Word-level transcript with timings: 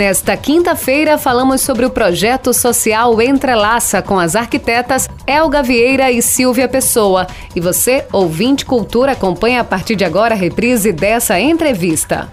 Nesta 0.00 0.34
quinta-feira, 0.34 1.18
falamos 1.18 1.60
sobre 1.60 1.84
o 1.84 1.90
projeto 1.90 2.54
social 2.54 3.20
Entrelaça 3.20 4.00
com 4.00 4.18
as 4.18 4.34
arquitetas 4.34 5.06
Elga 5.26 5.62
Vieira 5.62 6.10
e 6.10 6.22
Silvia 6.22 6.66
Pessoa. 6.66 7.26
E 7.54 7.60
você, 7.60 8.06
ouvinte 8.10 8.64
cultura, 8.64 9.12
acompanha 9.12 9.60
a 9.60 9.64
partir 9.64 9.96
de 9.96 10.04
agora 10.06 10.34
a 10.34 10.38
reprise 10.38 10.90
dessa 10.90 11.38
entrevista. 11.38 12.32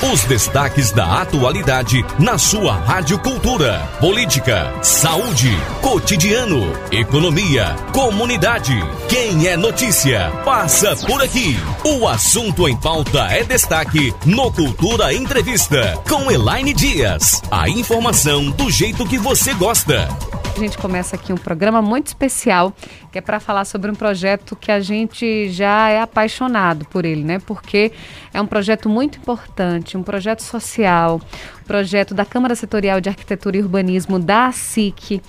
Os 0.00 0.22
destaques 0.22 0.92
da 0.92 1.22
atualidade 1.22 2.04
na 2.20 2.38
sua 2.38 2.72
Rádio 2.72 3.18
Cultura. 3.18 3.80
Política, 3.98 4.72
saúde, 4.80 5.50
cotidiano, 5.82 6.72
economia, 6.92 7.74
comunidade. 7.92 8.78
Quem 9.08 9.48
é 9.48 9.56
notícia, 9.56 10.30
passa 10.44 10.94
por 11.04 11.20
aqui. 11.20 11.56
O 11.84 12.06
assunto 12.06 12.68
em 12.68 12.76
pauta 12.76 13.26
é 13.28 13.42
destaque 13.42 14.14
no 14.24 14.52
Cultura 14.52 15.12
Entrevista 15.12 16.00
com 16.08 16.30
Elaine 16.30 16.72
Dias. 16.72 17.07
A 17.50 17.70
informação 17.70 18.50
do 18.50 18.70
jeito 18.70 19.06
que 19.06 19.16
você 19.16 19.54
gosta. 19.54 20.08
A 20.54 20.60
gente 20.60 20.76
começa 20.76 21.16
aqui 21.16 21.32
um 21.32 21.38
programa 21.38 21.80
muito 21.80 22.08
especial, 22.08 22.74
que 23.10 23.16
é 23.16 23.20
para 23.22 23.40
falar 23.40 23.64
sobre 23.64 23.90
um 23.90 23.94
projeto 23.94 24.54
que 24.54 24.70
a 24.70 24.78
gente 24.80 25.48
já 25.48 25.88
é 25.88 26.02
apaixonado 26.02 26.84
por 26.84 27.06
ele, 27.06 27.24
né? 27.24 27.38
Porque 27.38 27.92
é 28.34 28.42
um 28.42 28.46
projeto 28.46 28.90
muito 28.90 29.16
importante, 29.16 29.96
um 29.96 30.02
projeto 30.02 30.42
social, 30.42 31.18
projeto 31.66 32.12
da 32.12 32.26
Câmara 32.26 32.54
Setorial 32.54 33.00
de 33.00 33.08
Arquitetura 33.08 33.56
e 33.56 33.62
Urbanismo 33.62 34.18
da 34.18 34.52
SIC 34.52 35.22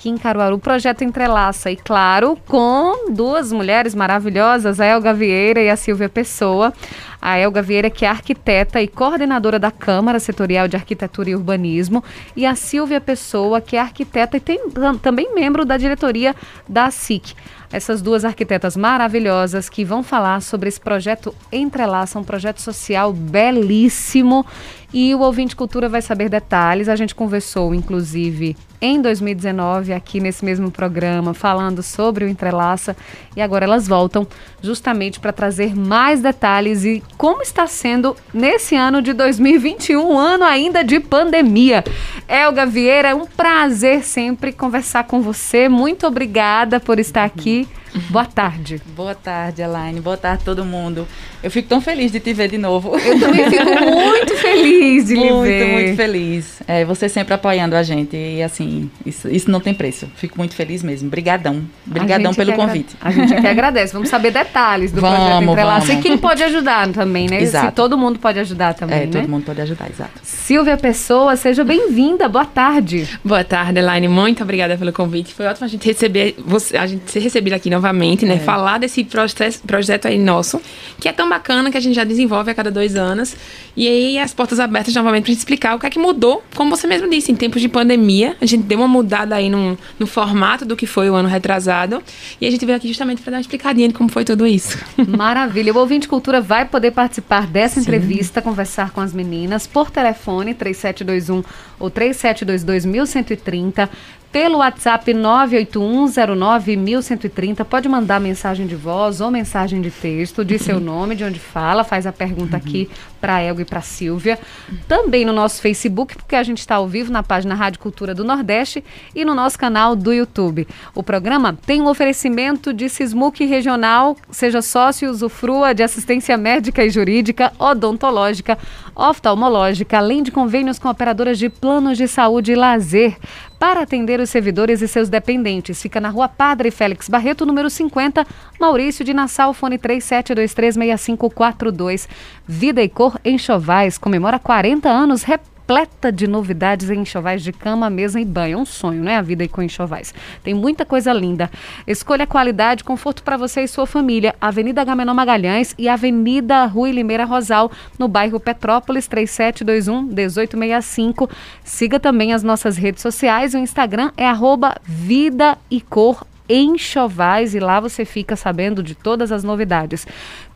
aqui 0.00 0.08
em 0.08 0.16
Caruaru. 0.16 0.56
O 0.56 0.58
projeto 0.58 1.04
entrelaça, 1.04 1.70
e 1.70 1.76
claro, 1.76 2.38
com 2.48 3.12
duas 3.12 3.52
mulheres 3.52 3.94
maravilhosas, 3.94 4.80
a 4.80 4.86
Elga 4.86 5.12
Vieira 5.12 5.60
e 5.60 5.68
a 5.68 5.76
Silvia 5.76 6.08
Pessoa. 6.08 6.72
A 7.20 7.36
Elga 7.36 7.60
Vieira, 7.60 7.90
que 7.90 8.06
é 8.06 8.08
arquiteta 8.08 8.80
e 8.80 8.88
coordenadora 8.88 9.58
da 9.58 9.70
Câmara 9.70 10.18
Setorial 10.18 10.66
de 10.66 10.74
Arquitetura 10.74 11.28
e 11.28 11.34
Urbanismo, 11.34 12.02
e 12.34 12.46
a 12.46 12.54
Silvia 12.54 12.98
Pessoa, 12.98 13.60
que 13.60 13.76
é 13.76 13.80
arquiteta 13.80 14.38
e 14.38 14.40
tem, 14.40 14.58
também 15.02 15.34
membro 15.34 15.66
da 15.66 15.76
diretoria 15.76 16.34
da 16.66 16.90
SIC 16.90 17.34
essas 17.72 18.02
duas 18.02 18.24
arquitetas 18.24 18.76
maravilhosas 18.76 19.68
que 19.68 19.84
vão 19.84 20.02
falar 20.02 20.42
sobre 20.42 20.68
esse 20.68 20.80
projeto 20.80 21.32
Entrelaça, 21.52 22.18
um 22.18 22.24
projeto 22.24 22.60
social 22.60 23.12
belíssimo. 23.12 24.44
E 24.92 25.14
o 25.14 25.20
Ouvinte 25.20 25.54
Cultura 25.54 25.88
vai 25.88 26.02
saber 26.02 26.28
detalhes. 26.28 26.88
A 26.88 26.96
gente 26.96 27.14
conversou, 27.14 27.72
inclusive, 27.72 28.56
em 28.80 29.00
2019, 29.00 29.92
aqui 29.92 30.20
nesse 30.20 30.44
mesmo 30.44 30.70
programa, 30.70 31.34
falando 31.34 31.82
sobre 31.82 32.24
o 32.24 32.28
Entrelaça. 32.28 32.96
E 33.36 33.40
agora 33.40 33.64
elas 33.64 33.86
voltam 33.86 34.26
justamente 34.62 35.20
para 35.20 35.32
trazer 35.32 35.76
mais 35.76 36.20
detalhes 36.20 36.84
e 36.84 37.02
como 37.16 37.42
está 37.42 37.66
sendo 37.66 38.16
nesse 38.32 38.74
ano 38.74 39.02
de 39.02 39.12
2021, 39.12 40.00
um 40.00 40.18
ano 40.18 40.44
ainda 40.44 40.82
de 40.82 40.98
pandemia. 40.98 41.84
Elga 42.26 42.64
Vieira, 42.64 43.08
é 43.08 43.14
um 43.14 43.26
prazer 43.26 44.02
sempre 44.02 44.52
conversar 44.52 45.04
com 45.04 45.20
você. 45.20 45.68
Muito 45.68 46.06
obrigada 46.06 46.80
por 46.80 46.98
estar 46.98 47.24
aqui. 47.24 47.68
Boa 48.08 48.24
tarde. 48.24 48.80
Boa 48.94 49.14
tarde, 49.14 49.62
Elaine. 49.62 50.00
Boa 50.00 50.16
tarde, 50.16 50.44
todo 50.44 50.64
mundo. 50.64 51.08
Eu 51.42 51.50
fico 51.50 51.68
tão 51.68 51.80
feliz 51.80 52.12
de 52.12 52.20
te 52.20 52.32
ver 52.32 52.48
de 52.48 52.56
novo. 52.56 52.96
Eu 52.96 53.18
também 53.18 53.50
fico 53.50 53.64
muito 53.82 54.36
feliz 54.36 54.59
de 55.04 55.14
muito, 55.14 55.44
lhe 55.44 55.50
ver. 55.50 55.64
Muito, 55.64 55.82
muito 55.82 55.96
feliz. 55.96 56.62
É, 56.66 56.84
você 56.84 57.08
sempre 57.08 57.34
apoiando 57.34 57.76
a 57.76 57.82
gente. 57.82 58.16
E 58.16 58.42
assim, 58.42 58.90
isso, 59.04 59.28
isso 59.28 59.50
não 59.50 59.60
tem 59.60 59.74
preço. 59.74 60.08
Fico 60.16 60.38
muito 60.38 60.54
feliz 60.54 60.82
mesmo. 60.82 61.08
Obrigadão. 61.08 61.62
Obrigadão 61.86 62.34
pelo 62.34 62.52
convite. 62.54 62.96
A 63.00 63.10
gente 63.10 63.34
aqui 63.34 63.46
agradece. 63.46 63.92
Vamos 63.92 64.08
saber 64.08 64.30
detalhes 64.30 64.92
do 64.92 65.00
vamos, 65.00 65.18
projeto 65.18 65.42
Entrelaça. 65.50 65.86
Vamos. 65.86 66.00
E 66.00 66.08
quem 66.08 66.18
pode 66.18 66.42
ajudar 66.42 66.88
também, 66.88 67.28
né? 67.28 67.40
Exato. 67.42 67.66
Se 67.66 67.72
todo 67.72 67.96
mundo 67.96 68.18
pode 68.18 68.38
ajudar 68.38 68.74
também, 68.74 69.02
é, 69.02 69.06
né? 69.06 69.12
todo 69.12 69.28
mundo 69.28 69.44
pode 69.44 69.60
ajudar, 69.60 69.90
exato. 69.90 70.12
Silvia 70.22 70.76
Pessoa, 70.76 71.36
seja 71.36 71.64
bem-vinda. 71.64 72.28
Boa 72.28 72.44
tarde. 72.44 73.08
Boa 73.24 73.44
tarde, 73.44 73.78
Elaine. 73.78 74.08
Muito 74.08 74.42
obrigada 74.42 74.76
pelo 74.76 74.92
convite. 74.92 75.34
Foi 75.34 75.46
ótimo 75.46 75.64
a 75.64 75.68
gente 75.68 75.86
receber, 75.86 76.34
você, 76.44 76.76
a 76.76 76.86
gente 76.86 77.10
ser 77.10 77.20
recebida 77.20 77.56
aqui 77.56 77.70
novamente, 77.70 78.24
né? 78.26 78.34
É 78.34 78.38
falar 78.38 78.78
desse 78.78 79.04
processo, 79.04 79.60
projeto 79.66 80.06
aí 80.06 80.18
nosso, 80.18 80.60
que 80.98 81.08
é 81.08 81.12
tão 81.12 81.28
bacana 81.28 81.70
que 81.70 81.76
a 81.76 81.80
gente 81.80 81.94
já 81.94 82.04
desenvolve 82.04 82.50
a 82.50 82.54
cada 82.54 82.70
dois 82.70 82.96
anos. 82.96 83.36
E 83.76 83.86
aí 83.86 84.18
as 84.18 84.34
portas 84.34 84.60
abertas 84.60 84.89
novamente 84.94 85.24
para 85.24 85.32
explicar 85.32 85.74
o 85.74 85.78
que 85.78 85.86
é 85.86 85.90
que 85.90 85.98
mudou, 85.98 86.42
como 86.54 86.74
você 86.74 86.86
mesmo 86.86 87.08
disse, 87.08 87.32
em 87.32 87.36
tempos 87.36 87.60
de 87.60 87.68
pandemia, 87.68 88.36
a 88.40 88.46
gente 88.46 88.64
deu 88.64 88.78
uma 88.78 88.88
mudada 88.88 89.34
aí 89.34 89.48
no, 89.48 89.78
no 89.98 90.06
formato 90.06 90.64
do 90.64 90.76
que 90.76 90.86
foi 90.86 91.10
o 91.10 91.14
ano 91.14 91.28
retrasado. 91.28 92.02
E 92.40 92.46
a 92.46 92.50
gente 92.50 92.64
veio 92.64 92.76
aqui 92.76 92.88
justamente 92.88 93.22
para 93.22 93.32
dar 93.32 93.36
uma 93.36 93.42
explicadinha 93.42 93.88
de 93.88 93.94
como 93.94 94.08
foi 94.08 94.24
tudo 94.24 94.46
isso. 94.46 94.78
Maravilha. 95.06 95.72
O 95.72 95.78
ouvinte 95.78 96.08
cultura 96.08 96.40
vai 96.40 96.64
poder 96.64 96.90
participar 96.90 97.46
dessa 97.46 97.74
Sim. 97.74 97.80
entrevista, 97.80 98.42
conversar 98.42 98.90
com 98.90 99.00
as 99.00 99.12
meninas 99.12 99.66
por 99.66 99.90
telefone 99.90 100.54
3721 100.54 101.42
ou 101.78 101.90
3722 101.90 102.84
1130 102.84 103.90
pelo 104.32 104.58
WhatsApp 104.58 105.12
981091130. 105.12 107.64
Pode 107.64 107.88
mandar 107.88 108.20
mensagem 108.20 108.66
de 108.66 108.76
voz 108.76 109.20
ou 109.20 109.30
mensagem 109.30 109.80
de 109.80 109.90
texto, 109.90 110.44
diz 110.44 110.60
seu 110.62 110.78
nome, 110.78 111.16
de 111.16 111.24
onde 111.24 111.40
fala, 111.40 111.82
faz 111.82 112.06
a 112.06 112.12
pergunta 112.12 112.56
uhum. 112.56 112.62
aqui 112.62 112.88
para 113.20 113.42
Elgo 113.42 113.60
e 113.60 113.64
para 113.64 113.80
Silvia. 113.80 114.38
Também 114.86 115.24
no 115.24 115.32
nosso 115.32 115.60
Facebook, 115.60 116.16
porque 116.16 116.36
a 116.36 116.42
gente 116.42 116.58
está 116.58 116.76
ao 116.76 116.86
vivo 116.86 117.12
na 117.12 117.22
página 117.22 117.54
Rádio 117.54 117.80
Cultura 117.80 118.14
do 118.14 118.24
Nordeste 118.24 118.84
e 119.14 119.24
no 119.24 119.34
nosso 119.34 119.58
canal 119.58 119.96
do 119.96 120.12
YouTube. 120.12 120.68
O 120.94 121.02
programa 121.02 121.58
tem 121.66 121.80
um 121.80 121.88
oferecimento 121.88 122.72
de 122.72 122.88
Sismuc 122.88 123.44
Regional, 123.44 124.16
seja 124.30 124.62
sócio, 124.62 125.10
usufrua 125.10 125.74
de 125.74 125.82
assistência 125.82 126.36
médica 126.36 126.84
e 126.84 126.90
jurídica, 126.90 127.52
odontológica, 127.58 128.56
oftalmológica, 128.94 129.98
além 129.98 130.22
de 130.22 130.30
convênios 130.30 130.78
com 130.78 130.88
operadoras 130.88 131.36
de 131.38 131.48
planos 131.48 131.98
de 131.98 132.06
saúde 132.06 132.52
e 132.52 132.54
lazer 132.54 133.16
para 133.60 133.82
atender 133.82 134.18
os 134.20 134.30
servidores 134.30 134.80
e 134.80 134.88
seus 134.88 135.10
dependentes. 135.10 135.82
Fica 135.82 136.00
na 136.00 136.08
rua 136.08 136.28
Padre 136.28 136.70
Félix 136.70 137.10
Barreto, 137.10 137.44
número 137.44 137.68
50, 137.68 138.26
Maurício 138.58 139.04
de 139.04 139.12
Nassau, 139.12 139.52
fone 139.52 139.78
37236542. 139.78 142.08
Vida 142.48 142.82
e 142.82 142.88
Cor 142.88 143.20
Enxovais 143.22 143.98
comemora 143.98 144.38
40 144.38 144.88
anos, 144.88 145.22
repleta 145.70 146.10
de 146.10 146.26
novidades 146.26 146.90
em 146.90 147.02
enxovais 147.02 147.44
de 147.44 147.52
cama, 147.52 147.88
mesa 147.88 148.20
e 148.20 148.24
banho. 148.24 148.58
É 148.58 148.60
um 148.60 148.66
sonho, 148.66 149.04
né? 149.04 149.16
A 149.16 149.22
vida 149.22 149.44
aí 149.44 149.48
com 149.48 149.62
enxovais. 149.62 150.12
Tem 150.42 150.52
muita 150.52 150.84
coisa 150.84 151.12
linda. 151.12 151.48
Escolha 151.86 152.26
qualidade, 152.26 152.82
conforto 152.82 153.22
para 153.22 153.36
você 153.36 153.62
e 153.62 153.68
sua 153.68 153.86
família. 153.86 154.34
Avenida 154.40 154.82
Gamenon 154.82 155.14
Magalhães 155.14 155.72
e 155.78 155.88
Avenida 155.88 156.66
Rui 156.66 156.90
Limeira 156.90 157.24
Rosal, 157.24 157.70
no 157.96 158.08
bairro 158.08 158.40
Petrópolis, 158.40 159.06
3721 159.06 160.02
1865. 160.02 161.30
Siga 161.62 162.00
também 162.00 162.32
as 162.32 162.42
nossas 162.42 162.76
redes 162.76 163.00
sociais. 163.00 163.54
O 163.54 163.58
Instagram 163.58 164.10
é 164.16 164.26
arroba 164.26 164.74
Vida 164.82 165.56
e 165.70 165.80
Cor 165.80 166.26
Enxovais 166.52 167.54
e 167.54 167.60
lá 167.60 167.78
você 167.78 168.04
fica 168.04 168.34
sabendo 168.34 168.82
de 168.82 168.96
todas 168.96 169.30
as 169.30 169.44
novidades. 169.44 170.04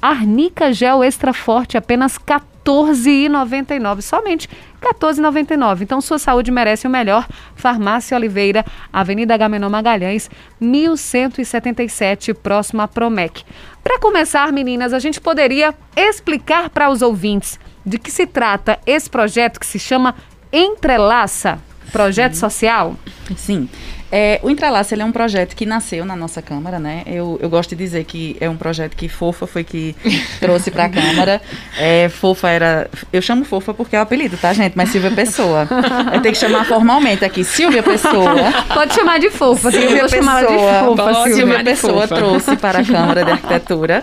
Arnica 0.00 0.72
Gel 0.72 1.04
Extra 1.04 1.34
Forte, 1.34 1.76
apenas 1.76 2.16
R$ 2.16 2.40
14,99. 2.70 4.00
Somente 4.00 4.48
R$ 4.80 4.88
14,99. 4.94 5.82
Então, 5.82 6.00
sua 6.00 6.18
saúde 6.18 6.50
merece 6.50 6.86
o 6.86 6.90
melhor. 6.90 7.26
Farmácia 7.56 8.16
Oliveira, 8.16 8.64
Avenida 8.92 9.36
Gamenon 9.36 9.68
Magalhães, 9.68 10.30
1177, 10.60 12.32
próximo 12.34 12.82
a 12.82 12.88
Promec. 12.88 13.44
Para 13.82 13.98
começar, 13.98 14.52
meninas, 14.52 14.92
a 14.92 14.98
gente 14.98 15.20
poderia 15.20 15.74
explicar 15.96 16.70
para 16.70 16.90
os 16.90 17.02
ouvintes 17.02 17.58
de 17.84 17.98
que 17.98 18.10
se 18.10 18.26
trata 18.26 18.78
esse 18.86 19.08
projeto 19.10 19.58
que 19.58 19.66
se 19.66 19.78
chama 19.78 20.14
Entrelaça, 20.52 21.58
projeto 21.92 22.34
Sim. 22.34 22.40
social? 22.40 22.96
Sim. 23.36 23.68
É, 24.12 24.40
o 24.42 24.50
Entrelaça 24.50 24.94
ele 24.94 25.02
é 25.02 25.04
um 25.04 25.12
projeto 25.12 25.54
que 25.54 25.64
nasceu 25.64 26.04
na 26.04 26.16
nossa 26.16 26.42
Câmara, 26.42 26.78
né? 26.78 27.02
Eu, 27.06 27.38
eu 27.40 27.48
gosto 27.48 27.70
de 27.70 27.76
dizer 27.76 28.04
que 28.04 28.36
é 28.40 28.48
um 28.48 28.56
projeto 28.56 28.96
que 28.96 29.08
Fofa 29.08 29.46
foi 29.46 29.62
que 29.62 29.94
trouxe 30.40 30.70
para 30.70 30.84
a 30.84 30.88
Câmara. 30.88 31.40
É, 31.78 32.08
Fofa 32.08 32.48
era. 32.48 32.90
Eu 33.12 33.22
chamo 33.22 33.44
Fofa 33.44 33.72
porque 33.72 33.94
é 33.94 33.98
o 33.98 34.02
apelido, 34.02 34.36
tá, 34.36 34.52
gente? 34.52 34.76
Mas 34.76 34.90
Silvia 34.90 35.10
Pessoa. 35.10 35.68
Eu 36.12 36.20
tenho 36.20 36.34
que 36.34 36.40
chamar 36.40 36.64
formalmente 36.64 37.24
aqui. 37.24 37.44
Silvia 37.44 37.82
Pessoa. 37.82 38.34
Pode 38.72 38.94
chamar 38.94 39.18
de 39.18 39.30
Fofa, 39.30 39.70
Silvia 39.70 40.08
Pessoa. 40.08 40.40
De 40.40 40.46
fofa, 40.86 41.14
Silvia, 41.14 41.34
Silvia 41.34 41.64
Pessoa 41.64 42.08
trouxe 42.08 42.56
para 42.56 42.80
a 42.80 42.84
Câmara 42.84 43.24
de 43.24 43.30
Arquitetura. 43.30 44.02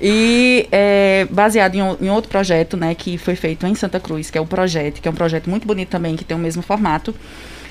E 0.00 0.68
é, 0.70 1.26
baseado 1.30 1.74
em, 1.74 1.80
em 2.00 2.10
outro 2.10 2.30
projeto, 2.30 2.76
né, 2.76 2.94
que 2.94 3.16
foi 3.16 3.34
feito 3.34 3.66
em 3.66 3.74
Santa 3.74 3.98
Cruz, 3.98 4.30
que 4.30 4.36
é 4.36 4.40
o 4.40 4.46
Projeto, 4.46 5.00
que 5.00 5.08
é 5.08 5.10
um 5.10 5.14
projeto 5.14 5.48
muito 5.48 5.66
bonito 5.66 5.88
também, 5.88 6.16
que 6.16 6.24
tem 6.24 6.36
o 6.36 6.40
mesmo 6.40 6.62
formato. 6.62 7.14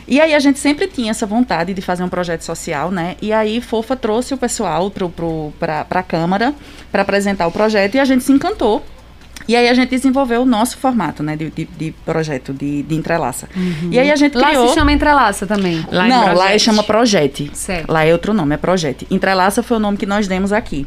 E 0.07 0.21
aí 0.21 0.33
a 0.33 0.39
gente 0.39 0.59
sempre 0.59 0.87
tinha 0.87 1.11
essa 1.11 1.25
vontade 1.25 1.73
de 1.73 1.81
fazer 1.81 2.03
um 2.03 2.09
projeto 2.09 2.41
social, 2.41 2.91
né? 2.91 3.15
E 3.21 3.33
aí 3.33 3.59
Fofa 3.59 3.95
trouxe 3.95 4.33
o 4.33 4.37
pessoal 4.37 4.91
para 5.59 5.85
a 5.89 6.03
Câmara 6.03 6.53
para 6.91 7.01
apresentar 7.01 7.47
o 7.47 7.51
projeto 7.51 7.95
e 7.95 7.99
a 7.99 8.05
gente 8.05 8.23
se 8.23 8.31
encantou 8.31 8.83
e 9.47 9.55
aí 9.55 9.69
a 9.69 9.73
gente 9.73 9.89
desenvolveu 9.89 10.41
o 10.41 10.45
nosso 10.45 10.77
formato, 10.77 11.23
né, 11.23 11.35
de, 11.37 11.49
de, 11.49 11.65
de 11.65 11.91
projeto 12.05 12.53
de, 12.53 12.83
de 12.83 12.95
entrelaça. 12.95 13.47
Uhum. 13.55 13.89
E 13.91 13.97
aí 13.97 14.11
a 14.11 14.15
gente 14.15 14.37
lá 14.37 14.49
criou... 14.49 14.63
Lá 14.63 14.69
se 14.69 14.75
chama 14.75 14.91
entrelaça 14.91 15.47
também? 15.47 15.85
Lá 15.89 16.07
Não, 16.07 16.33
lá 16.33 16.57
chama 16.57 16.83
Projete. 16.83 17.49
Certo. 17.53 17.89
Lá 17.89 18.03
é 18.03 18.11
outro 18.11 18.33
nome, 18.33 18.55
é 18.55 18.57
Projete. 18.57 19.07
Entrelaça 19.09 19.63
foi 19.63 19.77
o 19.77 19.79
nome 19.79 19.97
que 19.97 20.05
nós 20.05 20.27
demos 20.27 20.51
aqui. 20.51 20.85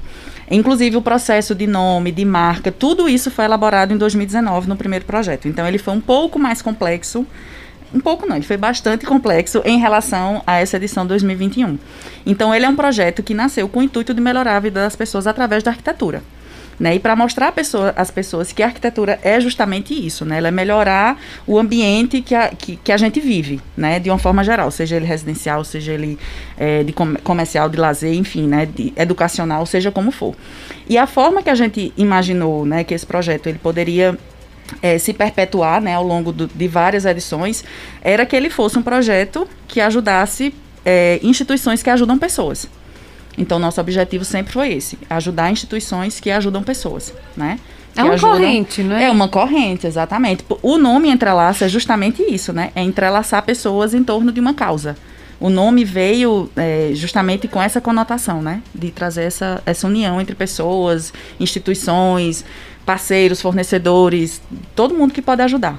Inclusive 0.51 0.97
o 0.97 1.03
processo 1.03 1.55
de 1.55 1.67
nome, 1.67 2.13
de 2.13 2.25
marca, 2.25 2.71
tudo 2.71 3.09
isso 3.09 3.31
foi 3.31 3.47
elaborado 3.47 3.95
em 3.95 3.97
2019 3.97 4.69
no 4.69 4.77
primeiro 4.77 5.07
projeto. 5.07 5.49
Então 5.49 5.67
ele 5.67 5.79
foi 5.79 5.95
um 5.95 6.01
pouco 6.01 6.39
mais 6.39 6.61
complexo 6.61 7.27
um 7.93 8.01
pouco 8.01 8.27
não, 8.27 8.37
ele 8.37 8.45
foi 8.45 8.57
bastante 8.57 9.05
complexo 9.05 9.63
em 9.65 9.79
relação 9.79 10.43
a 10.47 10.59
essa 10.59 10.77
edição 10.77 11.07
2021. 11.07 11.79
Então, 12.25 12.55
ele 12.55 12.65
é 12.65 12.69
um 12.69 12.77
projeto 12.77 13.23
que 13.23 13.35
nasceu 13.35 13.69
com 13.69 13.81
o 13.81 13.83
intuito 13.83 14.15
de 14.15 14.21
melhorar 14.21 14.57
a 14.57 14.61
vida 14.61 14.81
das 14.81 14.95
pessoas 14.95 15.27
através 15.27 15.63
da 15.63 15.71
arquitetura. 15.71 16.23
Né? 16.81 16.95
E 16.95 16.99
para 16.99 17.15
mostrar 17.15 17.53
pessoa, 17.53 17.93
às 17.95 18.11
pessoas 18.11 18.53
que 18.53 18.63
a 18.63 18.67
arquitetura 18.67 19.21
é 19.23 19.39
justamente 19.39 19.93
isso, 19.93 20.25
né? 20.25 20.39
Ela 20.39 20.49
é 20.49 20.51
melhorar 20.51 21.21
o 21.47 21.59
ambiente 21.59 22.23
que 22.23 22.35
a, 22.35 22.49
que, 22.49 22.77
que 22.77 22.91
a 22.91 22.97
gente 22.97 23.21
vive, 23.21 23.61
né? 23.77 24.01
De 24.01 24.09
uma 24.09 24.17
forma 24.17 24.43
geral, 24.43 24.71
seja 24.71 24.97
ele 24.97 25.05
residencial, 25.05 25.63
seja 25.63 25.93
ele 25.93 26.19
é, 26.57 26.83
de 26.83 26.91
com, 26.95 27.17
comercial, 27.17 27.69
de 27.69 27.77
lazer, 27.77 28.15
enfim, 28.15 28.47
né? 28.47 28.65
De 28.65 28.95
educacional, 28.97 29.67
seja 29.67 29.91
como 29.91 30.11
for. 30.11 30.35
E 30.89 30.97
a 30.97 31.07
forma 31.07 31.43
que 31.43 31.51
a 31.51 31.55
gente 31.55 31.93
imaginou, 31.99 32.65
né? 32.65 32.83
Que 32.83 32.95
esse 32.95 33.05
projeto 33.05 33.47
ele 33.47 33.59
poderia 33.59 34.17
é, 34.83 34.99
se 34.99 35.13
perpetuar 35.13 35.81
né, 35.81 35.95
ao 35.95 36.05
longo 36.05 36.33
do, 36.33 36.47
de 36.47 36.69
várias 36.69 37.05
edições, 37.05 37.65
era 38.03 38.25
que 38.27 38.35
ele 38.35 38.51
fosse 38.51 38.79
um 38.79 38.83
projeto 38.83 39.47
que 39.67 39.81
ajudasse 39.81 40.55
é, 40.85 41.19
instituições 41.23 41.83
que 41.83 41.91
ajudam 41.91 42.19
pessoas. 42.19 42.69
Então, 43.37 43.59
nosso 43.59 43.81
objetivo 43.81 44.25
sempre 44.25 44.53
foi 44.53 44.73
esse: 44.73 44.99
ajudar 45.09 45.51
instituições 45.51 46.21
que 46.21 46.31
ajudam 46.31 46.63
pessoas, 46.63 47.15
né? 47.37 47.59
É 47.97 48.05
uma 48.05 48.15
ajudam, 48.15 48.37
corrente, 48.37 48.83
não 48.83 48.97
é? 48.97 49.05
É 49.05 49.11
uma 49.11 49.29
corrente, 49.29 49.87
exatamente. 49.87 50.45
O 50.63 50.79
nome 50.79 51.09
entrelaça 51.09 51.65
é 51.65 51.69
justamente 51.69 52.23
isso, 52.23 52.53
né? 52.53 52.71
É 52.75 52.83
entrelaçar 52.83 53.43
pessoas 53.43 53.95
em 53.95 54.05
torno 54.05 54.31
de 54.31 54.41
uma 54.41 54.55
causa. 54.55 54.97
O 55.41 55.49
nome 55.49 55.85
veio 55.85 56.51
é, 56.55 56.91
justamente 56.93 57.49
com 57.49 57.63
essa 57.63 57.81
conotação, 57.81 58.43
né? 58.43 58.63
De 58.75 58.91
trazer 58.91 59.23
essa, 59.23 59.63
essa 59.65 59.87
união 59.87 60.21
entre 60.21 60.35
pessoas, 60.35 61.13
instituições, 61.41 62.45
parceiros, 62.85 63.41
fornecedores, 63.41 64.43
todo 64.77 64.95
mundo 64.95 65.15
que 65.15 65.23
pode 65.23 65.41
ajudar. 65.41 65.79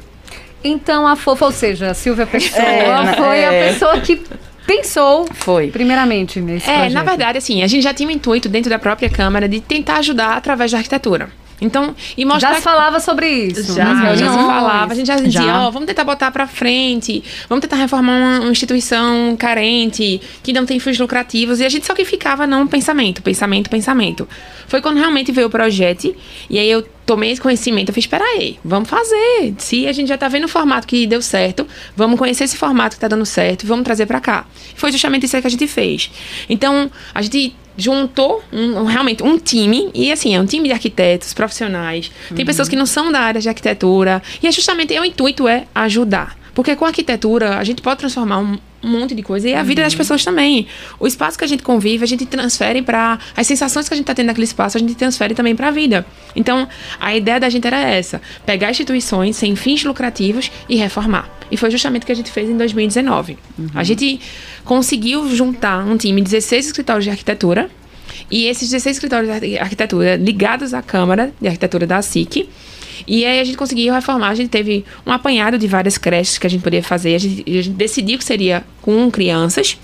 Então 0.63 1.07
a 1.07 1.15
fofa, 1.15 1.45
ou 1.45 1.51
seja, 1.51 1.91
a 1.91 1.93
Silvia 1.93 2.25
Pessoa 2.25 2.63
é, 2.63 3.13
foi 3.13 3.39
é... 3.39 3.47
a 3.47 3.73
pessoa 3.73 3.99
que 3.99 4.21
pensou 4.65 5.27
foi 5.33 5.69
primeiramente 5.69 6.39
nesse 6.39 6.69
é, 6.69 6.73
projeto. 6.73 6.93
na 6.93 7.03
verdade, 7.03 7.37
assim, 7.37 7.61
a 7.63 7.67
gente 7.67 7.83
já 7.83 7.93
tinha 7.93 8.07
um 8.07 8.11
intuito 8.11 8.47
dentro 8.47 8.69
da 8.69 8.79
própria 8.79 9.09
Câmara 9.09 9.47
de 9.47 9.59
tentar 9.59 9.97
ajudar 9.97 10.37
através 10.37 10.71
da 10.71 10.77
arquitetura. 10.77 11.29
Então, 11.61 11.95
e 12.17 12.25
mostrar. 12.25 12.49
Já 12.49 12.55
se 12.55 12.61
falava 12.63 12.99
sobre 12.99 13.29
isso. 13.29 13.75
Já, 13.75 14.15
já 14.15 14.31
se 14.31 14.37
falava. 14.37 14.91
A 14.91 14.95
gente 14.95 15.05
já 15.05 15.15
dizia, 15.15 15.53
ó, 15.59 15.67
oh, 15.67 15.71
vamos 15.71 15.85
tentar 15.85 16.03
botar 16.03 16.31
para 16.31 16.47
frente, 16.47 17.23
vamos 17.47 17.61
tentar 17.61 17.75
reformar 17.75 18.17
uma, 18.17 18.39
uma, 18.39 18.51
instituição 18.51 19.35
carente, 19.37 20.19
que 20.41 20.51
não 20.51 20.65
tem 20.65 20.79
fins 20.79 20.97
lucrativos. 20.97 21.59
E 21.59 21.65
a 21.65 21.69
gente 21.69 21.85
só 21.85 21.93
que 21.93 22.03
ficava 22.03 22.47
não 22.47 22.67
pensamento, 22.67 23.21
pensamento, 23.21 23.69
pensamento. 23.69 24.27
Foi 24.67 24.81
quando 24.81 24.97
realmente 24.97 25.31
veio 25.31 25.47
o 25.47 25.49
projeto, 25.51 26.15
e 26.49 26.57
aí 26.57 26.69
eu 26.69 26.83
tomei 27.06 27.31
esse 27.31 27.42
conhecimento, 27.42 27.89
eu 27.89 27.94
fiz, 27.94 28.03
espera 28.03 28.24
aí, 28.24 28.59
vamos 28.63 28.89
fazer. 28.89 29.53
Se 29.57 29.88
a 29.88 29.92
gente 29.92 30.07
já 30.07 30.18
tá 30.18 30.27
vendo 30.27 30.45
o 30.45 30.48
formato 30.48 30.88
que 30.88 31.06
deu 31.06 31.21
certo, 31.21 31.68
vamos 31.95 32.18
conhecer 32.18 32.44
esse 32.44 32.57
formato 32.57 32.95
que 32.95 33.01
tá 33.01 33.07
dando 33.07 33.25
certo, 33.25 33.65
vamos 33.65 33.83
trazer 33.83 34.06
para 34.06 34.19
cá. 34.19 34.45
Foi 34.75 34.92
justamente 34.92 35.25
isso 35.25 35.39
que 35.39 35.48
a 35.48 35.50
gente 35.50 35.68
fez. 35.68 36.12
Então, 36.50 36.89
a 37.13 37.21
gente 37.21 37.56
juntou 37.77 38.44
um, 38.51 38.83
realmente 38.83 39.24
um 39.24 39.38
time, 39.38 39.89
e 39.94 40.12
assim, 40.12 40.36
é 40.36 40.39
um 40.39 40.45
time 40.45 40.68
de 40.68 40.74
arquitetos 40.74 41.33
profissionais, 41.33 42.12
tem 42.30 42.39
uhum. 42.39 42.45
pessoas 42.45 42.68
que 42.68 42.75
não 42.75 42.86
são 42.86 43.12
da 43.12 43.19
área 43.19 43.42
de 43.42 43.50
arquitetura, 43.50 44.21
e 44.42 44.47
é 44.47 44.51
justamente, 44.51 44.97
o 45.00 45.06
intuito 45.06 45.47
é 45.47 45.65
ajudar. 45.74 46.40
Porque 46.53 46.75
com 46.75 46.86
a 46.86 46.89
arquitetura, 46.89 47.57
a 47.57 47.63
gente 47.63 47.81
pode 47.81 48.00
transformar 48.00 48.39
um, 48.39 48.57
um 48.83 48.89
monte 48.89 49.15
de 49.15 49.24
coisa. 49.24 49.48
E 49.48 49.53
a 49.53 49.59
uhum. 49.59 49.65
vida 49.65 49.81
das 49.81 49.95
pessoas 49.95 50.24
também. 50.24 50.68
O 51.00 51.07
espaço 51.07 51.38
que 51.38 51.44
a 51.44 51.48
gente 51.48 51.63
convive, 51.63 52.03
a 52.03 52.07
gente 52.07 52.25
transfere 52.25 52.81
para. 52.81 53.19
As 53.36 53.48
sensações 53.48 53.88
que 53.88 53.94
a 53.94 53.98
gente 53.98 54.03
está 54.03 54.13
tendo 54.13 54.27
naquele 54.27 54.45
espaço, 54.45 54.77
a 54.77 54.80
gente 54.80 54.95
transfere 54.95 55.33
também 55.33 55.56
para 55.56 55.69
a 55.69 55.71
vida. 55.71 56.06
Então, 56.36 56.68
a 57.00 57.15
ideia 57.15 57.39
da 57.39 57.50
gente 57.50 57.65
era 57.65 57.80
essa: 57.80 58.21
pegar 58.45 58.69
instituições 58.71 59.36
sem 59.36 59.56
fins 59.56 59.83
lucrativos 59.83 60.51
e 60.68 60.75
reformar. 60.75 61.30
E 61.50 61.57
foi 61.57 61.69
justamente 61.69 62.03
o 62.03 62.06
que 62.06 62.12
a 62.12 62.15
gente 62.15 62.31
fez 62.31 62.50
em 62.50 62.57
2019. 62.57 63.38
Uhum. 63.57 63.68
A 63.75 63.83
gente 63.83 64.19
conseguiu 64.63 65.33
juntar 65.36 65.86
um 65.86 65.97
time 65.97 66.21
de 66.21 66.31
16 66.31 66.68
escritórios 66.68 67.04
de 67.04 67.09
arquitetura. 67.09 67.69
E 68.30 68.45
esses 68.45 68.69
16 68.69 68.97
escritórios 68.97 69.42
de 69.42 69.57
arquitetura 69.57 70.15
ligados 70.15 70.74
à 70.74 70.81
Câmara 70.81 71.33
de 71.39 71.47
Arquitetura 71.47 71.86
da 71.86 72.01
SIC 72.01 72.47
e 73.07 73.25
aí 73.25 73.39
a 73.39 73.44
gente 73.44 73.57
conseguiu 73.57 73.94
reformar, 73.94 74.30
a 74.30 74.36
gente 74.36 74.50
teve 74.50 74.86
um 75.06 75.12
apanhado 75.12 75.57
de 75.57 75.68
várias 75.68 75.98
creches 75.98 76.38
que 76.38 76.48
a 76.48 76.50
gente 76.50 76.62
poderia 76.62 76.83
fazer, 76.83 77.15
a 77.15 77.18
gente, 77.18 77.44
a 77.48 77.62
gente 77.62 77.69
decidiu 77.75 78.18
que 78.18 78.24
seria 78.24 78.63
com 78.81 79.09
crianças. 79.09 79.77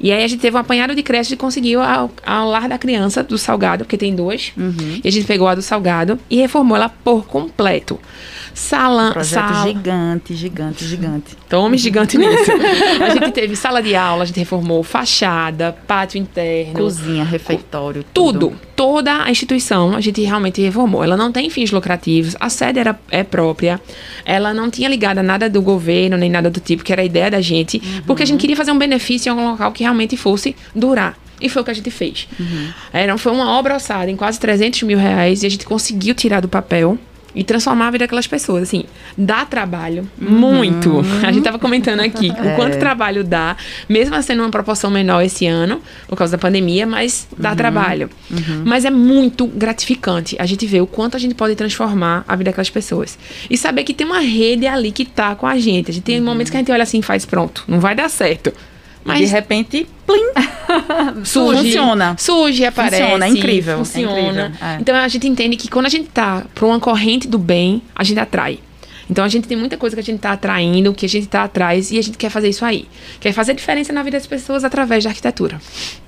E 0.00 0.12
aí 0.12 0.22
a 0.22 0.28
gente 0.28 0.40
teve 0.40 0.56
um 0.56 0.60
apanhado 0.60 0.94
de 0.94 1.02
creche 1.02 1.34
e 1.34 1.36
conseguiu 1.36 1.80
ao, 1.80 2.10
ao 2.24 2.48
lar 2.48 2.68
da 2.68 2.78
criança 2.78 3.22
do 3.22 3.36
Salgado, 3.36 3.84
porque 3.84 3.98
tem 3.98 4.14
duas. 4.14 4.52
Uhum. 4.56 5.00
E 5.02 5.08
a 5.08 5.10
gente 5.10 5.26
pegou 5.26 5.48
a 5.48 5.54
do 5.54 5.62
Salgado 5.62 6.18
e 6.30 6.36
reformou 6.36 6.76
ela 6.76 6.88
por 6.88 7.26
completo. 7.26 7.98
Sala, 8.54 9.10
um 9.10 9.12
projeto 9.12 9.54
sala. 9.54 9.66
gigante, 9.68 10.34
gigante, 10.34 10.84
gigante. 10.84 11.36
Tome 11.48 11.78
gigante 11.78 12.18
nisso. 12.18 12.50
a 13.00 13.10
gente 13.10 13.30
teve 13.30 13.54
sala 13.54 13.80
de 13.80 13.94
aula, 13.94 14.24
a 14.24 14.26
gente 14.26 14.38
reformou 14.38 14.82
fachada, 14.82 15.76
pátio 15.86 16.18
interno, 16.20 16.74
cozinha, 16.74 17.24
refeitório, 17.24 18.04
tudo. 18.12 18.48
tudo. 18.48 18.60
Toda 18.74 19.24
a 19.24 19.30
instituição 19.30 19.94
a 19.94 20.00
gente 20.00 20.20
realmente 20.22 20.60
reformou. 20.60 21.04
Ela 21.04 21.16
não 21.16 21.30
tem 21.30 21.48
fins 21.50 21.70
lucrativos, 21.70 22.36
a 22.40 22.48
sede 22.48 22.80
era, 22.80 22.98
é 23.10 23.22
própria, 23.22 23.80
ela 24.24 24.52
não 24.52 24.70
tinha 24.70 24.88
ligado 24.88 25.18
a 25.18 25.22
nada 25.22 25.48
do 25.48 25.62
governo, 25.62 26.16
nem 26.16 26.30
nada 26.30 26.50
do 26.50 26.60
tipo, 26.60 26.82
que 26.82 26.92
era 26.92 27.02
a 27.02 27.04
ideia 27.04 27.30
da 27.30 27.40
gente, 27.40 27.78
uhum. 27.78 28.02
porque 28.06 28.24
a 28.24 28.26
gente 28.26 28.40
queria 28.40 28.56
fazer 28.56 28.72
um 28.72 28.78
benefício 28.78 29.28
em 29.28 29.30
algum 29.30 29.50
local 29.50 29.70
que 29.72 29.84
realmente 29.88 30.16
fosse 30.16 30.54
durar. 30.74 31.18
E 31.40 31.48
foi 31.48 31.62
o 31.62 31.64
que 31.64 31.70
a 31.70 31.74
gente 31.74 31.90
fez. 31.90 32.28
Uhum. 32.38 32.68
Era, 32.92 33.16
foi 33.16 33.32
uma 33.32 33.50
obra 33.52 33.74
alçada 33.74 34.10
em 34.10 34.16
quase 34.16 34.40
300 34.40 34.82
mil 34.82 34.98
reais 34.98 35.42
e 35.42 35.46
a 35.46 35.50
gente 35.50 35.64
conseguiu 35.64 36.14
tirar 36.14 36.40
do 36.40 36.48
papel 36.48 36.98
e 37.34 37.44
transformar 37.44 37.88
a 37.88 37.90
vida 37.90 38.04
daquelas 38.04 38.26
pessoas. 38.26 38.64
Assim, 38.64 38.84
dá 39.16 39.44
trabalho, 39.44 40.08
uhum. 40.20 40.30
muito. 40.30 41.00
A 41.22 41.26
gente 41.26 41.38
estava 41.38 41.58
comentando 41.58 42.00
aqui 42.00 42.30
é. 42.30 42.32
o 42.52 42.56
quanto 42.56 42.78
trabalho 42.78 43.22
dá, 43.22 43.56
mesmo 43.88 44.20
sendo 44.22 44.42
uma 44.42 44.50
proporção 44.50 44.90
menor 44.90 45.22
esse 45.22 45.46
ano, 45.46 45.80
por 46.08 46.16
causa 46.16 46.32
da 46.36 46.38
pandemia, 46.38 46.86
mas 46.86 47.28
dá 47.38 47.50
uhum. 47.50 47.56
trabalho. 47.56 48.10
Uhum. 48.30 48.62
Mas 48.64 48.84
é 48.84 48.90
muito 48.90 49.46
gratificante 49.46 50.36
a 50.38 50.46
gente 50.46 50.66
ver 50.66 50.80
o 50.80 50.86
quanto 50.86 51.16
a 51.16 51.20
gente 51.20 51.34
pode 51.34 51.54
transformar 51.54 52.24
a 52.26 52.34
vida 52.34 52.50
daquelas 52.50 52.70
pessoas. 52.70 53.18
E 53.48 53.56
saber 53.56 53.84
que 53.84 53.94
tem 53.94 54.06
uma 54.06 54.20
rede 54.20 54.66
ali 54.66 54.90
que 54.90 55.04
tá 55.04 55.36
com 55.36 55.46
a 55.46 55.58
gente. 55.58 55.90
A 55.90 55.94
gente 55.94 56.04
tem 56.04 56.18
uhum. 56.18 56.24
momentos 56.24 56.50
que 56.50 56.56
a 56.56 56.60
gente 56.60 56.72
olha 56.72 56.82
assim 56.82 56.98
e 56.98 57.02
faz 57.02 57.24
pronto, 57.24 57.62
não 57.68 57.78
vai 57.78 57.94
dar 57.94 58.08
certo. 58.08 58.52
Mas 59.08 59.20
de 59.20 59.26
repente, 59.26 59.86
plim, 60.06 60.32
surge, 61.24 61.64
funciona. 61.64 62.16
Surge, 62.18 62.64
aparece. 62.64 63.02
Funciona, 63.02 63.26
é 63.26 63.28
incrível. 63.28 63.74
É 63.74 63.78
funciona. 63.78 64.08
É 64.16 64.22
incrível, 64.22 64.68
é. 64.68 64.78
Então 64.80 64.94
a 64.96 65.08
gente 65.08 65.26
entende 65.26 65.56
que 65.56 65.68
quando 65.68 65.86
a 65.86 65.88
gente 65.88 66.08
tá 66.08 66.44
para 66.54 66.66
uma 66.66 66.78
corrente 66.78 67.26
do 67.26 67.38
bem, 67.38 67.82
a 67.94 68.04
gente 68.04 68.20
atrai. 68.20 68.60
Então 69.10 69.24
a 69.24 69.28
gente 69.28 69.48
tem 69.48 69.56
muita 69.56 69.76
coisa 69.76 69.96
que 69.96 70.00
a 70.00 70.04
gente 70.04 70.16
está 70.16 70.32
atraindo, 70.32 70.92
que 70.92 71.06
a 71.06 71.08
gente 71.08 71.24
está 71.24 71.44
atrás 71.44 71.90
e 71.90 71.98
a 71.98 72.02
gente 72.02 72.18
quer 72.18 72.30
fazer 72.30 72.48
isso 72.48 72.64
aí. 72.64 72.86
Quer 73.20 73.32
fazer 73.32 73.54
diferença 73.54 73.92
na 73.92 74.02
vida 74.02 74.18
das 74.18 74.26
pessoas 74.26 74.64
através 74.64 75.04
da 75.04 75.10
arquitetura. 75.10 75.60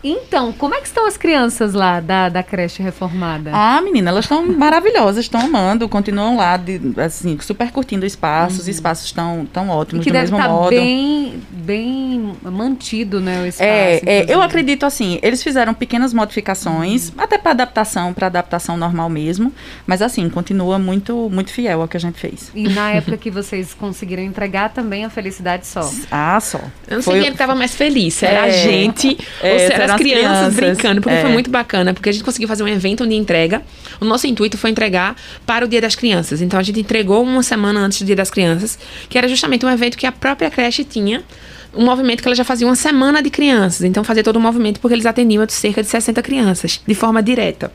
Então, 0.03 0.53
como 0.53 0.75
é 0.75 0.81
que 0.81 0.87
estão 0.87 1.07
as 1.07 1.17
crianças 1.17 1.75
lá 1.75 2.01
da, 2.01 2.29
da 2.29 2.43
creche 2.43 2.83
reformada? 2.83 3.51
Ah, 3.53 3.81
menina, 3.83 4.11
elas 4.11 4.25
estão 4.25 4.47
maravilhosas, 4.47 5.25
estão 5.25 5.41
amando, 5.41 5.89
continuam 5.89 6.37
lá, 6.37 6.57
de, 6.57 6.81
assim, 6.97 7.39
super 7.41 7.71
curtindo 7.71 8.05
o 8.05 8.07
espaço, 8.07 8.57
uhum. 8.57 8.61
os 8.61 8.69
espaços 8.69 9.07
estão 9.07 9.47
tão 9.53 9.69
ótimos, 9.69 10.03
e 10.03 10.05
que 10.05 10.11
do 10.11 10.15
deve 10.15 10.31
mesmo 10.31 10.39
tá 10.39 10.49
modo. 10.49 10.71
bem 10.71 11.41
bem 11.51 12.33
mantido, 12.43 13.21
né, 13.21 13.43
o 13.43 13.47
espaço. 13.47 13.69
É, 13.69 14.01
é 14.05 14.27
eu 14.29 14.43
acredito 14.43 14.85
assim, 14.85 15.19
eles 15.23 15.43
fizeram 15.43 15.75
pequenas 15.75 16.15
modificações, 16.15 17.11
uhum. 17.11 17.15
até 17.19 17.39
para 17.39 17.53
adaptação, 17.53 18.13
para 18.13 18.27
adaptação 18.27 18.77
normal 18.77 19.09
mesmo, 19.09 19.53
mas 19.87 20.03
assim, 20.03 20.29
continua 20.29 20.79
muito 20.79 21.29
muito 21.31 21.51
fiel 21.53 21.83
ao 21.83 21.89
que 21.89 21.97
a 21.97 22.01
gente 22.01 22.19
fez. 22.19 22.51
E 22.55 22.69
na 22.69 22.90
época 22.91 23.17
que 23.17 23.31
vocês 23.31 23.75
conseguiram 23.75 24.23
entregar 24.23 24.71
também 24.71 25.05
a 25.05 25.11
felicidade 25.11 25.67
só. 25.67 25.91
Ah, 26.11 26.39
só. 26.41 26.61
Eu 26.89 26.97
não 26.97 27.03
sei 27.03 27.23
quem 27.23 27.33
estava 27.33 27.55
mais 27.55 27.75
feliz, 27.75 28.23
era 28.23 28.47
é, 28.47 28.51
a 28.51 28.51
gente 28.51 29.19
é, 29.43 29.53
ou 29.53 29.59
se 29.59 29.73
eram 29.73 29.95
as 29.95 30.01
crianças, 30.01 30.01
crianças 30.01 30.55
brincando, 30.55 31.01
porque 31.01 31.17
é. 31.17 31.21
foi 31.21 31.31
muito 31.31 31.51
bacana, 31.51 31.95
porque 31.95 32.09
a 32.09 32.13
gente 32.13 32.25
conseguiu 32.25 32.49
fazer 32.49 32.63
um 32.63 32.69
evento 32.69 33.07
de 33.07 33.15
entrega. 33.15 33.63
O 34.01 34.05
nosso 34.05 34.27
intuito 34.27 34.57
foi 34.59 34.71
entregar 34.71 35.17
para 35.47 35.65
o 35.65 35.69
Dia 35.69 35.81
das 35.81 35.95
Crianças. 35.95 36.41
Então 36.41 36.59
a 36.59 36.63
gente 36.63 36.81
entregou 36.81 37.23
uma 37.23 37.43
semana 37.43 37.81
antes 37.81 38.01
do 38.01 38.05
Dia 38.05 38.17
das 38.17 38.31
Crianças, 38.31 38.79
que 39.09 39.17
era 39.17 39.29
justamente 39.29 39.65
um 39.65 39.71
evento 39.71 39.97
que 39.97 40.07
a 40.07 40.13
própria 40.13 40.51
creche 40.51 40.85
tinha 40.85 41.23
um 41.75 41.85
movimento 41.85 42.21
que 42.23 42.29
ela 42.29 42.35
já 42.35 42.45
fazia 42.45 42.67
uma 42.67 42.77
semana 42.77 43.23
de 43.23 43.31
crianças. 43.31 43.83
Então, 43.83 44.03
fazia 44.03 44.23
todo 44.23 44.37
o 44.37 44.41
movimento 44.41 44.81
porque 44.81 44.95
eles 44.95 45.07
atendiam 45.07 45.47
cerca 45.49 45.83
de 45.83 45.89
60 45.89 46.21
crianças, 46.23 46.81
de 46.87 46.95
forma 46.95 47.23
direta. 47.23 47.73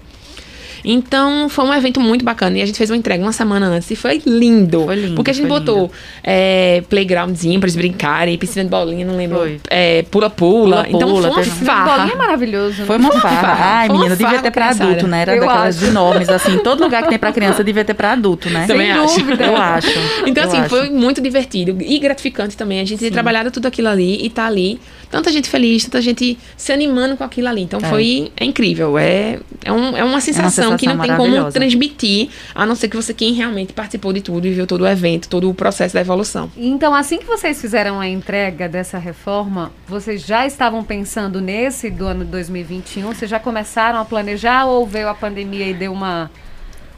Então, 0.86 1.50
foi 1.50 1.66
um 1.66 1.74
evento 1.74 2.00
muito 2.00 2.24
bacana. 2.24 2.58
E 2.58 2.62
a 2.62 2.66
gente 2.66 2.78
fez 2.78 2.90
uma 2.90 2.96
entrega 2.98 3.24
uma 3.24 3.32
semana 3.34 3.66
antes. 3.68 3.90
E 3.90 3.96
foi 3.96 4.22
lindo. 4.26 4.86
Foi 4.86 4.96
lindo. 4.96 5.16
Porque 5.16 5.32
a 5.32 5.34
gente 5.34 5.48
botou 5.48 5.92
é, 6.24 6.84
playgroundzinho 6.90 7.60
pra 7.60 7.66
eles 7.68 7.76
brincarem, 7.76 8.38
piscina 8.38 8.64
de 8.64 8.70
bolinha, 8.70 9.06
não 9.06 9.18
lembro. 9.18 9.60
É, 9.70 10.04
pula-pula. 10.04 10.86
então, 10.88 11.18
foi 11.22 11.30
uma 11.30 11.44
farra. 11.44 11.98
Bolinha 11.98 12.14
é 12.14 12.18
maravilhoso. 12.18 12.80
Né? 12.82 12.86
Foi 12.86 12.98
uma 12.98 13.12
farra. 13.20 13.58
Ai, 13.80 13.90
menina, 13.90 14.16
devia 14.16 14.40
ter 14.42 14.52
pra 14.52 14.70
adulto, 14.70 15.08
né? 15.08 15.22
Era 15.22 15.36
Eu 15.36 15.42
daquelas 15.42 15.78
acho. 15.78 15.86
enormes, 15.88 16.30
assim. 16.30 16.58
Todo 16.60 16.84
lugar 16.84 17.04
que 17.04 17.10
tem 17.10 17.18
pra 17.20 17.32
criança 17.32 17.64
devia 17.64 17.84
ter 17.84 17.94
pra 17.94 18.12
adulto, 18.12 18.50
né? 18.50 18.68
Também 18.68 18.94
Sem 18.94 19.04
acho. 19.04 19.20
Dúvida. 19.20 19.46
Eu 19.46 19.58
acho. 19.58 19.90
Então, 20.26 20.44
Eu 20.44 20.50
assim, 20.50 20.60
acho. 20.60 20.70
foi 20.70 20.90
muito 20.90 21.22
divertido 21.22 21.76
e 21.82 21.98
gratificante 22.00 22.56
também. 22.56 22.80
A 22.80 22.86
gente 22.86 23.00
ter 23.00 23.12
trabalhado 23.12 23.50
tudo 23.52 23.66
aquilo 23.68 23.88
ali 23.90 24.24
e 24.26 24.30
tá 24.30 24.46
ali 24.46 24.80
tanta 25.16 25.32
gente 25.32 25.50
feliz, 25.50 25.86
tanta 25.86 26.02
gente 26.02 26.38
se 26.58 26.74
animando 26.74 27.16
com 27.16 27.24
aquilo 27.24 27.48
ali. 27.48 27.62
Então 27.62 27.80
é. 27.82 27.88
foi 27.88 28.32
é 28.36 28.44
incrível. 28.44 28.98
É, 28.98 29.40
é, 29.64 29.72
um, 29.72 29.96
é 29.96 30.04
uma 30.04 30.20
sensação, 30.20 30.44
é 30.66 30.68
uma 30.68 30.78
sensação 30.78 30.78
que 30.78 30.88
não 30.88 31.00
tem 31.00 31.16
como 31.16 31.52
transmitir, 31.54 32.28
a 32.54 32.66
não 32.66 32.76
ser 32.76 32.90
que 32.90 32.98
você 32.98 33.14
quem 33.14 33.34
realmente 33.34 33.72
participou 33.72 34.12
de 34.12 34.20
tudo 34.20 34.46
e 34.46 34.52
viu 34.52 34.68
todo 34.68 34.82
o 34.82 34.88
evento, 34.88 35.30
todo 35.30 35.50
o 35.50 35.54
processo 35.54 35.94
da 35.94 36.02
evolução. 36.02 36.52
Então, 36.58 36.94
assim 36.94 37.18
que 37.18 37.26
vocês 37.26 37.62
fizeram 37.62 37.98
a 37.98 38.10
entrega 38.10 38.68
dessa 38.68 38.98
reforma, 38.98 39.72
vocês 39.88 40.22
já 40.22 40.46
estavam 40.46 40.84
pensando 40.84 41.40
nesse 41.40 41.90
do 41.90 42.06
ano 42.06 42.26
2021? 42.26 43.08
Vocês 43.14 43.32
já 43.32 43.40
começaram 43.40 44.00
a 44.00 44.04
planejar 44.04 44.66
ou 44.66 44.86
veio 44.86 45.08
a 45.08 45.14
pandemia 45.14 45.68
e 45.70 45.74
deu 45.74 45.94
uma 45.94 46.30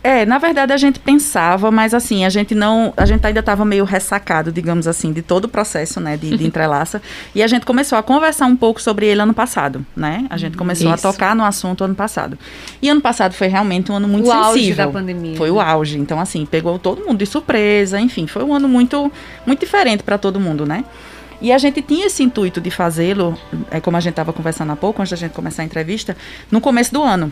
é, 0.04 0.26
na 0.26 0.38
verdade 0.38 0.72
a 0.74 0.78
gente 0.78 1.00
pensava, 1.00 1.72
mas 1.72 1.94
assim, 1.94 2.24
a 2.26 2.30
gente 2.30 2.54
não. 2.54 2.94
A 2.96 3.06
gente 3.06 3.26
ainda 3.26 3.40
estava 3.40 3.66
meio 3.66 3.84
ressacado, 3.84 4.52
digamos 4.52 4.88
assim, 4.88 5.12
de 5.12 5.22
todo 5.22 5.46
o 5.46 5.48
processo, 5.48 6.00
né, 6.00 6.16
de, 6.16 6.38
de 6.38 6.46
entrelaça. 6.48 7.02
e 7.34 7.44
a 7.44 7.48
gente 7.48 7.66
começou 7.66 7.98
a 7.98 8.04
conversar 8.04 8.46
um 8.46 8.56
pouco 8.56 8.82
sobre 8.82 9.06
ele 9.06 9.22
ano 9.22 9.34
passado, 9.34 9.86
né? 9.96 10.26
A 10.30 10.38
gente 10.38 10.56
começou 10.56 10.94
Isso. 10.94 11.08
a 11.08 11.12
tocar 11.12 11.36
no 11.36 11.44
assunto 11.44 11.84
ano 11.84 11.96
passado. 11.96 12.38
E 12.82 12.90
ano 12.90 13.02
passado 13.02 13.34
foi 13.34 13.48
realmente 13.48 13.92
um 13.92 13.96
ano 13.96 14.08
muito 14.08 14.30
o 14.30 14.32
sensível. 14.32 14.48
auge 14.48 14.74
da 14.74 14.88
pandemia. 14.88 15.36
Foi 15.36 15.52
o 15.52 15.60
auge. 15.60 15.98
Então, 15.98 16.20
assim, 16.20 16.46
pegou 16.46 16.78
todo 16.80 17.04
mundo 17.04 17.18
de 17.18 17.26
surpresa, 17.26 18.00
enfim, 18.00 18.28
foi 18.28 18.44
um 18.44 18.54
ano 18.54 18.68
muito, 18.68 19.12
muito 19.46 19.60
diferente 19.60 20.04
para 20.04 20.18
todo 20.18 20.40
mundo, 20.40 20.66
né? 20.66 20.84
E 21.42 21.52
a 21.52 21.58
gente 21.58 21.82
tinha 21.82 22.08
esse 22.08 22.24
intuito 22.24 22.60
de 22.60 22.72
fazê-lo, 22.72 23.38
é 23.70 23.80
como 23.80 23.96
a 23.96 24.00
gente 24.00 24.14
estava 24.14 24.34
conversando 24.34 24.72
há 24.72 24.76
pouco, 24.76 25.02
antes 25.02 25.12
da 25.12 25.18
gente 25.18 25.34
começar 25.34 25.62
a 25.62 25.66
entrevista, 25.66 26.18
no 26.50 26.60
começo 26.60 26.92
do 26.92 27.04
ano. 27.04 27.32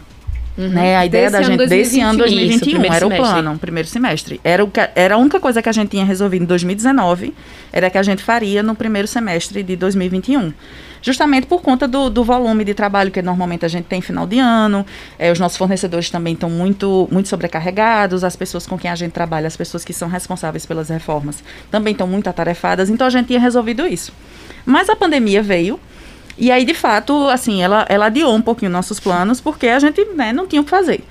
Uhum. 0.58 0.70
Né? 0.70 0.96
A 0.96 1.06
ideia 1.06 1.30
desse 1.30 1.34
da 1.34 1.42
gente 1.42 1.58
2020, 1.58 1.84
desse 1.84 2.00
ano 2.00 2.18
2021 2.20 2.70
isso, 2.70 2.86
era 2.86 3.00
semestre. 3.00 3.06
o 3.06 3.24
plano, 3.24 3.60
primeiro 3.60 3.90
semestre. 3.90 4.42
Era, 4.44 4.64
o 4.64 4.70
que, 4.70 4.80
era 4.96 5.16
a 5.16 5.18
única 5.18 5.40
coisa 5.40 5.62
que 5.62 5.68
a 5.68 5.72
gente 5.72 5.90
tinha 5.90 6.06
resolvido 6.06 6.44
em 6.44 6.46
2019, 6.46 7.34
era 7.74 7.90
que 7.90 7.98
a 7.98 8.04
gente 8.04 8.24
faria 8.24 8.64
no 8.64 8.74
primeiro 8.74 9.08
semestre 9.08 9.62
de 9.64 9.76
2021 9.76 10.54
justamente 11.02 11.46
por 11.46 11.62
conta 11.62 11.88
do, 11.88 12.10
do, 12.10 12.24
volume 12.24 12.66
de 12.66 12.74
trabalho 12.74 13.12
que 13.12 13.22
normalmente 13.22 13.64
a 13.64 13.68
gente 13.68 13.86
tem 13.86 14.02
final 14.02 14.26
de 14.26 14.40
ano. 14.40 14.84
É, 15.20 15.32
os 15.32 15.40
nossos 15.40 15.56
fornecedores 15.56 16.10
também 16.10 16.34
estão 16.34 16.50
muito, 16.50 17.08
muito 17.12 17.30
sobrecarregados, 17.30 18.24
as 18.24 18.36
pessoas 18.36 18.66
com 18.66 18.76
quem 18.76 18.90
a 18.90 18.96
gente 18.96 19.12
trabalha, 19.12 19.46
as 19.46 19.56
pessoas 19.56 19.86
que 19.86 19.94
são 19.94 20.08
responsáveis 20.08 20.66
pelas 20.66 20.90
reformas, 20.90 21.44
também 21.70 21.92
estão 21.92 22.08
muito 22.08 22.28
atarefadas, 22.28 22.90
então 22.90 23.06
a 23.06 23.10
gente 23.12 23.28
tinha 23.28 23.40
resolvido 23.40 23.86
isso. 23.86 24.12
Mas 24.66 24.90
a 24.90 24.96
pandemia 24.96 25.44
veio 25.44 25.80
e 26.38 26.52
aí, 26.52 26.66
de 26.66 26.74
fato, 26.74 27.30
assim, 27.30 27.62
ela, 27.62 27.86
ela 27.88 28.08
adiou 28.08 28.36
um 28.36 28.42
pouquinho 28.42 28.72
nossos 28.72 29.00
planos, 29.00 29.40
porque 29.40 29.68
a 29.68 29.80
gente 29.80 30.04
né, 30.16 30.34
não 30.34 30.46
tinha 30.46 30.62
o 30.62 30.66
que 30.66 30.70
fazer. 30.70 31.04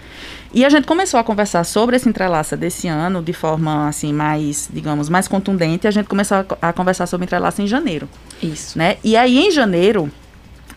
E 0.53 0.65
a 0.65 0.69
gente 0.69 0.87
começou 0.87 1.19
a 1.19 1.25
conversar 1.25 1.65
sobre 1.65 1.97
esse 1.97 2.09
entrelaça 2.09 2.57
desse 2.57 2.87
ano 2.87 3.21
de 3.23 3.33
forma, 3.33 3.89
assim, 3.89 4.13
mais, 4.13 4.69
digamos, 4.73 5.09
mais 5.09 5.27
contundente. 5.27 5.89
A 5.89 5.91
gente 5.91 6.07
começou 6.07 6.39
a, 6.61 6.69
a 6.69 6.73
conversar 6.73 7.07
sobre 7.07 7.25
entrelaça 7.25 7.61
em 7.61 7.67
janeiro. 7.67 8.09
Isso. 8.41 8.79
Né? 8.79 8.97
E 9.03 9.17
aí, 9.17 9.37
em 9.37 9.51
janeiro, 9.51 10.09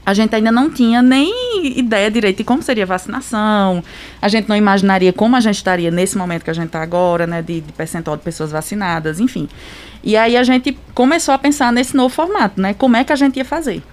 a 0.03 0.13
gente 0.13 0.33
ainda 0.33 0.51
não 0.51 0.69
tinha 0.69 1.01
nem 1.01 1.77
ideia 1.77 2.09
direito 2.09 2.37
de 2.37 2.43
como 2.45 2.63
seria 2.63 2.85
a 2.85 2.87
vacinação. 2.87 3.83
A 4.21 4.29
gente 4.29 4.47
não 4.47 4.55
imaginaria 4.55 5.11
como 5.11 5.35
a 5.35 5.41
gente 5.41 5.57
estaria 5.57 5.91
nesse 5.91 6.17
momento 6.17 6.43
que 6.43 6.49
a 6.49 6.53
gente 6.53 6.67
está 6.67 6.81
agora, 6.81 7.27
né, 7.27 7.41
de, 7.41 7.59
de, 7.59 7.73
percentual 7.73 8.15
de 8.15 8.23
pessoas 8.23 8.49
vacinadas, 8.49 9.19
enfim. 9.19 9.49
E 10.01 10.15
aí 10.15 10.37
a 10.37 10.43
gente 10.43 10.79
começou 10.95 11.33
a 11.33 11.37
pensar 11.37 11.73
nesse 11.73 11.95
novo 11.95 12.07
formato, 12.15 12.59
né? 12.59 12.73
Como 12.73 12.95
é 12.95 13.03
que 13.03 13.11
a 13.11 13.17
gente 13.17 13.35
ia 13.35 13.45
fazer? 13.45 13.83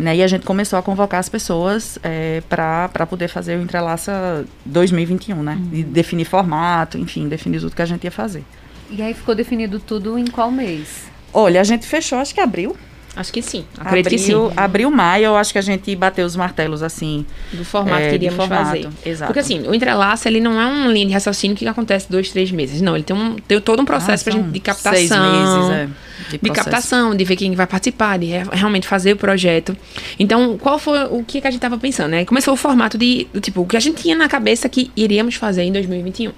Né? 0.00 0.16
E 0.16 0.22
a 0.22 0.26
gente 0.26 0.46
começou 0.46 0.78
a 0.78 0.82
convocar 0.82 1.20
as 1.20 1.28
pessoas 1.28 1.98
é, 2.02 2.42
para 2.48 3.06
poder 3.06 3.28
fazer 3.28 3.58
o 3.58 3.62
Entrelaça 3.62 4.44
2021, 4.64 5.42
né? 5.42 5.58
Uhum. 5.60 5.68
E 5.72 5.82
definir 5.82 6.24
formato, 6.24 6.96
enfim, 6.96 7.28
definir 7.28 7.60
tudo 7.60 7.76
que 7.76 7.82
a 7.82 7.86
gente 7.86 8.04
ia 8.04 8.10
fazer. 8.10 8.44
E 8.90 9.02
aí 9.02 9.14
ficou 9.14 9.34
definido 9.34 9.78
tudo 9.78 10.18
em 10.18 10.26
qual 10.26 10.50
mês? 10.50 11.04
Olha, 11.32 11.60
a 11.60 11.64
gente 11.64 11.86
fechou, 11.86 12.18
acho 12.18 12.34
que 12.34 12.40
abril. 12.40 12.76
Acho 13.16 13.32
que 13.32 13.42
sim. 13.42 13.64
Acredito 13.76 14.06
abril, 14.06 14.18
que 14.18 14.18
sim. 14.18 14.52
Abril, 14.56 14.90
maio, 14.90 15.24
eu 15.26 15.36
acho 15.36 15.52
que 15.52 15.58
a 15.58 15.62
gente 15.62 15.94
bateu 15.96 16.24
os 16.24 16.36
martelos 16.36 16.82
assim. 16.82 17.26
Do 17.52 17.64
formato 17.64 18.02
é, 18.02 18.08
que 18.10 18.14
iríamos 18.14 18.36
formato, 18.36 18.64
fazer. 18.66 18.88
Exato. 19.04 19.28
Porque 19.28 19.40
assim, 19.40 19.66
o 19.66 19.74
entrelaço, 19.74 20.28
ele 20.28 20.40
não 20.40 20.60
é 20.60 20.66
uma 20.66 20.86
linha 20.86 21.06
de 21.06 21.12
raciocínio 21.12 21.56
que 21.56 21.66
acontece 21.66 22.10
dois, 22.10 22.30
três 22.30 22.52
meses. 22.52 22.80
Não, 22.80 22.94
ele 22.94 23.02
tem, 23.02 23.16
um, 23.16 23.34
tem 23.36 23.60
todo 23.60 23.82
um 23.82 23.84
processo 23.84 24.28
ah, 24.28 24.32
pra 24.32 24.40
gente 24.40 24.52
de 24.52 24.60
captação. 24.60 24.94
Seis 24.94 25.10
meses, 25.10 25.70
é, 25.70 25.88
de, 26.30 26.38
de, 26.38 26.50
captação, 26.50 27.16
de 27.16 27.24
ver 27.24 27.36
quem 27.36 27.52
vai 27.54 27.66
participar, 27.66 28.18
de 28.18 28.26
realmente 28.52 28.86
fazer 28.86 29.12
o 29.12 29.16
projeto. 29.16 29.76
Então, 30.18 30.56
qual 30.56 30.78
foi 30.78 31.04
o 31.06 31.24
que, 31.24 31.40
que 31.40 31.46
a 31.46 31.50
gente 31.50 31.58
estava 31.58 31.76
pensando, 31.78 32.10
né? 32.10 32.24
Começou 32.24 32.54
o 32.54 32.56
formato 32.56 32.96
de, 32.96 33.26
tipo, 33.40 33.62
o 33.62 33.66
que 33.66 33.76
a 33.76 33.80
gente 33.80 34.02
tinha 34.02 34.14
na 34.14 34.28
cabeça 34.28 34.68
que 34.68 34.90
iríamos 34.96 35.34
fazer 35.34 35.62
em 35.62 35.72
2021 35.72 36.32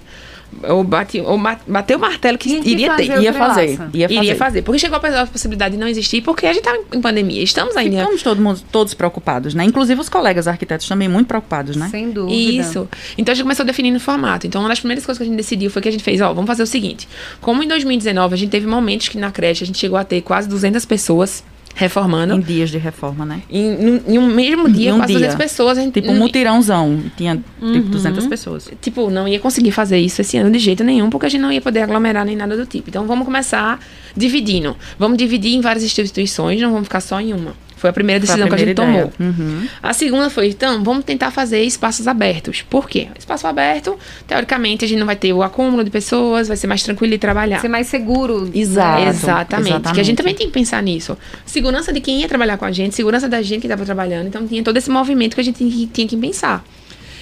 ou, 0.67 0.83
bate, 0.83 1.19
ou 1.21 1.39
bateu 1.67 1.97
o 1.97 2.01
martelo 2.01 2.37
que 2.37 2.49
iria 2.49 2.95
ter. 2.95 3.05
Ia 3.21 3.33
fazer, 3.33 3.79
ia 3.93 4.07
fazer. 4.07 4.11
Iria 4.11 4.35
fazer. 4.35 4.61
Porque 4.61 4.79
chegou 4.79 4.97
a 4.97 5.27
possibilidade 5.27 5.75
de 5.75 5.79
não 5.79 5.87
existir, 5.87 6.21
porque 6.21 6.45
a 6.45 6.53
gente 6.53 6.67
está 6.67 6.77
em 6.93 7.01
pandemia. 7.01 7.41
Estamos 7.43 7.75
ainda. 7.75 7.99
Ficamos 7.99 8.23
todo 8.23 8.41
mundo, 8.41 8.61
todos 8.71 8.93
preocupados, 8.93 9.53
né? 9.53 9.63
Inclusive 9.63 9.99
os 9.99 10.09
colegas 10.09 10.47
arquitetos 10.47 10.87
também 10.87 11.07
muito 11.07 11.27
preocupados, 11.27 11.75
né? 11.75 11.89
Sem 11.89 12.11
dúvida. 12.11 12.35
Isso. 12.35 12.87
Então 13.17 13.31
a 13.31 13.35
gente 13.35 13.43
começou 13.43 13.65
definindo 13.65 13.97
o 13.97 14.01
formato. 14.01 14.47
Então 14.47 14.61
uma 14.61 14.69
das 14.69 14.79
primeiras 14.79 15.05
coisas 15.05 15.17
que 15.17 15.23
a 15.23 15.27
gente 15.27 15.37
decidiu 15.37 15.69
foi 15.69 15.81
que 15.81 15.89
a 15.89 15.91
gente 15.91 16.03
fez, 16.03 16.21
ó, 16.21 16.33
vamos 16.33 16.47
fazer 16.47 16.63
o 16.63 16.67
seguinte. 16.67 17.07
Como 17.41 17.63
em 17.63 17.67
2019 17.67 18.33
a 18.33 18.37
gente 18.37 18.49
teve 18.49 18.67
momentos 18.67 19.09
que 19.09 19.17
na 19.17 19.31
creche 19.31 19.63
a 19.63 19.67
gente 19.67 19.77
chegou 19.77 19.97
a 19.97 20.03
ter 20.03 20.21
quase 20.21 20.47
200 20.49 20.85
pessoas 20.85 21.43
reformando. 21.75 22.35
Em 22.35 22.39
dias 22.39 22.69
de 22.69 22.77
reforma, 22.77 23.25
né? 23.25 23.41
Em, 23.49 24.01
em 24.07 24.17
um 24.17 24.27
mesmo 24.27 24.69
dia, 24.69 24.93
um 24.93 24.97
quase 24.97 25.13
dia. 25.13 25.27
200 25.27 25.37
pessoas. 25.37 25.77
A 25.77 25.81
gente, 25.81 25.93
tipo 25.93 26.11
um 26.11 26.17
mutirãozão. 26.17 27.01
Tinha 27.17 27.41
uhum. 27.61 27.73
tipo 27.73 27.89
200 27.89 28.27
pessoas. 28.27 28.69
Tipo, 28.81 29.09
não 29.09 29.27
ia 29.27 29.39
conseguir 29.39 29.71
fazer 29.71 29.97
isso 29.97 30.21
esse 30.21 30.37
ano 30.37 30.51
de 30.51 30.59
jeito 30.59 30.83
nenhum, 30.83 31.09
porque 31.09 31.25
a 31.25 31.29
gente 31.29 31.41
não 31.41 31.51
ia 31.51 31.61
poder 31.61 31.81
aglomerar 31.81 32.25
nem 32.25 32.35
nada 32.35 32.55
do 32.55 32.65
tipo. 32.65 32.89
Então, 32.89 33.05
vamos 33.07 33.25
começar 33.25 33.79
dividindo. 34.15 34.75
Vamos 34.99 35.17
dividir 35.17 35.55
em 35.55 35.61
várias 35.61 35.83
instituições, 35.83 36.61
não 36.61 36.71
vamos 36.71 36.87
ficar 36.87 37.01
só 37.01 37.19
em 37.19 37.33
uma. 37.33 37.53
Foi 37.83 37.89
a 37.89 37.93
primeira 37.93 38.17
decisão 38.17 38.45
a 38.45 38.47
primeira 38.47 38.73
que 38.73 38.81
a 38.81 38.85
gente 38.85 38.93
ideia. 38.93 39.11
tomou. 39.17 39.29
Uhum. 39.29 39.67
A 39.83 39.91
segunda 39.91 40.29
foi, 40.29 40.47
então, 40.47 40.81
vamos 40.85 41.03
tentar 41.03 41.31
fazer 41.31 41.61
espaços 41.63 42.07
abertos. 42.07 42.61
Por 42.61 42.87
quê? 42.87 43.09
Espaço 43.19 43.45
aberto, 43.45 43.99
teoricamente, 44.25 44.85
a 44.85 44.87
gente 44.87 44.99
não 44.99 45.05
vai 45.05 45.17
ter 45.17 45.33
o 45.33 45.43
acúmulo 45.43 45.83
de 45.83 45.89
pessoas, 45.89 46.47
vai 46.47 46.55
ser 46.55 46.65
mais 46.65 46.81
tranquilo 46.81 47.11
de 47.11 47.17
trabalhar. 47.17 47.59
Ser 47.59 47.67
mais 47.67 47.87
seguro. 47.87 48.49
Exato. 48.55 49.01
Exatamente. 49.01 49.67
Exatamente. 49.67 49.95
Que 49.95 49.99
a 49.99 50.03
gente 50.03 50.15
também 50.15 50.33
tem 50.33 50.47
que 50.47 50.53
pensar 50.53 50.81
nisso. 50.81 51.17
Segurança 51.45 51.91
de 51.91 51.99
quem 51.99 52.21
ia 52.21 52.29
trabalhar 52.29 52.57
com 52.57 52.63
a 52.63 52.71
gente, 52.71 52.95
segurança 52.95 53.27
da 53.27 53.41
gente 53.41 53.59
que 53.59 53.67
estava 53.67 53.83
trabalhando. 53.83 54.27
Então, 54.27 54.47
tinha 54.47 54.63
todo 54.63 54.77
esse 54.77 54.89
movimento 54.89 55.35
que 55.35 55.41
a 55.41 55.43
gente 55.43 55.57
tinha, 55.57 55.87
tinha 55.87 56.07
que 56.07 56.15
pensar. 56.15 56.63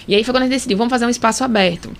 E 0.07 0.13
aí 0.13 0.23
foi 0.23 0.31
quando 0.31 0.43
a 0.43 0.45
gente 0.45 0.53
decidiu, 0.53 0.77
vamos 0.77 0.91
fazer 0.91 1.07
um 1.07 1.09
espaço 1.09 1.43
aberto. 1.43 1.91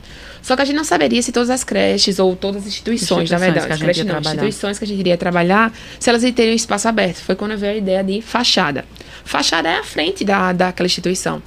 Só 0.42 0.56
que 0.56 0.62
a 0.62 0.66
gente 0.66 0.76
não 0.76 0.84
saberia 0.84 1.22
se 1.22 1.32
todas 1.32 1.50
as 1.50 1.64
creches 1.64 2.18
ou 2.18 2.36
todas 2.36 2.64
as 2.64 2.68
instituições, 2.68 3.24
instituições 3.24 3.32
na 3.32 3.38
verdade, 3.38 3.74
que 3.74 3.84
creches 3.84 4.06
não, 4.06 4.20
instituições 4.20 4.80
que 4.80 4.86
a 4.86 4.88
gente 4.88 5.00
iria 5.00 5.18
trabalhar, 5.18 5.72
se 6.00 6.10
elas 6.10 6.24
teriam 6.24 6.56
espaço 6.56 6.88
aberto. 6.88 7.18
Foi 7.18 7.36
quando 7.36 7.58
veio 7.58 7.74
a 7.74 7.78
ideia 7.78 8.04
de 8.04 8.22
fachada. 8.22 8.86
Fachada 9.24 9.70
é 9.70 9.78
a 9.78 9.84
frente 9.84 10.26
da, 10.26 10.52
daquela 10.52 10.88
instituição. 10.88 11.42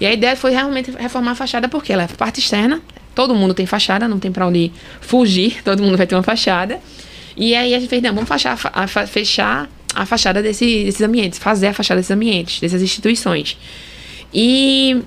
E 0.00 0.06
a 0.06 0.12
ideia 0.12 0.36
foi 0.36 0.50
realmente 0.50 0.90
reformar 0.90 1.32
a 1.32 1.34
fachada 1.34 1.68
porque 1.68 1.92
ela 1.92 2.02
é 2.02 2.08
parte 2.08 2.40
externa, 2.40 2.82
todo 3.14 3.34
mundo 3.34 3.54
tem 3.54 3.66
fachada, 3.66 4.08
não 4.08 4.18
tem 4.18 4.32
para 4.32 4.46
onde 4.46 4.72
fugir, 5.00 5.62
todo 5.64 5.82
mundo 5.82 5.96
vai 5.96 6.06
ter 6.06 6.16
uma 6.16 6.22
fachada. 6.22 6.80
E 7.36 7.54
aí 7.54 7.74
a 7.74 7.78
gente 7.78 7.88
fez, 7.88 8.02
não, 8.02 8.12
vamos 8.12 8.28
fechar 8.28 8.58
a, 8.64 8.86
fechar 9.06 9.68
a 9.94 10.04
fachada 10.04 10.42
desse, 10.42 10.84
desses 10.84 11.00
ambientes, 11.00 11.38
fazer 11.38 11.68
a 11.68 11.72
fachada 11.72 12.00
desses 12.00 12.10
ambientes, 12.10 12.60
dessas 12.60 12.82
instituições. 12.82 13.56
E 14.34 15.02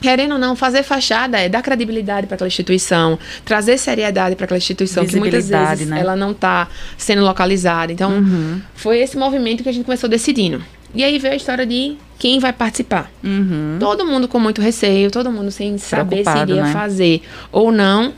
querendo 0.00 0.32
ou 0.32 0.38
não, 0.38 0.54
fazer 0.54 0.82
fachada 0.82 1.38
é 1.38 1.48
dar 1.48 1.62
credibilidade 1.62 2.26
para 2.26 2.34
aquela 2.34 2.48
instituição, 2.48 3.18
trazer 3.44 3.78
seriedade 3.78 4.36
para 4.36 4.44
aquela 4.44 4.58
instituição, 4.58 5.06
que 5.06 5.16
muitas 5.16 5.48
vezes 5.48 5.88
né? 5.88 6.00
ela 6.00 6.16
não 6.16 6.32
está 6.32 6.68
sendo 6.96 7.22
localizada. 7.22 7.92
Então, 7.92 8.10
uhum. 8.10 8.60
foi 8.74 8.98
esse 8.98 9.16
movimento 9.16 9.62
que 9.62 9.68
a 9.68 9.72
gente 9.72 9.84
começou 9.84 10.08
decidindo. 10.08 10.62
E 10.94 11.04
aí 11.04 11.18
veio 11.18 11.34
a 11.34 11.36
história 11.36 11.66
de 11.66 11.96
quem 12.18 12.38
vai 12.38 12.52
participar. 12.52 13.10
Uhum. 13.22 13.76
Todo 13.78 14.06
mundo 14.06 14.28
com 14.28 14.38
muito 14.38 14.60
receio, 14.62 15.10
todo 15.10 15.30
mundo 15.30 15.50
sem 15.50 15.76
saber 15.76 16.24
se 16.24 16.38
iria 16.38 16.62
né? 16.62 16.72
fazer 16.72 17.22
ou 17.52 17.70
não. 17.70 18.14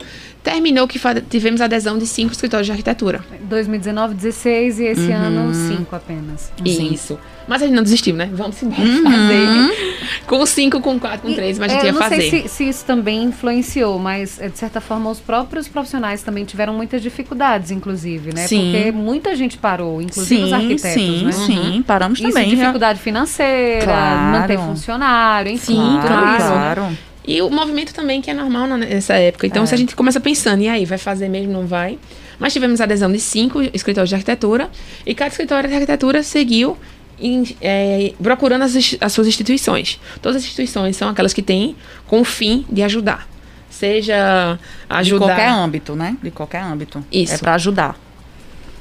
Terminou 0.50 0.88
que 0.88 0.98
tivemos 1.28 1.60
adesão 1.60 1.98
de 1.98 2.06
cinco 2.06 2.32
escritórios 2.32 2.66
de 2.66 2.72
arquitetura. 2.72 3.22
2019, 3.42 4.14
16 4.14 4.80
e 4.80 4.84
esse 4.84 5.00
uhum. 5.02 5.14
ano 5.14 5.54
cinco 5.54 5.94
apenas. 5.94 6.50
Isso. 6.64 7.18
Mas 7.46 7.62
a 7.62 7.66
gente 7.66 7.74
não 7.74 7.82
desistiu, 7.82 8.14
né? 8.14 8.30
Vamos 8.32 8.62
embora 8.62 8.82
uhum. 8.82 9.02
fazer. 9.02 9.98
Com 10.26 10.46
cinco, 10.46 10.80
com 10.80 10.98
quatro, 10.98 11.20
com 11.20 11.34
três, 11.34 11.58
mas 11.58 11.70
a 11.70 11.74
gente 11.74 11.86
ia 11.86 11.94
fazer. 11.94 12.14
Eu 12.16 12.20
não 12.20 12.30
sei 12.30 12.42
se, 12.42 12.48
se, 12.48 12.68
isso 12.68 12.84
também 12.84 13.24
influenciou, 13.24 13.98
mas 13.98 14.40
eh, 14.40 14.48
de 14.48 14.58
certa 14.58 14.80
forma 14.80 15.10
os 15.10 15.20
próprios 15.20 15.68
profissionais 15.68 16.22
também 16.22 16.44
tiveram 16.44 16.72
muitas 16.74 17.02
dificuldades, 17.02 17.70
inclusive, 17.70 18.34
né? 18.34 18.46
Sim. 18.46 18.72
Porque 18.72 18.92
muita 18.92 19.34
gente 19.34 19.56
parou, 19.58 20.00
inclusive 20.00 20.40
sim, 20.40 20.44
os 20.46 20.52
arquitetos, 20.52 21.02
sim, 21.02 21.24
né? 21.24 21.32
Sim, 21.32 21.58
uhum. 21.76 21.82
paramos 21.82 22.18
isso, 22.20 22.28
também. 22.28 22.50
dificuldade 22.50 23.00
financeira, 23.00 23.84
claro. 23.84 24.40
manter 24.40 24.58
funcionário, 24.58 25.52
enfim, 25.52 25.74
claro, 25.74 26.06
tudo 26.06 26.36
isso. 26.36 26.52
Claro. 26.52 26.98
E 27.28 27.42
o 27.42 27.50
movimento 27.50 27.92
também 27.92 28.22
que 28.22 28.30
é 28.30 28.34
normal 28.34 28.66
nessa 28.78 29.12
época. 29.12 29.46
Então, 29.46 29.62
é. 29.62 29.66
se 29.66 29.74
a 29.74 29.76
gente 29.76 29.94
começa 29.94 30.18
pensando, 30.18 30.62
e 30.62 30.68
aí, 30.68 30.86
vai 30.86 30.96
fazer 30.96 31.28
mesmo, 31.28 31.52
não 31.52 31.66
vai? 31.66 31.98
Mas 32.38 32.54
tivemos 32.54 32.80
adesão 32.80 33.12
de 33.12 33.20
cinco 33.20 33.60
escritórios 33.74 34.08
de 34.08 34.14
arquitetura 34.14 34.70
e 35.04 35.14
cada 35.14 35.30
escritório 35.30 35.68
de 35.68 35.74
arquitetura 35.74 36.22
seguiu 36.22 36.78
em, 37.20 37.54
é, 37.60 38.14
procurando 38.22 38.62
as, 38.62 38.74
as 38.98 39.12
suas 39.12 39.26
instituições. 39.26 40.00
Todas 40.22 40.36
as 40.36 40.42
instituições 40.44 40.96
são 40.96 41.10
aquelas 41.10 41.34
que 41.34 41.42
têm 41.42 41.76
com 42.06 42.22
o 42.22 42.24
fim 42.24 42.64
de 42.72 42.82
ajudar. 42.82 43.28
Seja 43.68 44.58
ajudar. 44.88 45.26
De 45.26 45.30
qualquer 45.30 45.48
âmbito, 45.50 45.94
né? 45.94 46.16
De 46.22 46.30
qualquer 46.30 46.62
âmbito. 46.62 47.04
Isso. 47.12 47.34
É 47.34 47.38
para 47.38 47.54
ajudar. 47.56 48.00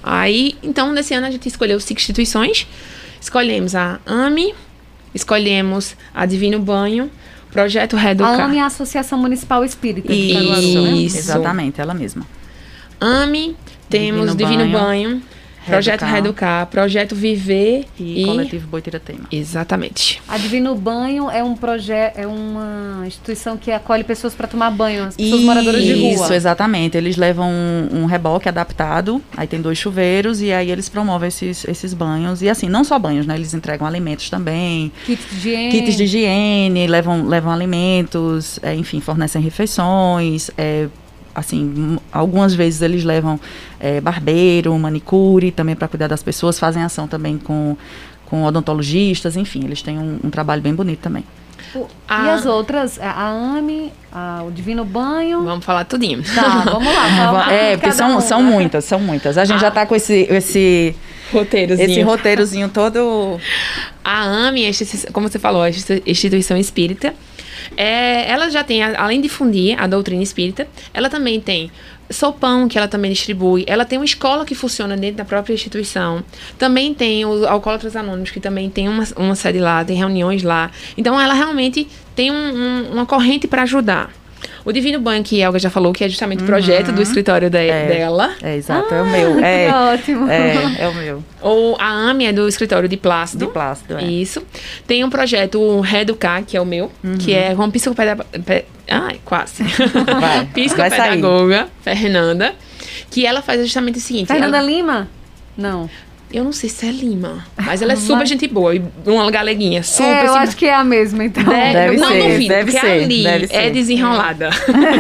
Aí, 0.01 0.55
então, 0.63 0.93
nesse 0.93 1.13
ano 1.13 1.27
a 1.27 1.31
gente 1.31 1.49
escolheu 1.49 1.81
cinco 1.81 1.99
instituições. 1.99 2.65
Escolhemos 3.19 3.75
a 3.75 3.99
AMI, 4.05 4.55
escolhemos 5.13 5.97
a 6.13 6.25
Divino 6.25 6.59
Banho, 6.59 7.11
Projeto 7.51 7.95
Reeducar. 7.95 8.39
A 8.39 8.45
AMI 8.45 8.57
é 8.57 8.61
a 8.61 8.65
Associação 8.65 9.17
Municipal 9.17 9.63
Espírita 9.63 10.11
de 10.11 10.15
Isso. 10.15 10.81
Né? 10.81 10.97
Exatamente, 11.03 11.81
ela 11.81 11.93
mesma. 11.93 12.25
AMI, 12.99 13.55
temos 13.89 14.35
Divino, 14.35 14.63
Divino 14.63 14.77
Banho, 14.77 15.09
Banho 15.09 15.23
Projeto 15.67 16.05
Reeducar, 16.05 16.67
Projeto 16.67 17.15
Viver 17.15 17.85
e, 17.99 18.21
e... 18.21 18.25
Coletivo 18.25 18.67
Boitiratema. 18.67 19.27
Exatamente. 19.31 20.21
A 20.27 20.37
Divino 20.37 20.73
Banho 20.75 21.29
é 21.29 21.43
um 21.43 21.55
projeto, 21.55 22.17
é 22.17 22.25
uma 22.25 23.03
instituição 23.05 23.57
que 23.57 23.71
acolhe 23.71 24.03
pessoas 24.03 24.33
para 24.33 24.47
tomar 24.47 24.71
banho, 24.71 25.03
as 25.03 25.15
pessoas 25.15 25.39
Isso, 25.39 25.45
moradoras 25.45 25.83
de 25.83 25.93
rua. 25.93 26.11
Isso, 26.13 26.33
exatamente. 26.33 26.97
Eles 26.97 27.17
levam 27.17 27.49
um, 27.49 28.01
um, 28.01 28.05
reboque 28.05 28.47
adaptado, 28.47 29.21
aí 29.35 29.47
tem 29.47 29.61
dois 29.61 29.77
chuveiros 29.77 30.41
e 30.41 30.51
aí 30.51 30.71
eles 30.71 30.89
promovem 30.89 31.27
esses, 31.27 31.65
esses 31.65 31.93
banhos. 31.93 32.41
E 32.41 32.49
assim, 32.49 32.69
não 32.69 32.83
só 32.83 32.97
banhos, 32.97 33.25
né? 33.25 33.35
Eles 33.35 33.53
entregam 33.53 33.85
alimentos 33.85 34.29
também. 34.29 34.91
Kits 35.05 35.29
de 35.29 35.35
higiene. 35.37 35.71
Kits 35.71 35.95
de 35.97 36.03
higiene, 36.03 36.87
levam, 36.87 37.27
levam 37.27 37.51
alimentos, 37.51 38.59
é, 38.63 38.73
enfim, 38.73 38.99
fornecem 38.99 39.41
refeições, 39.41 40.49
é, 40.57 40.87
assim, 41.37 41.99
algumas 42.11 42.55
vezes 42.55 42.81
eles 42.81 43.03
levam 43.03 43.39
é, 43.79 44.01
barbeiro, 44.01 44.77
manicure 44.79 45.51
também 45.51 45.75
para 45.75 45.87
cuidar 45.87 46.07
das 46.07 46.23
pessoas, 46.23 46.57
fazem 46.57 46.81
ação 46.81 47.07
também 47.07 47.37
com, 47.37 47.77
com 48.25 48.43
odontologistas, 48.43 49.37
enfim, 49.37 49.63
eles 49.63 49.83
têm 49.83 49.99
um, 49.99 50.19
um 50.23 50.29
trabalho 50.31 50.63
bem 50.63 50.73
bonito 50.73 50.99
também. 50.99 51.23
A... 52.07 52.25
E 52.25 52.29
as 52.29 52.45
outras, 52.45 52.99
a 52.99 53.29
AME, 53.29 53.91
a, 54.11 54.43
o 54.47 54.51
Divino 54.51 54.83
Banho. 54.83 55.43
Vamos 55.43 55.63
falar 55.63 55.83
tudinho. 55.85 56.23
Tá, 56.23 56.63
vamos 56.65 56.91
lá. 56.91 57.51
é, 57.53 57.77
porque 57.77 57.91
são, 57.91 58.19
são 58.19 58.41
muitas, 58.41 58.85
são 58.85 58.99
muitas. 58.99 59.37
A 59.37 59.45
gente 59.45 59.57
ah. 59.57 59.61
já 59.61 59.67
está 59.67 59.85
com 59.85 59.95
esse, 59.95 60.27
esse 60.29 60.95
roteirozinho. 61.31 61.89
Esse 61.89 62.01
roteirozinho 62.01 62.69
todo. 62.69 63.39
A 64.03 64.23
AME, 64.23 64.71
como 65.11 65.29
você 65.29 65.37
falou, 65.37 65.61
a 65.61 65.69
instituição 65.69 66.57
espírita, 66.57 67.13
é, 67.75 68.29
ela 68.29 68.49
já 68.49 68.63
tem, 68.63 68.83
além 68.83 69.21
de 69.21 69.29
fundir 69.29 69.79
a 69.81 69.87
doutrina 69.87 70.21
espírita, 70.23 70.67
ela 70.93 71.09
também 71.09 71.39
tem 71.39 71.71
sopão 72.09 72.67
que 72.67 72.77
ela 72.77 72.87
também 72.87 73.11
distribui. 73.11 73.63
Ela 73.67 73.85
tem 73.85 73.99
uma 73.99 74.05
escola 74.05 74.45
que 74.45 74.55
funciona 74.55 74.95
dentro 74.95 75.17
da 75.17 75.25
própria 75.25 75.53
instituição. 75.53 76.23
Também 76.57 76.93
tem 76.93 77.25
os 77.25 77.43
Alcoólatras 77.43 77.95
Anônimos, 77.95 78.31
que 78.31 78.39
também 78.39 78.69
tem 78.69 78.87
uma, 78.87 79.03
uma 79.15 79.35
sede 79.35 79.59
lá, 79.59 79.83
tem 79.83 79.97
reuniões 79.97 80.43
lá. 80.43 80.71
Então 80.97 81.19
ela 81.19 81.33
realmente 81.33 81.87
tem 82.15 82.31
um, 82.31 82.35
um, 82.35 82.91
uma 82.93 83.05
corrente 83.05 83.47
para 83.47 83.63
ajudar. 83.63 84.11
O 84.63 84.71
Divino 84.71 84.99
Banho, 84.99 85.23
que 85.23 85.41
Elga 85.41 85.57
já 85.59 85.69
falou, 85.69 85.93
que 85.93 86.03
é 86.03 86.09
justamente 86.09 86.39
o 86.39 86.41
uhum. 86.41 86.47
projeto 86.47 86.91
do 86.91 87.01
escritório 87.01 87.49
de, 87.49 87.69
é, 87.69 87.87
dela. 87.87 88.33
É, 88.41 88.55
exato, 88.55 88.93
ah, 88.93 88.97
é 88.97 89.01
o 89.01 89.05
meu. 89.05 89.39
É, 89.39 89.93
ótimo. 89.93 90.29
É, 90.29 90.75
é 90.79 90.87
o 90.87 90.93
meu. 90.93 91.23
Ou 91.41 91.77
a 91.79 92.09
AME 92.09 92.25
é 92.25 92.33
do 92.33 92.47
escritório 92.47 92.89
de 92.89 92.97
Plácido. 92.97 93.45
De 93.45 93.51
Plácido, 93.51 93.97
é. 93.97 94.03
Isso. 94.03 94.43
Tem 94.85 95.03
um 95.03 95.09
projeto, 95.09 95.59
o 95.59 95.79
Reeducar, 95.79 96.43
que 96.43 96.57
é 96.57 96.61
o 96.61 96.65
meu, 96.65 96.91
uhum. 97.03 97.17
que 97.17 97.33
é 97.33 97.53
uma 97.53 97.69
psicopedagoga... 97.69 98.27
Ai, 98.89 99.19
quase. 99.23 99.63
Vai, 100.19 100.45
psicopedagoga, 100.53 101.67
Fernanda, 101.81 102.53
que 103.09 103.25
ela 103.25 103.41
faz 103.41 103.61
justamente 103.61 103.97
o 103.97 104.01
seguinte... 104.01 104.27
Fernanda 104.27 104.57
ela... 104.57 104.67
Lima? 104.67 105.07
Não. 105.57 105.89
Eu 106.31 106.43
não 106.43 106.51
sei 106.51 106.69
se 106.69 106.85
é 106.85 106.91
Lima, 106.91 107.45
mas 107.55 107.81
ela 107.81 107.93
é 107.93 107.95
super 107.95 108.17
mas... 108.17 108.29
gente 108.29 108.47
boa. 108.47 108.73
Uma 109.05 109.31
galeguinha, 109.31 109.81
super. 109.81 110.03
É, 110.03 110.27
eu 110.27 110.33
acho 110.35 110.57
que 110.57 110.65
é 110.65 110.73
a 110.73 110.83
mesma, 110.83 111.23
então. 111.23 111.43
Deve, 111.43 111.73
deve 111.73 111.97
não 111.97 112.09
ser, 112.09 112.23
duvido, 112.23 112.47
deve 112.49 112.71
porque 112.71 112.85
ser, 112.85 113.03
ali 113.03 113.23
deve 113.23 113.47
é 113.49 113.69
desenrolada. 113.69 114.49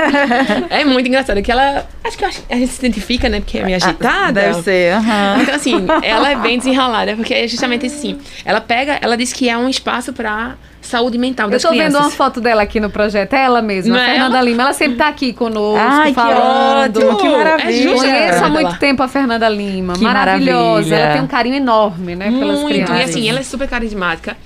é 0.69 0.85
muito 0.85 1.07
engraçado. 1.07 1.41
Que 1.41 1.51
ela. 1.51 1.85
Acho 2.01 2.17
que 2.17 2.23
a 2.23 2.29
gente 2.29 2.67
se 2.67 2.79
identifica, 2.79 3.27
né? 3.27 3.41
Porque 3.41 3.57
é 3.57 3.63
meio 3.65 3.77
ah, 3.81 3.85
agitada. 3.85 4.41
Deve 4.41 4.61
ser, 4.63 4.93
aham. 4.93 5.39
Então, 5.41 5.55
assim, 5.55 5.85
ela 6.01 6.31
é 6.31 6.35
bem 6.37 6.57
desenrolada, 6.57 7.15
porque 7.17 7.33
é 7.33 7.47
justamente 7.47 7.85
assim. 7.85 8.17
Ela 8.45 8.61
pega, 8.61 8.97
ela 9.01 9.17
diz 9.17 9.33
que 9.33 9.49
é 9.49 9.57
um 9.57 9.67
espaço 9.67 10.13
pra 10.13 10.55
saúde 10.81 11.17
mental 11.17 11.49
das 11.49 11.61
crianças. 11.61 11.79
Eu 11.79 11.91
tô 11.91 11.97
vendo 11.97 12.03
uma 12.03 12.11
foto 12.11 12.41
dela 12.41 12.61
aqui 12.61 12.79
no 12.79 12.89
projeto, 12.89 13.33
é 13.33 13.43
ela 13.43 13.61
mesma, 13.61 13.95
Não 13.95 14.01
a 14.01 14.03
é 14.03 14.11
Fernanda 14.11 14.37
ela? 14.37 14.45
Lima. 14.49 14.63
Ela 14.63 14.73
sempre 14.73 14.97
tá 14.97 15.07
aqui 15.07 15.33
conosco, 15.33 15.77
Ai, 15.79 16.13
falando. 16.13 16.99
Que 16.99 17.05
ótimo, 17.05 17.17
que 17.17 17.29
maravilha. 17.29 17.89
É 17.89 17.95
Conheço 17.95 18.45
há 18.45 18.49
muito 18.49 18.79
tempo 18.79 19.03
a 19.03 19.07
Fernanda 19.07 19.49
Lima, 19.49 19.93
que 19.93 20.03
maravilhosa. 20.03 20.89
Maravilha. 20.89 20.95
Ela 20.95 21.13
tem 21.13 21.21
um 21.21 21.27
carinho 21.27 21.55
enorme, 21.55 22.15
né, 22.15 22.29
muito. 22.29 22.45
pelas 22.45 22.63
crianças. 22.63 22.99
E 22.99 23.01
assim, 23.03 23.29
ela 23.29 23.39
é 23.39 23.43
super 23.43 23.67
carismática. 23.67 24.37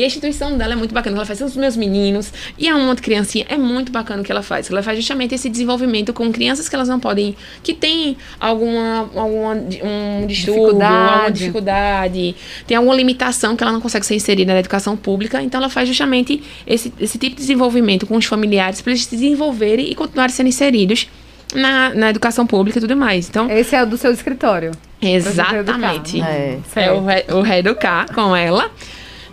E 0.00 0.02
a 0.02 0.06
instituição 0.06 0.56
dela 0.56 0.72
é 0.72 0.76
muito 0.76 0.94
bacana. 0.94 1.14
Ela 1.14 1.26
faz 1.26 1.42
os 1.42 1.54
meus 1.54 1.76
meninos 1.76 2.32
e 2.58 2.66
a 2.66 2.74
uma 2.74 2.96
criancinha. 2.96 3.44
É 3.50 3.58
muito 3.58 3.92
bacana 3.92 4.22
o 4.22 4.24
que 4.24 4.32
ela 4.32 4.42
faz. 4.42 4.70
Ela 4.70 4.82
faz 4.82 4.96
justamente 4.96 5.34
esse 5.34 5.50
desenvolvimento 5.50 6.14
com 6.14 6.32
crianças 6.32 6.70
que 6.70 6.74
elas 6.74 6.88
não 6.88 6.98
podem. 6.98 7.36
que 7.62 7.74
tem 7.74 8.16
alguma, 8.40 9.10
alguma 9.14 9.52
um 9.52 10.26
distúrbio, 10.26 10.62
dificuldade. 10.62 11.12
alguma 11.12 11.30
dificuldade, 11.30 12.36
tem 12.66 12.78
alguma 12.78 12.94
limitação 12.94 13.54
que 13.54 13.62
ela 13.62 13.72
não 13.72 13.80
consegue 13.80 14.06
ser 14.06 14.14
inserida 14.14 14.54
na 14.54 14.60
educação 14.60 14.96
pública. 14.96 15.42
Então 15.42 15.60
ela 15.60 15.68
faz 15.68 15.86
justamente 15.86 16.42
esse, 16.66 16.90
esse 16.98 17.18
tipo 17.18 17.36
de 17.36 17.42
desenvolvimento 17.42 18.06
com 18.06 18.16
os 18.16 18.24
familiares 18.24 18.80
para 18.80 18.92
eles 18.92 19.04
se 19.04 19.14
desenvolverem 19.14 19.90
e 19.90 19.94
continuarem 19.94 20.34
sendo 20.34 20.48
inseridos 20.48 21.08
na, 21.54 21.90
na 21.94 22.08
educação 22.08 22.46
pública 22.46 22.78
e 22.78 22.80
tudo 22.80 22.96
mais. 22.96 23.28
Então, 23.28 23.50
Esse 23.50 23.76
é 23.76 23.82
o 23.82 23.86
do 23.86 23.98
seu 23.98 24.12
escritório. 24.12 24.70
Exatamente. 25.02 26.22
É, 26.22 26.58
é 26.74 26.90
o, 26.90 27.04
re, 27.04 27.24
o 27.32 27.42
Reeducar 27.42 28.10
com 28.14 28.34
ela. 28.34 28.70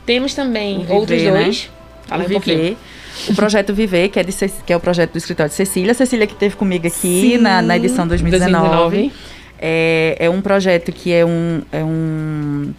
Temos 0.07 0.33
também 0.33 0.79
Viver, 0.79 0.93
outros 0.93 1.21
né? 1.21 1.31
dois. 1.31 1.63
Né? 1.65 1.69
Fala 2.07 2.23
um 2.23 2.29
pouquinho. 2.29 2.77
O 3.27 3.35
projeto 3.35 3.73
Viver, 3.73 4.07
que 4.07 4.19
é, 4.19 4.23
de, 4.23 4.33
que 4.65 4.71
é 4.71 4.77
o 4.77 4.79
projeto 4.79 5.11
do 5.11 5.17
escritório 5.17 5.49
de 5.49 5.55
Cecília. 5.55 5.93
Cecília 5.93 6.25
que 6.25 6.33
teve 6.33 6.55
comigo 6.55 6.87
aqui 6.87 7.37
na, 7.37 7.61
na 7.61 7.75
edição 7.75 8.07
2019. 8.07 8.69
2019. 8.89 9.11
É, 9.59 10.15
é 10.19 10.29
um 10.29 10.39
projeto 10.39 10.93
que 10.93 11.11
é 11.11 11.25
um, 11.25 11.61
é 11.71 11.83
um 11.83 12.73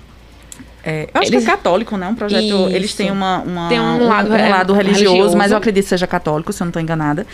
é, 0.88 1.02
eu 1.12 1.20
acho 1.20 1.30
eles, 1.30 1.44
que 1.44 1.50
é 1.50 1.54
católico, 1.54 1.96
né? 1.98 2.08
Um 2.08 2.14
projeto. 2.14 2.42
Isso. 2.42 2.68
Eles 2.70 2.94
têm 2.94 3.10
uma, 3.10 3.40
uma 3.40 3.68
Tem 3.68 3.78
um 3.78 4.06
lado, 4.06 4.30
um, 4.30 4.34
um 4.34 4.48
lado 4.48 4.72
religioso, 4.72 5.04
religioso, 5.04 5.36
mas 5.36 5.50
eu 5.50 5.58
acredito 5.58 5.84
que 5.84 5.90
seja 5.90 6.06
católico, 6.06 6.50
se 6.50 6.62
eu 6.62 6.64
não 6.64 6.70
estou 6.70 6.80
enganada. 6.80 7.26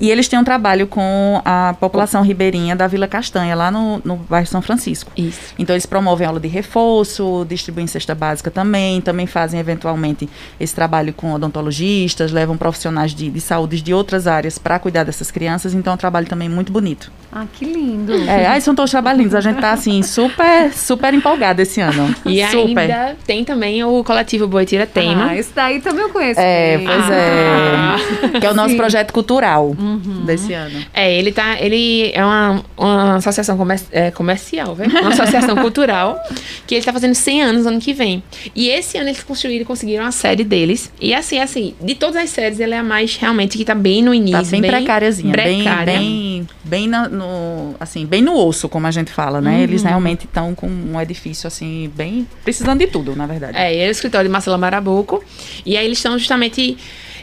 E 0.00 0.10
eles 0.10 0.26
têm 0.26 0.36
um 0.36 0.44
trabalho 0.44 0.88
com 0.88 1.40
a 1.44 1.76
população 1.78 2.22
ribeirinha 2.22 2.74
da 2.74 2.88
Vila 2.88 3.06
Castanha, 3.06 3.54
lá 3.54 3.70
no, 3.70 4.00
no 4.04 4.16
bairro 4.16 4.48
São 4.48 4.60
Francisco. 4.60 5.12
Isso. 5.16 5.54
Então 5.56 5.74
eles 5.74 5.86
promovem 5.86 6.26
aula 6.26 6.40
de 6.40 6.48
reforço, 6.48 7.46
distribuem 7.48 7.86
cesta 7.86 8.12
básica 8.12 8.50
também, 8.50 9.00
também 9.00 9.26
fazem 9.26 9.60
eventualmente 9.60 10.28
esse 10.58 10.74
trabalho 10.74 11.12
com 11.12 11.32
odontologistas, 11.32 12.32
levam 12.32 12.56
profissionais 12.56 13.14
de, 13.14 13.30
de 13.30 13.40
saúde 13.40 13.80
de 13.80 13.94
outras 13.94 14.26
áreas 14.26 14.58
para 14.58 14.80
cuidar 14.80 15.04
dessas 15.04 15.30
crianças. 15.30 15.74
Então 15.74 15.92
é 15.92 15.94
um 15.94 15.98
trabalho 15.98 16.26
também 16.26 16.48
muito 16.48 16.72
bonito. 16.72 17.12
Ah, 17.30 17.44
que 17.52 17.64
lindo. 17.64 18.14
É, 18.14 18.46
aí 18.46 18.60
são 18.60 18.74
todos 18.74 18.90
trabalhos 18.90 19.18
lindos. 19.20 19.34
A 19.34 19.40
gente 19.40 19.60
tá 19.60 19.72
assim, 19.72 20.02
super, 20.02 20.72
super 20.72 21.12
empolgada 21.14 21.62
esse 21.62 21.80
ano. 21.80 22.14
E 22.24 22.44
super. 22.46 22.78
ainda 22.78 22.95
ainda 22.96 23.16
tem 23.26 23.44
também 23.44 23.84
o 23.84 24.02
coletivo 24.02 24.46
Boitira 24.46 24.86
Tema. 24.86 25.30
Ah, 25.30 25.36
esse 25.36 25.52
daí 25.54 25.80
também 25.80 26.02
eu 26.02 26.10
conheço. 26.10 26.40
É, 26.40 26.78
pois 26.78 27.04
ah. 27.10 27.96
é. 28.34 28.40
Que 28.40 28.46
é 28.46 28.50
o 28.50 28.54
nosso 28.54 28.70
Sim. 28.70 28.76
projeto 28.76 29.12
cultural 29.12 29.74
uhum. 29.78 30.24
desse 30.24 30.52
ano. 30.52 30.84
É, 30.92 31.12
ele 31.12 31.32
tá. 31.32 31.56
Ele 31.60 32.10
é 32.14 32.24
uma, 32.24 32.64
uma 32.76 33.16
associação 33.16 33.56
comer, 33.56 33.80
é, 33.92 34.10
comercial, 34.10 34.74
velho. 34.74 34.90
Uma 35.00 35.10
associação 35.10 35.56
cultural 35.56 36.18
que 36.66 36.74
ele 36.74 36.84
tá 36.84 36.92
fazendo 36.92 37.14
100 37.14 37.42
anos 37.42 37.66
ano 37.66 37.80
que 37.80 37.92
vem. 37.92 38.22
E 38.54 38.68
esse 38.68 38.98
ano 38.98 39.08
eles 39.08 39.22
construíram 39.22 39.64
conseguiram 39.64 40.04
a 40.04 40.12
série 40.12 40.44
deles. 40.44 40.92
E 41.00 41.14
assim, 41.14 41.38
assim, 41.38 41.74
de 41.80 41.94
todas 41.94 42.16
as 42.16 42.30
séries, 42.30 42.60
ela 42.60 42.74
é 42.74 42.78
a 42.78 42.82
mais 42.82 43.16
realmente 43.16 43.56
que 43.58 43.64
tá 43.64 43.74
bem 43.74 44.02
no 44.02 44.14
início. 44.14 44.42
Tá 44.42 44.50
bem, 44.50 44.60
bem 44.60 44.70
precáriazinha. 44.70 45.32
Precária. 45.32 45.84
Bem, 45.84 46.46
bem, 46.64 46.86
bem 46.86 46.88
no, 46.88 47.08
no, 47.08 47.74
assim, 47.78 48.06
bem 48.06 48.22
no 48.22 48.34
osso, 48.36 48.68
como 48.68 48.86
a 48.86 48.90
gente 48.90 49.10
fala, 49.10 49.40
né? 49.40 49.56
Uhum. 49.56 49.62
Eles 49.62 49.82
realmente 49.82 50.24
estão 50.24 50.54
com 50.54 50.66
um 50.66 51.00
edifício, 51.00 51.46
assim, 51.46 51.90
bem. 51.94 52.26
precisando 52.44 52.78
de 52.78 52.85
tudo, 52.86 53.14
na 53.14 53.26
verdade. 53.26 53.56
É, 53.56 53.72
ele 53.72 53.84
é 53.84 53.88
o 53.88 53.90
escritório 53.90 54.28
de 54.28 54.32
Marcela 54.32 54.58
Marabuco. 54.58 55.22
E 55.64 55.76
aí 55.76 55.84
eles 55.84 55.98
estão 55.98 56.18
justamente. 56.18 56.76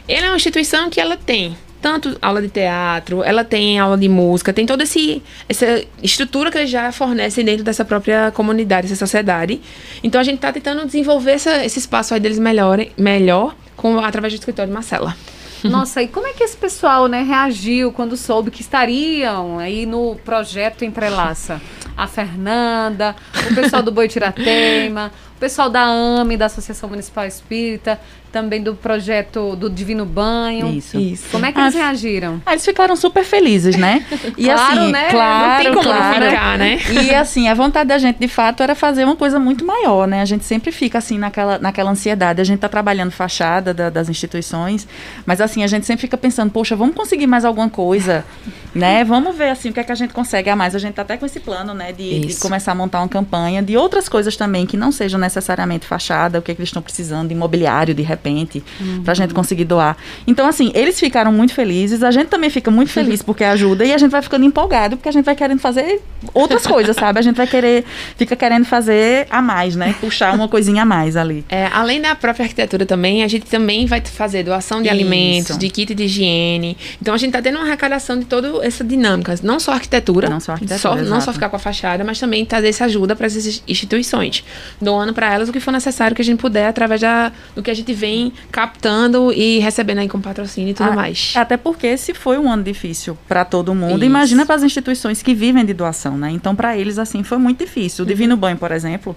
Ele 0.06 0.26
é 0.26 0.28
uma 0.28 0.36
instituição 0.36 0.90
que 0.90 1.00
ela 1.00 1.16
tem 1.16 1.56
tanto 1.84 2.16
aula 2.22 2.40
de 2.40 2.48
teatro, 2.48 3.22
ela 3.22 3.44
tem 3.44 3.78
aula 3.78 3.98
de 3.98 4.08
música, 4.08 4.54
tem 4.54 4.64
toda 4.64 4.84
esse, 4.84 5.22
essa 5.46 5.84
estrutura 6.02 6.50
que 6.50 6.56
eles 6.56 6.70
já 6.70 6.90
fornecem 6.90 7.44
dentro 7.44 7.62
dessa 7.62 7.84
própria 7.84 8.30
comunidade, 8.30 8.86
essa 8.86 8.96
sociedade. 8.96 9.60
Então 10.02 10.18
a 10.18 10.24
gente 10.24 10.36
está 10.36 10.50
tentando 10.50 10.86
desenvolver 10.86 11.32
essa, 11.32 11.62
esse 11.62 11.78
espaço 11.78 12.14
aí 12.14 12.20
deles 12.20 12.38
melhor, 12.38 12.78
melhor 12.96 13.54
com, 13.76 13.98
através 13.98 14.32
do 14.32 14.36
escritório 14.36 14.70
de 14.70 14.74
Marcela. 14.74 15.14
Nossa, 15.62 16.02
e 16.02 16.08
como 16.08 16.26
é 16.26 16.32
que 16.32 16.42
esse 16.42 16.56
pessoal 16.56 17.06
né, 17.06 17.22
reagiu 17.22 17.92
quando 17.92 18.16
soube 18.16 18.50
que 18.50 18.62
estariam 18.62 19.58
aí 19.58 19.84
no 19.84 20.16
projeto 20.24 20.86
Entrelaça? 20.86 21.60
A 21.94 22.06
Fernanda, 22.06 23.14
o 23.50 23.54
pessoal 23.54 23.82
do 23.82 23.92
Boi 23.92 24.08
Tirateima, 24.08 25.12
pessoal 25.44 25.68
da 25.68 25.82
AME, 25.84 26.38
da 26.38 26.46
Associação 26.46 26.88
Municipal 26.88 27.26
Espírita, 27.26 28.00
também 28.34 28.60
do 28.60 28.74
projeto 28.74 29.54
do 29.54 29.70
Divino 29.70 30.04
Banho. 30.04 30.66
Isso. 30.66 30.98
Isso. 30.98 31.28
Como 31.30 31.46
é 31.46 31.52
que 31.52 31.60
eles 31.60 31.72
reagiram? 31.72 32.42
Ah, 32.44 32.50
eles 32.50 32.64
ficaram 32.64 32.96
super 32.96 33.24
felizes, 33.24 33.76
né? 33.76 34.04
E 34.36 34.46
claro, 34.46 34.80
assim, 34.80 34.90
né? 34.90 35.10
claro, 35.10 35.48
não 35.48 35.56
tem 35.62 35.74
como 35.74 35.96
claro. 35.96 36.24
ficar, 36.24 36.58
né? 36.58 36.78
E 37.04 37.14
assim, 37.14 37.46
a 37.46 37.54
vontade 37.54 37.88
da 37.88 37.98
gente, 37.98 38.18
de 38.18 38.26
fato, 38.26 38.62
era 38.62 38.74
fazer 38.74 39.04
uma 39.04 39.14
coisa 39.14 39.38
muito 39.38 39.64
maior, 39.64 40.08
né? 40.08 40.22
A 40.22 40.24
gente 40.24 40.44
sempre 40.44 40.72
fica 40.72 40.98
assim 40.98 41.18
naquela, 41.18 41.58
naquela 41.58 41.90
ansiedade. 41.90 42.40
A 42.40 42.44
gente 42.44 42.56
está 42.56 42.68
trabalhando 42.68 43.12
fachada 43.12 43.72
da, 43.72 43.90
das 43.90 44.08
instituições, 44.08 44.88
mas 45.24 45.40
assim, 45.40 45.62
a 45.62 45.66
gente 45.68 45.86
sempre 45.86 46.00
fica 46.00 46.16
pensando, 46.16 46.50
poxa, 46.50 46.74
vamos 46.74 46.96
conseguir 46.96 47.28
mais 47.28 47.44
alguma 47.44 47.68
coisa, 47.68 48.24
né? 48.74 49.04
Vamos 49.04 49.36
ver 49.36 49.50
assim 49.50 49.70
o 49.70 49.72
que 49.72 49.78
é 49.78 49.84
que 49.84 49.92
a 49.92 49.96
gente 49.96 50.12
consegue 50.12 50.50
a 50.50 50.56
mais. 50.56 50.74
A 50.74 50.78
gente 50.80 50.90
está 50.90 51.02
até 51.02 51.16
com 51.16 51.26
esse 51.26 51.38
plano, 51.38 51.72
né, 51.74 51.92
de, 51.92 52.20
de, 52.20 52.36
começar 52.36 52.72
a 52.72 52.74
montar 52.74 53.00
uma 53.00 53.08
campanha 53.08 53.62
de 53.62 53.76
outras 53.76 54.08
coisas 54.08 54.36
também 54.36 54.66
que 54.66 54.76
não 54.76 54.90
sejam 54.90 55.20
necessariamente 55.34 55.86
fachada, 55.86 56.38
o 56.38 56.42
que 56.42 56.52
é 56.52 56.54
que 56.54 56.60
eles 56.60 56.68
estão 56.68 56.82
precisando 56.82 57.32
imobiliário 57.32 57.94
de 57.94 58.02
repente, 58.02 58.62
uhum. 58.80 59.02
para 59.02 59.12
a 59.12 59.14
gente 59.14 59.34
conseguir 59.34 59.64
doar. 59.64 59.96
Então, 60.26 60.46
assim, 60.46 60.70
eles 60.74 60.98
ficaram 60.98 61.32
muito 61.32 61.52
felizes, 61.52 62.02
a 62.02 62.10
gente 62.10 62.28
também 62.28 62.50
fica 62.50 62.70
muito 62.70 62.90
feliz 62.90 63.20
porque 63.22 63.44
ajuda 63.44 63.84
e 63.84 63.92
a 63.92 63.98
gente 63.98 64.10
vai 64.10 64.22
ficando 64.22 64.44
empolgado 64.44 64.96
porque 64.96 65.08
a 65.08 65.12
gente 65.12 65.24
vai 65.24 65.34
querendo 65.34 65.58
fazer 65.58 66.02
outras 66.32 66.66
coisas, 66.66 66.96
sabe? 66.96 67.18
A 67.18 67.22
gente 67.22 67.36
vai 67.36 67.46
querer, 67.46 67.84
fica 68.16 68.36
querendo 68.36 68.64
fazer 68.64 69.26
a 69.30 69.42
mais, 69.42 69.76
né? 69.76 69.94
Puxar 70.00 70.34
uma 70.34 70.48
coisinha 70.48 70.82
a 70.82 70.86
mais 70.86 71.16
ali. 71.16 71.44
É, 71.48 71.66
além 71.66 72.00
da 72.00 72.14
própria 72.14 72.44
arquitetura 72.44 72.86
também, 72.86 73.22
a 73.22 73.28
gente 73.28 73.46
também 73.46 73.86
vai 73.86 74.00
fazer 74.00 74.42
doação 74.42 74.80
de 74.80 74.88
Isso. 74.88 74.94
alimentos, 74.94 75.58
de 75.58 75.68
kit 75.68 75.94
de 75.94 76.04
higiene. 76.04 76.76
Então, 77.00 77.14
a 77.14 77.18
gente 77.18 77.28
está 77.30 77.42
tendo 77.42 77.56
uma 77.56 77.66
arrecadação 77.66 78.18
de 78.18 78.24
toda 78.24 78.64
essa 78.64 78.84
dinâmica, 78.84 79.34
não 79.42 79.58
só 79.58 79.72
arquitetura, 79.72 80.28
não 80.28 80.40
só 80.40 80.52
arquitetura, 80.52 81.04
só, 81.04 81.10
não 81.10 81.20
só 81.20 81.32
ficar 81.32 81.48
com 81.48 81.56
a 81.56 81.58
fachada, 81.58 82.04
mas 82.04 82.18
também 82.18 82.44
trazer 82.44 82.68
essa 82.68 82.84
ajuda 82.84 83.16
para 83.16 83.26
essas 83.26 83.62
instituições, 83.66 84.44
doando 84.80 85.12
para 85.12 85.23
elas 85.32 85.48
o 85.48 85.52
que 85.52 85.60
for 85.60 85.70
necessário 85.70 86.14
que 86.14 86.22
a 86.22 86.24
gente 86.24 86.38
puder 86.40 86.68
através 86.68 87.00
da, 87.00 87.32
do 87.54 87.62
que 87.62 87.70
a 87.70 87.74
gente 87.74 87.92
vem 87.92 88.32
captando 88.50 89.32
e 89.32 89.58
recebendo 89.58 89.98
aí 89.98 90.08
com 90.08 90.20
patrocínio 90.20 90.70
e 90.70 90.74
tudo 90.74 90.90
ah, 90.90 90.94
mais. 90.94 91.32
Até 91.36 91.56
porque 91.56 91.86
esse 91.86 92.14
foi 92.14 92.38
um 92.38 92.50
ano 92.50 92.62
difícil 92.62 93.16
para 93.28 93.44
todo 93.44 93.74
mundo. 93.74 93.96
Isso. 93.96 94.04
Imagina 94.04 94.46
para 94.46 94.56
as 94.56 94.62
instituições 94.62 95.22
que 95.22 95.34
vivem 95.34 95.64
de 95.64 95.72
doação, 95.72 96.16
né? 96.16 96.30
Então, 96.30 96.54
para 96.54 96.76
eles, 96.76 96.98
assim, 96.98 97.22
foi 97.22 97.38
muito 97.38 97.58
difícil. 97.58 98.04
O 98.04 98.08
Divino 98.08 98.34
uhum. 98.34 98.40
Banho, 98.40 98.56
por 98.56 98.72
exemplo, 98.72 99.16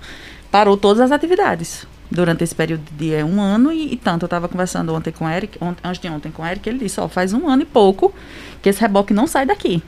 parou 0.52 0.78
todas 0.78 1.02
as 1.02 1.12
atividades 1.12 1.86
durante 2.10 2.44
esse 2.44 2.56
período 2.56 2.84
de 2.98 3.14
é, 3.14 3.24
um 3.24 3.42
ano 3.42 3.72
e, 3.72 3.94
e, 3.94 3.98
tanto. 3.98 4.24
Eu 4.24 4.28
estava 4.28 4.48
conversando 4.48 4.94
ontem 4.94 5.12
com 5.12 5.26
o 5.26 5.30
Eric, 5.30 5.58
ontem, 5.62 5.82
antes 5.84 6.02
de 6.02 6.08
ontem 6.10 6.32
com 6.32 6.42
o 6.42 6.46
Eric, 6.46 6.68
ele 6.68 6.80
disse, 6.80 7.00
ó, 7.00 7.08
faz 7.08 7.34
um 7.34 7.50
ano 7.50 7.64
e 7.64 7.66
pouco 7.66 8.14
que 8.62 8.70
esse 8.70 8.80
reboque 8.80 9.14
não 9.14 9.28
sai 9.28 9.46
daqui 9.46 9.82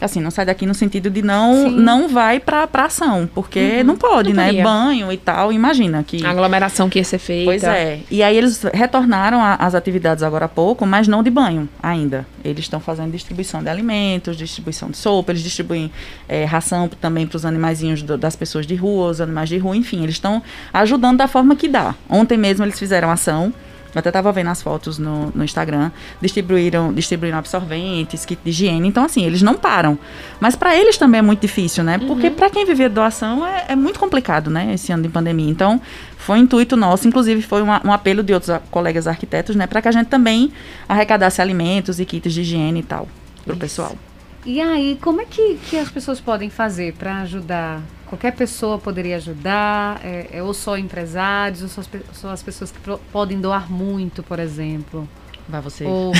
assim, 0.00 0.20
não 0.20 0.30
sai 0.30 0.44
daqui 0.44 0.66
no 0.66 0.74
sentido 0.74 1.10
de 1.10 1.22
não 1.22 1.70
não 1.70 2.08
vai 2.08 2.40
para 2.40 2.68
ação, 2.74 3.28
porque 3.34 3.78
uhum. 3.78 3.84
não 3.84 3.96
pode, 3.96 4.30
não 4.30 4.36
né? 4.36 4.46
Podia. 4.48 4.64
Banho 4.64 5.12
e 5.12 5.16
tal, 5.16 5.52
imagina 5.52 6.02
que 6.02 6.24
a 6.24 6.30
aglomeração 6.30 6.88
que 6.88 6.98
ia 6.98 7.04
ser 7.04 7.18
feita. 7.18 7.50
Pois 7.50 7.64
é. 7.64 8.00
E 8.10 8.22
aí 8.22 8.36
eles 8.36 8.62
retornaram 8.72 9.40
às 9.42 9.74
atividades 9.74 10.22
agora 10.22 10.46
há 10.46 10.48
pouco, 10.48 10.86
mas 10.86 11.08
não 11.08 11.22
de 11.22 11.30
banho 11.30 11.68
ainda. 11.82 12.26
Eles 12.44 12.64
estão 12.64 12.80
fazendo 12.80 13.12
distribuição 13.12 13.62
de 13.62 13.68
alimentos, 13.68 14.36
distribuição 14.36 14.90
de 14.90 14.96
sopa, 14.96 15.32
eles 15.32 15.42
distribuem 15.42 15.90
é, 16.28 16.44
ração 16.44 16.88
também 17.00 17.26
para 17.26 17.36
os 17.36 17.46
animaizinhos 17.46 18.02
do, 18.02 18.18
das 18.18 18.36
pessoas 18.36 18.66
de 18.66 18.74
rua, 18.74 19.10
os 19.10 19.20
animais 19.20 19.48
de 19.48 19.58
rua, 19.58 19.76
enfim, 19.76 20.02
eles 20.02 20.16
estão 20.16 20.42
ajudando 20.72 21.18
da 21.18 21.28
forma 21.28 21.56
que 21.56 21.68
dá. 21.68 21.94
Ontem 22.08 22.36
mesmo 22.36 22.64
eles 22.64 22.78
fizeram 22.78 23.10
ação 23.10 23.52
eu 23.94 24.00
até 24.00 24.10
estava 24.10 24.32
vendo 24.32 24.50
as 24.50 24.62
fotos 24.62 24.98
no, 24.98 25.30
no 25.34 25.44
Instagram. 25.44 25.90
Distribuíram, 26.20 26.92
distribuíram 26.92 27.38
absorventes, 27.38 28.24
kit 28.24 28.40
de 28.42 28.50
higiene. 28.50 28.88
Então, 28.88 29.04
assim, 29.04 29.24
eles 29.24 29.42
não 29.42 29.54
param. 29.54 29.98
Mas 30.40 30.56
para 30.56 30.76
eles 30.76 30.96
também 30.96 31.20
é 31.20 31.22
muito 31.22 31.40
difícil, 31.40 31.84
né? 31.84 31.98
Porque 31.98 32.28
uhum. 32.28 32.34
para 32.34 32.50
quem 32.50 32.64
viver 32.64 32.88
doação 32.88 33.46
é, 33.46 33.66
é, 33.68 33.76
muito 33.76 33.98
complicado, 33.98 34.50
né? 34.50 34.74
Esse 34.74 34.92
ano 34.92 35.02
de 35.02 35.08
pandemia. 35.08 35.50
Então, 35.50 35.80
foi 36.16 36.38
um 36.38 36.42
intuito 36.42 36.76
nosso. 36.76 37.06
Inclusive, 37.06 37.42
foi 37.42 37.62
uma, 37.62 37.80
um 37.84 37.92
apelo 37.92 38.22
de 38.22 38.34
outros 38.34 38.56
colegas 38.70 39.06
arquitetos, 39.06 39.54
né? 39.54 39.66
Para 39.66 39.80
que 39.80 39.88
a 39.88 39.92
gente 39.92 40.08
também 40.08 40.52
arrecadasse 40.88 41.40
alimentos 41.40 42.00
e 42.00 42.04
kits 42.04 42.32
de 42.32 42.40
higiene 42.40 42.80
e 42.80 42.82
tal 42.82 43.08
para 43.44 43.54
o 43.54 43.58
pessoal. 43.58 43.96
E 44.44 44.60
aí, 44.60 44.98
como 45.00 45.20
é 45.20 45.24
que, 45.24 45.56
que 45.68 45.78
as 45.78 45.90
pessoas 45.90 46.20
podem 46.20 46.50
fazer 46.50 46.94
para 46.94 47.20
ajudar 47.22 47.80
qualquer 48.06 48.32
pessoa 48.32 48.78
poderia 48.78 49.16
ajudar, 49.16 50.00
é, 50.04 50.28
é, 50.32 50.42
ou 50.42 50.54
só 50.54 50.76
empresários, 50.76 51.62
ou 51.62 51.68
só 51.68 51.80
as, 51.80 51.88
só 52.12 52.30
as 52.30 52.42
pessoas 52.42 52.70
que 52.70 52.78
podem 53.12 53.40
doar 53.40 53.70
muito, 53.70 54.22
por 54.22 54.38
exemplo. 54.38 55.08
Vai 55.48 55.60
você. 55.60 55.84
Ou, 55.84 56.12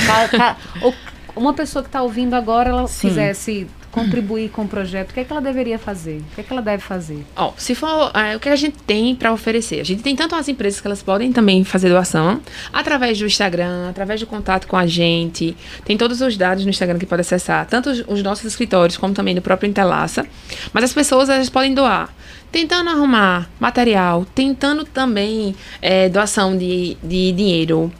ou 0.82 0.94
uma 1.36 1.52
pessoa 1.52 1.82
que 1.82 1.88
está 1.88 2.02
ouvindo 2.02 2.34
agora, 2.34 2.70
ela 2.70 2.86
Sim. 2.86 3.08
quisesse 3.08 3.66
contribuir 3.94 4.50
com 4.50 4.62
o 4.62 4.68
projeto, 4.68 5.12
o 5.12 5.14
que 5.14 5.20
é 5.20 5.24
que 5.24 5.32
ela 5.32 5.40
deveria 5.40 5.78
fazer? 5.78 6.18
O 6.18 6.34
que 6.34 6.40
é 6.40 6.44
que 6.44 6.52
ela 6.52 6.60
deve 6.60 6.82
fazer? 6.82 7.24
Ó, 7.36 7.50
oh, 7.50 7.52
se 7.56 7.76
for 7.76 8.10
é, 8.12 8.34
o 8.34 8.40
que 8.40 8.48
a 8.48 8.56
gente 8.56 8.76
tem 8.84 9.14
para 9.14 9.32
oferecer, 9.32 9.78
a 9.80 9.84
gente 9.84 10.02
tem 10.02 10.16
tanto 10.16 10.34
as 10.34 10.48
empresas 10.48 10.80
que 10.80 10.86
elas 10.86 11.00
podem 11.00 11.32
também 11.32 11.62
fazer 11.62 11.88
doação 11.88 12.40
através 12.72 13.18
do 13.20 13.24
Instagram, 13.24 13.88
através 13.88 14.18
do 14.18 14.26
contato 14.26 14.66
com 14.66 14.76
a 14.76 14.84
gente. 14.84 15.56
Tem 15.84 15.96
todos 15.96 16.20
os 16.20 16.36
dados 16.36 16.64
no 16.64 16.70
Instagram 16.70 16.98
que 16.98 17.06
pode 17.06 17.20
acessar, 17.20 17.66
tanto 17.66 17.88
os, 17.90 18.04
os 18.08 18.22
nossos 18.22 18.44
escritórios 18.44 18.96
como 18.96 19.14
também 19.14 19.32
no 19.32 19.40
próprio 19.40 19.68
Interlaça. 19.70 20.26
Mas 20.72 20.82
as 20.82 20.92
pessoas 20.92 21.28
elas 21.28 21.48
podem 21.48 21.72
doar 21.72 22.12
tentando 22.50 22.88
arrumar 22.88 23.50
material, 23.58 24.24
tentando 24.32 24.84
também 24.84 25.56
é, 25.82 26.08
doação 26.08 26.56
de, 26.56 26.96
de 27.02 27.32
dinheiro, 27.32 27.92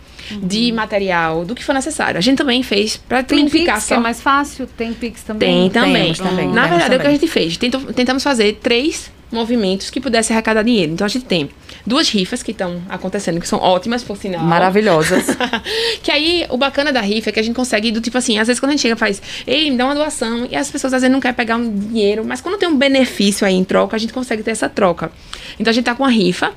de 0.42 0.72
material, 0.72 1.44
do 1.44 1.54
que 1.54 1.64
for 1.64 1.72
necessário. 1.72 2.18
A 2.18 2.20
gente 2.20 2.38
também 2.38 2.62
fez 2.62 2.96
para 2.96 3.22
Tem 3.22 3.48
Pix, 3.48 3.82
só... 3.82 3.88
que 3.88 3.94
é 3.94 3.98
mais 3.98 4.20
fácil? 4.20 4.66
Tem 4.66 4.92
Pix 4.92 5.22
também? 5.22 5.70
Tem 5.70 5.82
também. 5.82 6.14
também. 6.14 6.48
Na 6.48 6.66
verdade, 6.66 6.84
também. 6.84 6.96
é 6.96 6.98
o 6.98 7.00
que 7.00 7.06
a 7.06 7.10
gente 7.12 7.28
fez. 7.28 7.56
Tentamos 7.94 8.22
fazer 8.22 8.58
três 8.62 9.12
movimentos 9.34 9.90
que 9.90 10.00
pudessem 10.00 10.34
arrecadar 10.34 10.62
dinheiro. 10.62 10.92
Então 10.92 11.04
a 11.04 11.08
gente 11.08 11.24
tem 11.24 11.50
duas 11.87 12.08
rifas 12.08 12.42
que 12.42 12.52
estão 12.52 12.80
acontecendo, 12.88 13.40
que 13.40 13.48
são 13.48 13.58
ótimas, 13.58 14.02
por 14.02 14.16
sinal. 14.16 14.42
Maravilhosas. 14.42 15.26
que 16.02 16.10
aí, 16.10 16.46
o 16.48 16.56
bacana 16.56 16.92
da 16.92 17.00
rifa 17.00 17.30
é 17.30 17.32
que 17.32 17.40
a 17.40 17.42
gente 17.42 17.54
consegue, 17.54 17.90
do 17.90 18.00
tipo 18.00 18.16
assim, 18.16 18.38
às 18.38 18.46
vezes 18.46 18.60
quando 18.60 18.70
a 18.70 18.72
gente 18.72 18.82
chega 18.82 18.96
faz, 18.96 19.20
ei, 19.46 19.70
me 19.70 19.76
dá 19.76 19.84
uma 19.84 19.94
doação, 19.94 20.46
e 20.50 20.56
as 20.56 20.70
pessoas 20.70 20.94
às 20.94 21.02
vezes 21.02 21.12
não 21.12 21.20
querem 21.20 21.34
pegar 21.34 21.56
um 21.56 21.76
dinheiro, 21.76 22.24
mas 22.24 22.40
quando 22.40 22.56
tem 22.58 22.68
um 22.68 22.76
benefício 22.76 23.46
aí 23.46 23.54
em 23.54 23.64
troca, 23.64 23.96
a 23.96 23.98
gente 23.98 24.12
consegue 24.12 24.42
ter 24.42 24.52
essa 24.52 24.68
troca. 24.68 25.10
Então 25.58 25.70
a 25.70 25.74
gente 25.74 25.84
tá 25.84 25.94
com 25.94 26.04
a 26.04 26.08
rifa. 26.08 26.52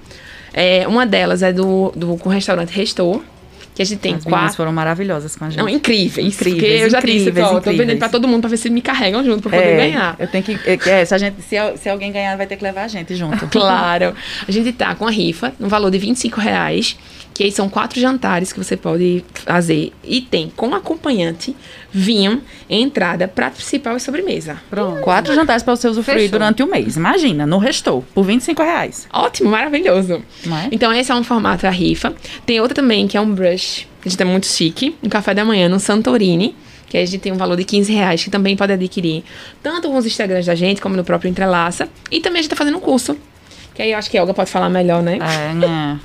É, 0.54 0.88
uma 0.88 1.06
delas 1.06 1.44
é 1.44 1.52
do, 1.52 1.92
do 1.96 2.18
com 2.18 2.30
o 2.30 2.32
restaurante 2.32 2.70
Restor, 2.70 3.22
que 3.78 3.84
a 3.84 3.86
gente 3.86 4.00
tem 4.00 4.16
As 4.16 4.24
quatro. 4.24 4.58
foram 4.58 4.74
maravilhosas 4.74 5.36
com 5.36 5.46
a 5.46 5.52
gente. 5.52 5.60
Não, 5.60 5.70
incríveis. 5.70 6.34
Incríveis. 6.34 6.64
Porque 6.64 6.66
eu 6.66 6.90
já 6.90 6.98
incríveis, 6.98 7.26
disse, 7.26 7.42
ó, 7.42 7.60
tô 7.60 7.72
vendendo 7.74 8.00
pra 8.00 8.10
todo 8.10 8.28
mundo 8.28 8.42
pra 8.42 8.50
ver 8.50 8.58
se 8.58 8.72
me 8.72 8.82
carregam 8.82 9.24
junto 9.24 9.48
pra 9.48 9.52
poder 9.52 9.74
é, 9.74 9.78
ganhar. 9.78 10.16
Eu 10.18 10.28
tenho 10.28 10.44
que. 10.44 10.60
É, 10.66 11.06
se, 11.06 11.14
a 11.14 11.18
gente, 11.20 11.40
se, 11.44 11.56
se, 11.78 11.88
alguém 11.88 12.12
ganhar, 12.12 12.36
vai 12.36 12.48
ter 12.48 12.58
que 12.58 12.64
levar 12.64 12.86
a 12.86 12.88
gente 12.88 13.16
junto. 13.16 13.46
claro. 13.54 14.16
A 14.48 14.52
gente 14.52 14.74
tá 14.74 14.96
com 14.96 15.06
a 15.06 15.12
rifa, 15.12 15.54
no 15.60 15.70
valor 15.70 15.92
de 15.92 16.00
25 16.00 16.42
reais 16.42 16.98
que 17.38 17.44
aí 17.44 17.52
são 17.52 17.70
quatro 17.70 18.00
jantares 18.00 18.52
que 18.52 18.58
você 18.58 18.76
pode 18.76 19.24
fazer. 19.32 19.94
E 20.04 20.22
tem 20.22 20.52
com 20.56 20.74
acompanhante, 20.74 21.56
vinho, 21.92 22.42
entrada, 22.68 23.28
prato 23.28 23.58
principal 23.58 23.96
e 23.96 24.00
sobremesa. 24.00 24.58
Pronto. 24.72 25.02
Quatro 25.02 25.36
jantares 25.36 25.62
para 25.62 25.76
você 25.76 25.88
usufruir 25.88 26.22
Fechou. 26.22 26.32
durante 26.32 26.64
o 26.64 26.68
mês. 26.68 26.96
Imagina, 26.96 27.46
no 27.46 27.60
restou, 27.60 28.04
por 28.16 28.24
25 28.24 28.64
reais. 28.64 29.08
Ótimo, 29.14 29.52
maravilhoso. 29.52 30.24
É? 30.46 30.70
Então 30.72 30.92
esse 30.92 31.12
é 31.12 31.16
um 31.16 31.24
formato 31.24 31.68
a 31.68 31.70
rifa. 31.70 32.12
Tem 32.44 32.60
outra 32.60 32.74
também 32.74 33.08
que 33.08 33.16
é 33.16 33.22
um 33.22 33.32
brush, 33.32 33.62
a 34.06 34.10
gente 34.10 34.22
é 34.22 34.26
muito 34.26 34.48
chique. 34.48 34.96
Um 35.04 35.10
café 35.10 35.34
da 35.34 35.44
manhã 35.44 35.68
no 35.68 35.80
Santorini 35.80 36.56
que 36.88 36.98
a 36.98 37.06
gente 37.06 37.20
tem 37.20 37.32
um 37.32 37.38
valor 37.38 37.58
de 37.58 37.64
15 37.64 37.92
reais, 37.94 38.24
que 38.24 38.30
também 38.30 38.56
pode 38.56 38.72
adquirir 38.72 39.24
tanto 39.62 39.90
com 39.90 39.98
os 39.98 40.06
Instagrams 40.06 40.46
da 40.46 40.56
gente, 40.56 40.82
como 40.82 40.96
no 40.96 41.04
próprio 41.04 41.30
Entrelaça. 41.30 41.90
E 42.10 42.20
também 42.20 42.40
a 42.40 42.42
gente 42.42 42.54
está 42.54 42.56
fazendo 42.56 42.78
um 42.78 42.82
curso 42.82 43.18
Que 43.74 43.82
aí 43.82 43.92
eu 43.92 43.98
acho 43.98 44.10
que 44.10 44.18
a 44.18 44.22
Olga 44.22 44.34
pode 44.34 44.50
falar 44.50 44.70
melhor, 44.70 45.04
né? 45.04 45.20
É, 45.22 45.54
né? 45.54 46.00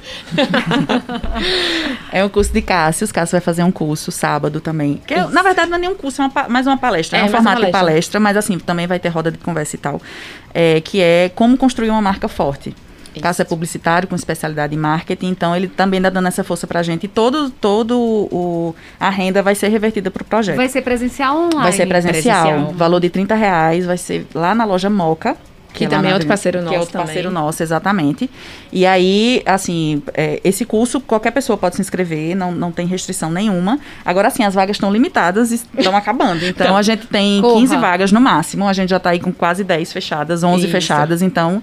é 2.13 2.25
um 2.25 2.29
curso 2.29 2.53
de 2.53 2.61
Cássio. 2.61 3.07
Cássio 3.13 3.33
vai 3.33 3.41
fazer 3.41 3.63
um 3.63 3.71
curso 3.71 4.11
sábado 4.11 4.61
também. 4.61 5.01
Que, 5.07 5.15
na 5.15 5.43
verdade, 5.43 5.71
não 5.71 5.77
é 5.77 5.81
nenhum 5.81 5.95
curso, 5.95 6.21
é 6.21 6.27
uma, 6.27 6.49
mais 6.49 6.67
uma 6.67 6.77
palestra. 6.77 7.19
É, 7.19 7.23
é 7.23 7.25
um 7.25 7.29
formato 7.29 7.61
palestra. 7.61 7.67
de 7.67 7.73
palestra, 7.73 8.21
mas 8.21 8.37
assim, 8.37 8.59
também 8.59 8.87
vai 8.87 8.99
ter 8.99 9.09
roda 9.09 9.31
de 9.31 9.39
conversa 9.39 9.77
e 9.77 9.79
tal. 9.79 10.01
É, 10.53 10.81
que 10.81 11.01
é 11.01 11.31
como 11.35 11.57
construir 11.57 11.91
uma 11.91 12.03
marca 12.03 12.29
forte. 12.29 12.75
Cássio 13.21 13.43
é 13.43 13.45
publicitário 13.45 14.09
com 14.09 14.15
especialidade 14.15 14.75
em 14.75 14.79
marketing, 14.79 15.29
então 15.29 15.55
ele 15.55 15.69
também 15.69 15.99
está 15.99 16.11
dando 16.11 16.29
essa 16.29 16.43
força 16.43 16.67
para 16.67 16.81
a 16.81 16.83
gente. 16.83 17.05
E 17.05 17.09
todo, 17.09 17.51
todo 17.51 17.99
o, 17.99 18.75
a 18.99 19.11
renda 19.11 19.43
vai 19.43 19.55
ser 19.55 19.69
revertida 19.69 20.11
para 20.11 20.23
o 20.23 20.25
projeto. 20.25 20.57
Vai 20.57 20.69
ser 20.69 20.83
presencial 20.83 21.37
ou 21.37 21.43
online? 21.45 21.63
Vai 21.63 21.73
ser 21.73 21.87
presencial. 21.87 22.47
presencial. 22.47 22.75
Valor 22.75 23.01
de 23.01 23.11
30 23.11 23.35
reais, 23.35 23.87
vai 23.87 23.99
ser 23.99 24.27
lá 24.35 24.55
na 24.55 24.65
loja 24.65 24.89
Moca. 24.89 25.37
Que, 25.73 25.87
que 25.87 25.89
também 25.89 26.11
é 26.11 26.15
outro 26.15 26.29
parceiro 26.29 26.59
nosso. 26.59 26.69
Que 26.69 26.75
é 26.75 26.79
outro 26.79 26.93
também. 26.93 27.07
parceiro 27.07 27.31
nosso, 27.31 27.63
exatamente. 27.63 28.31
E 28.71 28.85
aí, 28.85 29.43
assim, 29.47 30.03
é, 30.13 30.39
esse 30.45 30.65
curso, 30.65 31.01
qualquer 31.01 31.31
pessoa 31.31 31.57
pode 31.57 31.77
se 31.77 31.81
inscrever, 31.81 32.37
não, 32.37 32.53
não 32.53 32.71
tem 32.71 32.87
restrição 32.87 33.31
nenhuma. 33.31 33.81
Agora, 34.05 34.29
assim, 34.29 34.45
as 34.45 34.55
vagas 34.55 34.77
estão 34.77 34.93
limitadas 34.93 35.51
e 35.51 35.55
estão 35.55 35.97
acabando. 35.97 36.45
Então, 36.45 36.67
então, 36.67 36.77
a 36.77 36.83
gente 36.83 37.07
tem 37.07 37.41
Corra. 37.41 37.61
15 37.61 37.77
vagas 37.79 38.13
no 38.13 38.21
máximo. 38.21 38.69
A 38.69 38.73
gente 38.73 38.91
já 38.91 38.99
está 38.99 39.11
aí 39.11 39.21
com 39.21 39.33
quase 39.33 39.65
10 39.65 39.93
fechadas, 39.93 40.45
11 40.45 40.63
Isso. 40.63 40.71
fechadas. 40.71 41.23
Então, 41.23 41.63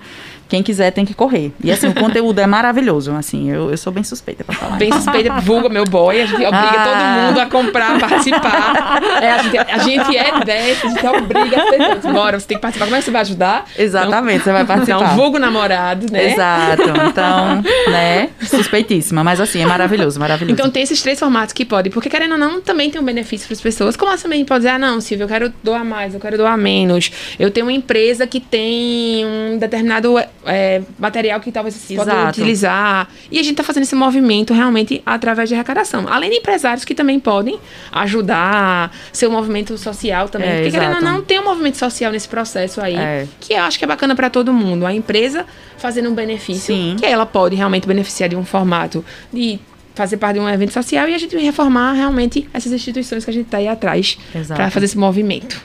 quem 0.50 0.64
quiser 0.64 0.92
tem 0.92 1.06
que 1.06 1.14
correr. 1.14 1.52
E 1.64 1.72
assim, 1.72 1.88
o 1.88 1.94
conteúdo 1.94 2.40
é 2.40 2.48
maravilhoso. 2.48 3.12
Assim, 3.12 3.50
eu, 3.50 3.70
eu 3.70 3.78
sou 3.78 3.92
bem 3.94 4.04
suspeita 4.04 4.44
pra 4.44 4.56
falar. 4.56 4.78
Bem 4.78 4.92
suspeita, 4.92 5.40
vulga 5.42 5.70
meu 5.70 5.86
boy. 5.86 6.22
A 6.22 6.26
gente 6.26 6.46
obriga 6.46 6.52
ah. 6.52 6.84
todo 6.84 7.28
mundo 7.28 7.40
a 7.40 7.46
comprar, 7.46 7.96
a 7.96 8.00
participar. 8.00 9.00
É, 9.22 9.32
a, 9.32 9.38
gente, 9.44 9.58
a 9.58 9.78
gente 9.80 10.18
é 10.18 10.44
10, 10.46 10.86
a 10.86 10.88
gente 10.88 11.08
obriga 11.08 11.62
as 11.62 11.70
pessoas. 11.70 12.14
Bora, 12.14 12.40
você 12.40 12.48
tem 12.48 12.58
que 12.58 12.62
participar. 12.62 12.86
Como 12.86 12.96
é 12.96 13.00
que 13.00 13.06
você 13.06 13.12
vai 13.12 13.22
ajudar? 13.22 13.66
Exatamente, 13.78 14.36
então, 14.36 14.44
você 14.44 14.52
vai 14.54 14.66
participar. 14.66 15.04
Então, 15.04 15.16
vulgo 15.16 15.40
namorado, 15.40 16.06
né? 16.12 16.32
Exato. 16.32 16.84
Então, 17.10 17.62
né? 17.92 18.30
Suspeitíssima. 18.42 19.24
Mas 19.24 19.42
assim, 19.42 19.62
é 19.62 19.66
maravilhoso, 19.66 20.20
maravilhoso. 20.20 20.54
Então 20.54 20.70
tem 20.70 20.84
esses 20.84 21.02
três 21.02 21.20
formatos 21.20 21.54
que 21.54 21.66
podem. 21.66 21.92
Porque 21.92 22.10
querendo 22.10 22.34
ou 22.34 22.38
não, 22.38 22.62
também 22.62 22.90
tem 22.90 23.02
um 23.02 23.06
benefício 23.06 23.48
para 23.48 23.54
as 23.54 23.62
pessoas. 23.62 23.98
Como 23.98 24.12
assim 24.12 24.30
também 24.30 24.46
pode 24.46 24.60
dizer, 24.60 24.70
ah, 24.70 24.80
não, 24.80 25.02
Silvia, 25.02 25.24
eu 25.24 25.28
quero 25.28 25.54
doar 25.64 25.84
mais, 25.84 26.14
eu 26.14 26.20
quero 26.20 26.38
doar 26.38 26.56
menos. 26.56 27.12
Eu 27.40 27.50
tenho 27.50 27.66
uma 27.66 27.74
empresa 27.74 28.28
que 28.28 28.40
tem 28.40 29.26
um 29.26 29.58
determinado 29.58 30.16
é, 30.46 30.82
material 30.98 31.40
que 31.40 31.52
talvez 31.52 31.76
você 31.76 31.96
possa 31.96 32.30
utilizar. 32.30 33.08
E 33.32 33.40
a 33.40 33.44
gente 33.44 33.52
está 33.52 33.64
fazendo 33.64 33.84
esse 33.84 33.96
movimento 33.96 34.54
realmente 34.54 35.02
através 35.06 35.50
de 35.50 35.56
arrecadação. 35.56 36.06
Além 36.08 36.30
de 36.30 36.38
empresários 36.38 36.86
que 36.86 36.96
também 36.96 37.20
podem 37.20 37.60
ajudar, 37.92 38.92
ser 39.12 39.28
um 39.28 39.32
movimento 39.32 39.78
social 39.78 40.30
também. 40.30 40.50
É, 40.50 40.54
porque 40.54 40.68
exato. 40.70 40.86
querendo 40.86 41.06
ou 41.06 41.14
não, 41.14 41.22
tem 41.22 41.40
um 41.40 41.46
movimento 41.46 41.78
social 41.78 42.12
nesse 42.12 42.28
processo 42.28 42.82
aí, 42.82 42.96
é. 42.96 43.28
que 43.40 43.54
eu 43.54 43.62
acho 43.64 43.78
que 43.78 43.86
é 43.86 43.88
bacana 43.88 44.16
para 44.16 44.30
todo 44.30 44.54
mundo. 44.54 44.86
A 44.86 44.94
empresa 44.94 45.46
fazendo 45.78 46.10
um 46.10 46.14
benefício, 46.14 46.74
Sim. 46.74 46.96
que 47.00 47.06
ela 47.06 47.26
pode 47.26 47.56
realmente 47.56 47.88
beneficiar 47.88 48.30
de 48.30 48.36
um 48.36 48.46
formato 48.46 49.04
de 49.32 49.60
fazer 49.96 50.18
parte 50.18 50.36
de 50.36 50.40
um 50.40 50.48
evento 50.48 50.72
social 50.72 51.10
e 51.10 51.14
a 51.14 51.18
gente 51.18 51.36
reformar 51.38 51.94
realmente 51.94 52.48
essas 52.54 52.72
instituições 52.72 53.26
que 53.26 53.32
a 53.32 53.34
gente 53.34 53.48
está 53.48 53.58
aí 53.58 53.68
atrás 53.68 54.18
para 54.48 54.72
fazer 54.72 54.86
esse 54.86 54.98
movimento 54.98 55.62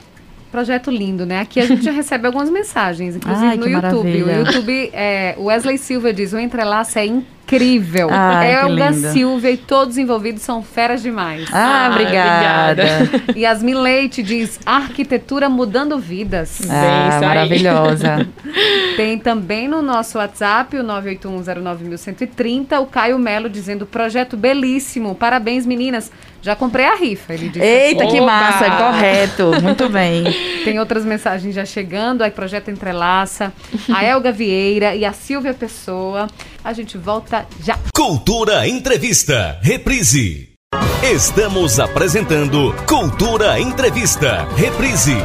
projeto 0.55 0.89
lindo, 0.89 1.25
né? 1.25 1.41
Aqui 1.41 1.59
a 1.59 1.65
gente 1.65 1.83
já 1.83 1.91
recebe 1.91 2.25
algumas 2.27 2.49
mensagens, 2.49 3.17
inclusive 3.17 3.45
Ai, 3.45 3.57
no 3.57 3.67
YouTube. 3.67 4.21
Maravilha. 4.21 4.35
O 4.35 4.45
YouTube, 4.45 4.89
é, 4.93 5.35
Wesley 5.37 5.77
Silva 5.77 6.13
diz, 6.13 6.31
o 6.31 6.39
entrelaço 6.39 6.97
é 6.97 7.05
incrível. 7.05 8.07
Ai, 8.09 8.53
Elga 8.53 8.93
Silvia 8.93 9.51
e 9.51 9.57
todos 9.57 9.97
envolvidos 9.97 10.43
são 10.43 10.63
feras 10.63 11.01
demais. 11.01 11.49
Ah, 11.51 11.87
ah 11.87 11.91
obrigada. 11.91 12.83
obrigada. 12.83 13.33
Yasmin 13.37 13.73
Leite 13.73 14.23
diz: 14.23 14.61
arquitetura 14.65 15.49
mudando 15.49 15.99
vidas. 15.99 16.61
Ah, 16.69 17.19
maravilhosa. 17.19 18.25
Tem 18.95 19.19
também 19.19 19.67
no 19.67 19.81
nosso 19.81 20.17
WhatsApp, 20.17 20.77
o 20.77 20.83
981091130, 20.85 22.79
o 22.79 22.85
Caio 22.85 23.19
Melo 23.19 23.49
dizendo: 23.49 23.85
projeto 23.85 24.37
belíssimo. 24.37 25.15
Parabéns, 25.15 25.65
meninas. 25.65 26.09
Já 26.45 26.55
comprei 26.55 26.85
a 26.85 26.93
rifa, 26.93 27.33
ele 27.33 27.49
disse. 27.49 27.65
Eita, 27.65 28.03
assim. 28.03 28.13
que 28.13 28.21
massa, 28.21 28.69
correto. 28.69 29.51
Muito 29.63 29.89
bem. 29.89 30.25
Tem 30.63 30.77
outras 30.77 31.03
mensagens 31.03 31.55
já 31.55 31.65
chegando, 31.65 32.21
aí 32.21 32.29
Projeto 32.29 32.69
Entrelaça, 32.69 33.51
a 33.91 34.03
Elga 34.05 34.31
Vieira 34.31 34.93
e 34.93 35.03
a 35.03 35.11
Silvia 35.11 35.55
Pessoa. 35.55 36.27
A 36.63 36.71
gente 36.71 36.99
volta 36.99 37.47
já. 37.63 37.79
Cultura 37.91 38.67
Entrevista, 38.67 39.57
reprise. 39.59 40.53
Estamos 41.01 41.79
apresentando 41.79 42.75
Cultura 42.87 43.59
Entrevista, 43.59 44.43
reprise. 44.55 45.15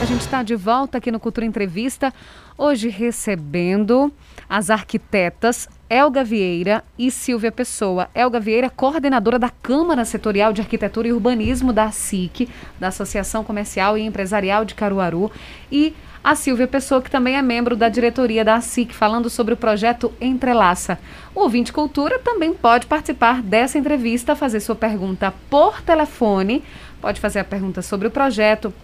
A 0.00 0.04
gente 0.06 0.22
está 0.22 0.42
de 0.42 0.56
volta 0.56 0.96
aqui 0.96 1.10
no 1.10 1.20
Cultura 1.20 1.44
Entrevista, 1.44 2.14
hoje 2.56 2.88
recebendo 2.88 4.10
as 4.48 4.70
arquitetas 4.70 5.68
Elga 5.88 6.24
Vieira 6.24 6.82
e 6.98 7.12
Silvia 7.12 7.52
Pessoa. 7.52 8.08
Elga 8.12 8.40
Vieira, 8.40 8.68
coordenadora 8.68 9.38
da 9.38 9.48
Câmara 9.48 10.04
Setorial 10.04 10.52
de 10.52 10.60
Arquitetura 10.60 11.06
e 11.06 11.12
Urbanismo 11.12 11.72
da 11.72 11.92
SIC, 11.92 12.48
da 12.80 12.88
Associação 12.88 13.44
Comercial 13.44 13.96
e 13.96 14.02
Empresarial 14.02 14.64
de 14.64 14.74
Caruaru, 14.74 15.30
e 15.70 15.94
a 16.24 16.34
Silvia 16.34 16.66
Pessoa, 16.66 17.00
que 17.00 17.08
também 17.08 17.36
é 17.36 17.42
membro 17.42 17.76
da 17.76 17.88
diretoria 17.88 18.44
da 18.44 18.60
SIC, 18.60 18.92
falando 18.92 19.30
sobre 19.30 19.54
o 19.54 19.56
projeto 19.56 20.12
Entrelaça. 20.20 20.98
O 21.32 21.42
ouvinte 21.42 21.72
Cultura 21.72 22.18
também 22.18 22.52
pode 22.52 22.86
participar 22.86 23.40
dessa 23.40 23.78
entrevista, 23.78 24.34
fazer 24.34 24.58
sua 24.58 24.74
pergunta 24.74 25.32
por 25.48 25.80
telefone, 25.82 26.64
pode 27.00 27.20
fazer 27.20 27.38
a 27.38 27.44
pergunta 27.44 27.80
sobre 27.80 28.08
o 28.08 28.10
projeto, 28.10 28.74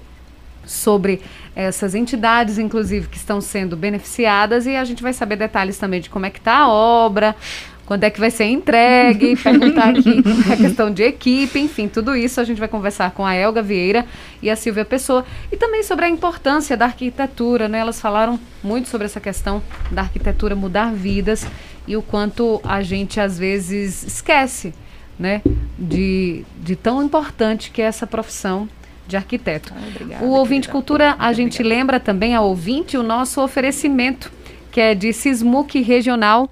sobre 0.65 1.21
essas 1.55 1.95
entidades, 1.95 2.59
inclusive, 2.59 3.09
que 3.09 3.17
estão 3.17 3.41
sendo 3.41 3.77
beneficiadas, 3.77 4.67
e 4.67 4.77
a 4.77 4.85
gente 4.85 5.03
vai 5.03 5.13
saber 5.13 5.37
detalhes 5.37 5.79
também 5.79 6.01
de 6.01 6.09
como 6.09 6.27
é 6.27 6.31
que 6.31 6.39
está 6.39 6.59
a 6.59 6.69
obra, 6.69 7.37
quando 7.85 8.05
é 8.05 8.11
que 8.11 8.21
vai 8.21 8.31
ser 8.31 8.45
entregue, 8.45 9.37
perguntar 9.43 9.91
aqui 9.91 10.23
a 10.51 10.57
questão 10.57 10.91
de 10.91 11.03
equipe, 11.03 11.59
enfim, 11.59 11.89
tudo 11.89 12.17
isso 12.17 12.41
a 12.41 12.45
gente 12.45 12.59
vai 12.59 12.69
conversar 12.69 13.11
com 13.11 13.27
a 13.27 13.35
Elga 13.35 13.63
Vieira 13.63 14.07
e 14.41 14.49
a 14.49 14.57
Silvia 14.57 14.85
Pessoa 14.85 15.27
e 15.51 15.57
também 15.57 15.83
sobre 15.83 16.07
a 16.07 16.09
importância 16.09 16.77
da 16.77 16.87
arquitetura, 16.87 17.69
né? 17.69 17.81
Elas 17.81 18.01
falaram 18.01 18.39
muito 18.63 18.89
sobre 18.89 19.07
essa 19.07 19.21
questão 19.21 19.63
da 19.91 20.03
arquitetura 20.03 20.57
mudar 20.57 20.93
vidas 20.95 21.47
e 21.87 21.97
o 21.97 22.03
quanto 22.03 22.61
a 22.65 22.83
gente 22.83 23.21
às 23.21 23.39
vezes 23.39 24.05
esquece, 24.05 24.73
né, 25.19 25.43
de, 25.79 26.45
de 26.59 26.75
tão 26.75 27.03
importante 27.03 27.71
que 27.71 27.83
é 27.83 27.85
essa 27.85 28.07
profissão 28.07 28.69
de 29.13 29.17
arquiteto. 29.17 29.73
Ah, 29.77 29.89
obrigada, 29.89 30.25
o 30.25 30.31
ouvinte 30.31 30.69
querida. 30.69 30.73
cultura, 30.73 31.17
a 31.19 31.33
gente 31.33 31.55
obrigada. 31.55 31.77
lembra 31.77 32.01
também 32.01 32.35
ao 32.35 32.49
ouvinte 32.49 32.97
o 32.97 33.03
nosso 33.03 33.41
oferecimento, 33.41 34.33
que 34.71 34.81
é 34.81 34.95
de 34.95 35.13
Sismuc 35.13 35.81
Regional 35.81 36.51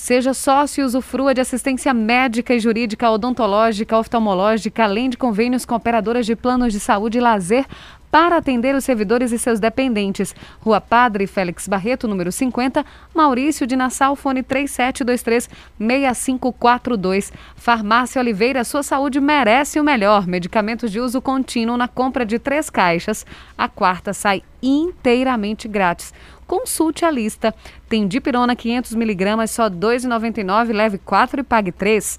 Seja 0.00 0.32
sócio 0.32 0.80
e 0.80 0.84
usufrua 0.84 1.34
de 1.34 1.42
assistência 1.42 1.92
médica 1.92 2.54
e 2.54 2.58
jurídica, 2.58 3.10
odontológica, 3.10 3.98
oftalmológica, 3.98 4.84
além 4.84 5.10
de 5.10 5.18
convênios 5.18 5.66
com 5.66 5.74
operadoras 5.74 6.24
de 6.24 6.34
planos 6.34 6.72
de 6.72 6.80
saúde 6.80 7.18
e 7.18 7.20
lazer 7.20 7.66
para 8.10 8.36
atender 8.36 8.74
os 8.74 8.84
servidores 8.84 9.32
e 9.32 9.38
seus 9.38 9.58
dependentes. 9.60 10.34
Rua 10.60 10.80
Padre 10.80 11.26
Félix 11.26 11.68
Barreto, 11.68 12.08
número 12.08 12.32
50, 12.32 12.82
Maurício 13.14 13.66
de 13.66 13.76
Nassau, 13.76 14.16
fone 14.16 14.42
3723-6542. 14.42 17.30
Farmácia 17.54 18.20
Oliveira, 18.20 18.64
sua 18.64 18.82
saúde 18.82 19.20
merece 19.20 19.78
o 19.78 19.84
melhor. 19.84 20.26
Medicamentos 20.26 20.90
de 20.90 20.98
uso 20.98 21.22
contínuo 21.22 21.76
na 21.76 21.86
compra 21.86 22.26
de 22.26 22.36
três 22.38 22.68
caixas. 22.68 23.24
A 23.56 23.68
quarta 23.68 24.12
sai 24.12 24.42
inteiramente 24.62 25.66
grátis. 25.68 26.12
Consulte 26.46 27.04
a 27.04 27.10
lista. 27.10 27.54
Tem 27.88 28.08
dipirona 28.08 28.56
500mg, 28.56 29.46
só 29.46 29.68
R$ 29.68 29.70
2,99, 29.70 30.72
leve 30.72 30.98
4 30.98 31.40
e 31.40 31.44
pague 31.44 31.70
3. 31.70 32.18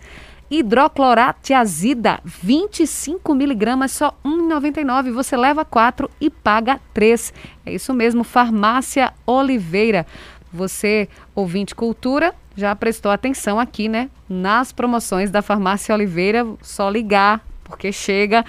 Hidrocloratiazida, 0.51 2.19
25mg, 2.45 3.87
só 3.87 4.09
R$ 4.23 4.29
1,99. 4.29 5.11
Você 5.13 5.37
leva 5.37 5.63
4 5.63 6.11
e 6.19 6.29
paga 6.29 6.81
3. 6.93 7.33
É 7.65 7.73
isso 7.73 7.93
mesmo, 7.93 8.25
Farmácia 8.25 9.13
Oliveira. 9.25 10.05
Você, 10.51 11.07
ouvinte 11.33 11.73
cultura, 11.73 12.35
já 12.55 12.75
prestou 12.75 13.11
atenção 13.11 13.57
aqui, 13.57 13.87
né? 13.87 14.09
Nas 14.27 14.73
promoções 14.73 15.31
da 15.31 15.41
Farmácia 15.41 15.95
Oliveira, 15.95 16.45
só 16.61 16.89
ligar, 16.89 17.39
porque 17.63 17.93
chega 17.93 18.43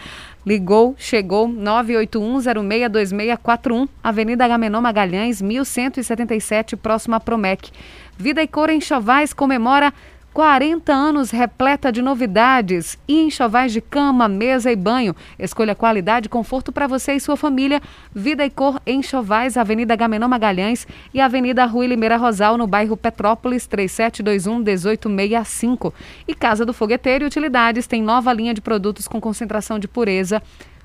Ligou, 0.45 0.97
chegou 0.99 1.49
981062641, 1.49 3.88
Avenida 4.03 4.45
Agamenon 4.45 4.81
Magalhães, 4.81 5.41
1177, 5.41 6.77
próximo 6.77 7.15
a 7.15 7.21
Promec. 7.21 7.71
Vida 8.19 8.43
e 8.43 8.49
Cor 8.49 8.69
Enxovais 8.69 9.33
comemora 9.33 9.95
40 10.33 10.92
anos 10.92 11.31
repleta 11.31 11.92
de 11.92 12.01
novidades 12.01 12.99
e 13.07 13.21
enxovais 13.21 13.71
de 13.73 13.83
cama, 13.83 14.27
mesa 14.29 14.73
e 14.73 14.77
banho. 14.77 15.14
Escolha 15.38 15.75
qualidade 15.75 16.25
e 16.27 16.31
conforto 16.31 16.73
para 16.73 16.87
você 16.87 17.12
e 17.12 17.21
sua 17.21 17.37
família. 17.37 17.83
Vida 18.14 18.42
e 18.45 18.51
cor 18.51 18.81
enxovais, 18.87 19.59
Avenida 19.59 19.95
Gamenon 19.95 20.29
Magalhães 20.29 20.87
e 21.12 21.21
Avenida 21.21 21.66
Rui 21.66 21.87
Limeira 21.87 22.16
Rosal, 22.16 22.57
no 22.57 22.66
bairro 22.66 22.97
Petrópolis, 22.97 23.68
3721-1865. 23.68 25.92
E 26.27 26.35
Casa 26.35 26.64
do 26.64 26.73
Fogueteiro 26.73 27.25
e 27.25 27.27
Utilidades 27.27 27.87
tem 27.87 28.03
nova 28.03 28.33
linha 28.33 28.55
de 28.55 28.62
produtos 28.62 29.07
com 29.07 29.21
concentração 29.21 29.79
de 29.79 29.87
pureza 29.87 30.42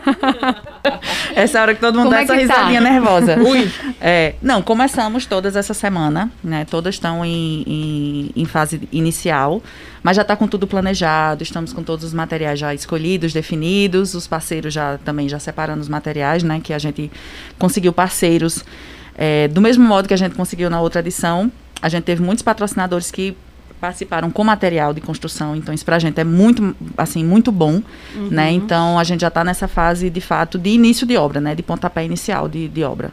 essa 1.35 1.62
hora 1.62 1.75
que 1.75 1.81
todo 1.81 1.94
mundo 1.94 2.11
como 2.12 2.14
dá 2.14 2.20
é 2.20 2.25
essa 2.25 2.35
tá? 2.35 2.38
risadinha 2.38 2.81
nervosa. 2.83 3.38
Ui. 3.40 3.72
É, 4.03 4.35
não, 4.42 4.61
começamos 4.61 5.25
todas 5.25 5.57
essa 5.57 5.72
semana, 5.72 6.31
né? 6.44 6.66
Todas 6.66 6.96
estão 6.96 7.25
em, 7.25 7.62
em, 7.66 8.31
em 8.37 8.44
fase 8.44 8.87
inicial, 8.92 9.62
mas 10.03 10.14
já 10.14 10.20
está 10.20 10.37
com 10.37 10.46
tudo 10.46 10.66
planejado, 10.66 11.42
estamos 11.42 11.72
com 11.72 11.83
todos 11.83 12.05
os 12.05 12.12
materiais 12.12 12.59
já 12.59 12.75
escolhidos, 12.75 13.33
definidos, 13.33 14.12
os 14.12 14.27
parceiros 14.27 14.75
já 14.75 14.98
também 14.98 15.27
já 15.27 15.38
separando 15.38 15.81
os 15.81 15.88
materiais, 15.88 16.42
né? 16.42 16.61
Que 16.62 16.75
a 16.75 16.79
gente 16.79 17.11
conseguiu 17.59 17.94
parceiros 17.94 18.62
é, 19.16 19.48
do 19.48 19.62
mesmo 19.62 19.87
modo 19.87 20.07
que 20.07 20.12
a 20.12 20.18
gente 20.18 20.35
conseguiu 20.35 20.68
na 20.68 20.83
outra 20.83 21.01
edição. 21.01 21.51
A 21.81 21.88
gente 21.88 22.05
teve 22.05 22.22
muitos 22.22 22.42
patrocinadores 22.42 23.11
que 23.11 23.35
participaram 23.83 24.31
com 24.31 24.45
material 24.45 24.95
de 24.95 25.01
construção, 25.01 25.57
então 25.57 25.75
isso 25.75 25.85
para 25.85 25.97
a 25.97 25.99
gente 25.99 26.21
é 26.21 26.23
muito, 26.23 26.73
assim, 26.97 27.25
muito 27.25 27.51
bom, 27.51 27.83
uhum. 28.14 28.29
né? 28.31 28.53
Então 28.53 28.97
a 28.97 29.03
gente 29.03 29.23
já 29.23 29.27
está 29.27 29.42
nessa 29.42 29.66
fase, 29.66 30.09
de 30.09 30.21
fato, 30.21 30.57
de 30.57 30.71
início 30.71 31.05
de 31.05 31.16
obra, 31.16 31.40
né? 31.40 31.53
De 31.53 31.64
pontapé 31.64 32.05
inicial 32.05 32.49
de, 32.49 32.68
de 32.68 32.85
obra. 32.85 33.11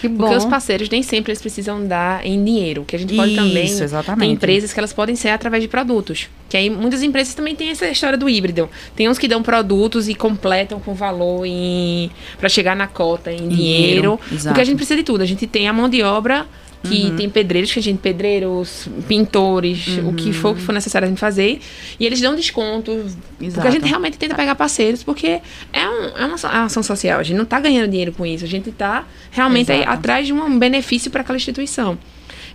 Que 0.00 0.08
bom. 0.08 0.24
Porque 0.24 0.34
os 0.34 0.44
parceiros 0.44 0.88
nem 0.88 1.04
sempre 1.04 1.30
eles 1.30 1.40
precisam 1.40 1.86
dar 1.86 2.26
em 2.26 2.42
dinheiro, 2.44 2.84
que 2.84 2.96
a 2.96 2.98
gente 2.98 3.14
pode 3.14 3.30
Isso, 3.30 3.44
também 3.44 3.64
exatamente. 3.64 4.20
tem 4.20 4.32
empresas 4.32 4.72
que 4.72 4.80
elas 4.80 4.92
podem 4.92 5.14
ser 5.14 5.28
através 5.28 5.62
de 5.62 5.68
produtos. 5.68 6.28
Que 6.48 6.56
aí 6.56 6.68
muitas 6.68 7.00
empresas 7.04 7.32
também 7.32 7.54
têm 7.54 7.68
essa 7.68 7.86
história 7.86 8.18
do 8.18 8.28
híbrido. 8.28 8.68
Tem 8.96 9.08
uns 9.08 9.18
que 9.18 9.28
dão 9.28 9.40
produtos 9.40 10.08
e 10.08 10.16
completam 10.16 10.80
com 10.80 10.94
valor 10.94 11.44
em 11.46 12.10
para 12.38 12.48
chegar 12.48 12.74
na 12.74 12.88
cota 12.88 13.30
em 13.30 13.46
dinheiro, 13.46 14.18
dinheiro 14.18 14.20
porque 14.42 14.60
a 14.60 14.64
gente 14.64 14.76
precisa 14.76 14.96
de 14.96 15.04
tudo. 15.04 15.22
A 15.22 15.26
gente 15.26 15.46
tem 15.46 15.68
a 15.68 15.72
mão 15.72 15.88
de 15.88 16.02
obra 16.02 16.44
que 16.82 17.06
uhum. 17.06 17.16
tem 17.16 17.28
pedreiros, 17.28 17.72
que 17.72 17.78
a 17.78 17.82
gente, 17.82 17.98
pedreiros, 17.98 18.88
pintores, 19.06 19.86
uhum. 19.86 20.08
o 20.08 20.14
que 20.14 20.32
for 20.32 20.54
que 20.54 20.62
for 20.62 20.72
necessário 20.72 21.06
a 21.06 21.08
gente 21.08 21.18
fazer. 21.18 21.60
E 21.98 22.06
eles 22.06 22.20
dão 22.20 22.34
desconto. 22.34 22.90
Exato. 22.92 23.54
Porque 23.54 23.68
a 23.68 23.70
gente 23.70 23.86
realmente 23.86 24.18
tenta 24.18 24.34
pegar 24.34 24.54
parceiros, 24.54 25.02
porque 25.02 25.40
é, 25.72 25.88
um, 25.88 26.04
é 26.16 26.26
uma 26.26 26.64
ação 26.64 26.82
social. 26.82 27.20
A 27.20 27.22
gente 27.22 27.36
não 27.36 27.44
está 27.44 27.60
ganhando 27.60 27.90
dinheiro 27.90 28.12
com 28.12 28.24
isso. 28.24 28.44
A 28.44 28.48
gente 28.48 28.70
está 28.70 29.04
realmente 29.30 29.70
aí, 29.70 29.84
atrás 29.84 30.26
de 30.26 30.32
um 30.32 30.58
benefício 30.58 31.10
para 31.10 31.20
aquela 31.20 31.36
instituição. 31.36 31.98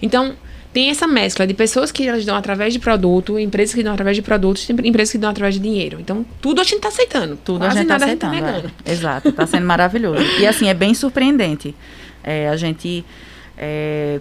Então, 0.02 0.36
tem 0.74 0.90
essa 0.90 1.08
mescla 1.08 1.46
de 1.46 1.54
pessoas 1.54 1.92
que 1.92 2.08
elas 2.08 2.26
dão 2.26 2.36
através 2.36 2.74
de 2.74 2.80
produto, 2.80 3.40
empresas 3.40 3.74
que 3.74 3.82
dão 3.82 3.94
através 3.94 4.18
de 4.18 4.22
produtos, 4.22 4.70
empresas 4.70 5.12
que 5.12 5.18
dão 5.18 5.30
através 5.30 5.56
de 5.56 5.62
dinheiro. 5.62 6.00
Então, 6.02 6.26
tudo 6.42 6.60
a 6.60 6.64
gente 6.64 6.78
está 6.78 6.90
aceitando. 6.90 7.38
Tudo 7.38 7.60
Quase 7.60 7.78
a 7.78 7.82
gente 7.82 7.92
está 7.92 7.96
aceitando. 7.96 8.34
Gente 8.34 8.44
tá 8.44 8.72
é. 8.86 8.92
Exato, 8.92 9.30
está 9.30 9.48
sendo 9.48 9.66
maravilhoso. 9.66 10.22
E 10.40 10.46
assim, 10.46 10.68
é 10.68 10.74
bem 10.74 10.94
surpreendente. 10.94 11.74
É, 12.24 12.50
a 12.50 12.58
gente 12.58 13.06
é, 13.58 14.20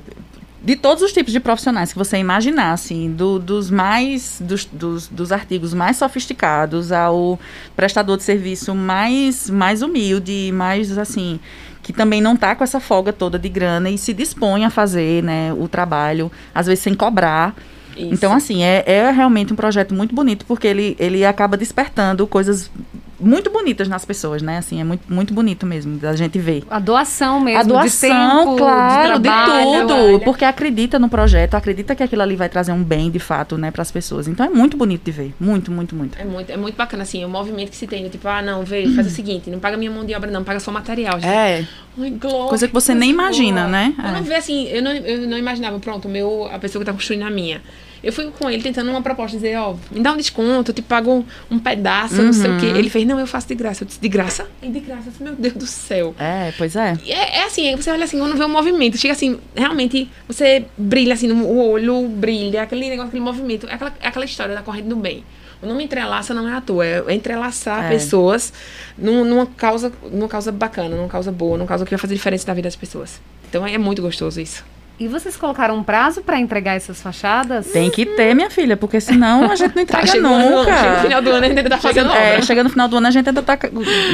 de 0.65 0.77
todos 0.77 1.03
os 1.03 1.13
tipos 1.13 1.31
de 1.31 1.41
profissionais 1.41 1.93
que 1.93 1.99
você 1.99 2.17
imaginar, 2.17 2.73
assim, 2.73 3.13
do, 3.13 3.39
dos 3.39 3.71
mais 3.71 4.41
dos, 4.41 4.65
dos, 4.65 5.09
dos, 5.09 5.31
artigos 5.31 5.75
mais 5.75 5.99
sofisticados 5.99 6.91
ao 6.91 7.39
prestador 7.77 8.17
de 8.17 8.23
serviço 8.23 8.75
mais 8.75 9.51
mais 9.51 9.83
humilde, 9.83 10.51
mais 10.55 10.97
assim, 10.97 11.39
que 11.83 11.93
também 11.93 12.23
não 12.23 12.35
está 12.35 12.55
com 12.55 12.65
essa 12.65 12.81
folga 12.81 13.13
toda 13.13 13.39
de 13.39 13.49
grana 13.49 13.91
e 13.91 13.99
se 13.99 14.15
dispõe 14.15 14.65
a 14.65 14.71
fazer, 14.71 15.23
né, 15.23 15.53
o 15.53 15.69
trabalho, 15.69 16.33
às 16.55 16.67
vezes 16.67 16.83
sem 16.83 16.95
cobrar. 16.95 17.55
Isso. 17.95 18.13
Então, 18.13 18.33
assim, 18.33 18.65
é, 18.65 18.83
é 18.87 19.11
realmente 19.11 19.53
um 19.53 19.57
projeto 19.57 19.95
muito 19.95 20.15
bonito, 20.15 20.47
porque 20.47 20.67
ele, 20.67 20.97
ele 20.99 21.25
acaba 21.25 21.57
despertando 21.57 22.27
coisas 22.27 22.71
muito 23.19 23.51
bonitas 23.51 23.89
nas 23.89 24.05
pessoas, 24.05 24.43
né? 24.43 24.59
Assim, 24.59 24.81
é 24.81 24.85
muito, 24.85 25.13
muito 25.13 25.35
bonito 25.35 25.67
mesmo 25.67 25.99
a 26.07 26.17
gente 26.17 26.39
ver. 26.39 26.65
A 26.71 26.79
doação 26.79 27.41
mesmo, 27.41 27.61
a 27.61 27.63
doação, 27.63 28.09
de 28.09 28.45
tempo, 28.45 28.57
claro, 28.57 29.19
de, 29.19 29.23
trabalho, 29.23 29.87
de 29.87 29.87
tudo, 29.87 30.21
porque 30.25 30.45
acredita 30.45 30.99
no 30.99 31.09
projeto, 31.09 31.55
acredita 31.55 31.95
que 31.95 32.03
aquilo 32.03 32.23
ali 32.23 32.37
vai 32.37 32.49
trazer 32.49 32.73
um 32.73 32.83
bem 32.83 33.11
de 33.11 33.19
fato, 33.19 33.57
né, 33.57 33.71
para 33.71 33.83
as 33.83 33.91
pessoas. 33.91 34.29
Então 34.29 34.45
é 34.45 34.49
muito 34.49 34.77
bonito 34.77 35.05
de 35.05 35.11
ver, 35.11 35.35
muito, 35.39 35.71
muito, 35.71 35.95
muito. 35.95 36.19
É 36.19 36.25
muito, 36.25 36.51
é 36.51 36.57
muito 36.57 36.77
bacana 36.77 37.03
assim, 37.03 37.25
o 37.25 37.29
movimento 37.29 37.71
que 37.71 37.77
se 37.77 37.87
tem, 37.87 38.09
tipo, 38.09 38.27
ah, 38.29 38.43
não, 38.43 38.65
vê, 38.65 38.87
faz 38.89 39.07
o 39.07 39.11
seguinte, 39.15 39.51
não 39.51 39.59
paga 39.59 39.77
minha 39.77 39.91
mão 39.91 40.05
de 40.05 40.15
obra 40.15 40.31
não, 40.31 40.45
paga 40.45 40.61
só 40.61 40.71
material. 40.71 41.21
Gente. 41.21 41.33
É. 41.33 41.67
Ai, 41.99 42.11
glória, 42.11 42.49
coisa 42.49 42.67
que 42.67 42.75
você 42.75 42.95
nem 42.95 43.11
imagina, 43.11 43.63
boa. 43.63 43.73
né? 43.73 43.95
Eu 43.97 44.05
é. 44.05 44.13
não 44.13 44.23
vê 44.23 44.35
assim, 44.35 44.67
eu 44.69 44.83
não, 44.83 44.93
eu 44.93 45.29
não 45.29 45.39
imaginava, 45.39 45.79
pronto, 45.79 46.09
meu, 46.09 46.49
a 46.53 46.59
pessoa 46.59 46.81
que 46.81 46.87
tá 46.87 46.93
construindo 46.93 47.23
a 47.23 47.31
minha 47.31 47.63
eu 48.05 48.13
fui 48.13 48.31
com 48.39 48.51
ele 48.51 48.63
tentando 48.63 48.91
uma 48.91 49.01
proposta, 49.01 49.37
dizer, 49.37 49.57
ó, 49.57 49.75
me 49.91 50.01
dá 50.01 50.13
um 50.13 50.17
desconto, 50.17 50.71
eu 50.71 50.75
te 50.75 50.83
pago 50.83 51.25
um, 51.51 51.59
pedaço, 51.59 52.17
uhum. 52.17 52.27
não 52.27 52.33
sei 52.33 52.51
o 52.51 52.59
quê. 52.59 52.67
Uhum. 52.67 52.77
Ele 52.77 52.91
fez, 52.91 53.07
não, 53.07 53.19
eu 53.19 53.27
faço 53.27 53.49
de 53.49 53.55
graça. 53.55 53.83
Eu 53.83 53.87
disse, 53.87 54.01
de 54.01 54.09
graça? 54.09 54.47
E 54.63 54.69
de 54.69 54.81
graça, 54.81 55.11
disse, 55.11 55.23
meu 55.23 55.35
Deus 55.35 55.55
do 55.55 55.67
céu. 55.67 56.15
É, 56.19 56.53
pois 56.59 56.77
é. 56.77 56.97
é. 57.07 57.39
É, 57.39 57.45
assim, 57.45 57.75
você 57.75 57.91
olha 57.91 58.05
assim, 58.05 58.19
quando 58.19 58.37
vê 58.37 58.45
um 58.45 58.49
movimento, 58.49 58.99
chega 58.99 59.15
assim, 59.15 59.39
realmente, 59.57 60.09
você 60.29 60.67
brilha 60.77 61.15
assim, 61.15 61.31
o 61.33 61.57
olho 61.57 62.07
brilha, 62.09 62.63
aquele 62.63 62.89
negócio, 62.89 63.09
aquele 63.09 63.25
movimento, 63.25 63.67
é 63.67 63.75
aquela, 63.75 63.93
é 64.01 64.09
aquela 64.09 64.25
história 64.27 64.55
da 64.55 64.63
corrente 64.63 64.89
do 64.89 64.97
bem. 64.97 65.25
O 65.63 65.67
nome 65.67 65.83
entrelaça 65.83 66.35
não 66.35 66.47
é 66.47 66.53
à 66.53 66.61
toa, 66.61 66.85
é 66.85 67.15
entrelaçar 67.15 67.87
é. 67.87 67.89
pessoas 67.89 68.53
num, 68.99 69.25
numa, 69.25 69.47
causa, 69.47 69.91
numa 70.13 70.29
causa 70.29 70.53
bacana, 70.53 70.95
numa 70.95 71.09
causa 71.09 71.33
boa, 71.33 71.57
numa 71.57 71.67
causa 71.67 71.87
que 71.87 71.91
vai 71.91 71.99
fazer 71.99 72.15
diferença 72.15 72.47
na 72.47 72.53
vida 72.53 72.67
das 72.67 72.77
pessoas. 72.77 73.19
Então 73.49 73.67
é 73.67 73.79
muito 73.79 74.03
gostoso 74.03 74.41
isso. 74.41 74.63
E 74.99 75.09
vocês 75.09 75.37
colocaram 75.37 75.77
um 75.77 75.83
prazo 75.83 76.23
para 76.23 76.39
entregar 76.39 76.75
essas 76.75 77.03
fachadas? 77.03 77.67
Tem 77.67 77.91
que 77.91 78.07
ter, 78.07 78.33
minha 78.35 78.49
filha, 78.49 78.77
porque 78.77 79.01
senão 79.01 79.51
a 79.51 79.57
gente 79.57 79.75
não 79.75 79.83
entrega 79.83 80.07
tá 80.07 80.19
nunca. 80.21 80.77
chega 80.77 80.93
no 80.95 81.03
final 81.03 81.23
do 81.23 81.31
ano 81.31 81.45
a 81.45 81.49
gente 81.49 81.59
ainda 81.59 81.71
tá 81.71 81.79
fazendo 81.79 82.11
chega, 82.11 82.21
é, 82.21 82.43
chega 82.43 82.65
no 82.65 82.71
final 82.71 82.89
do 82.89 82.97
ano 82.97 83.07
a 83.09 83.11
gente 83.11 83.29
ainda 83.29 83.43
tá 83.43 83.59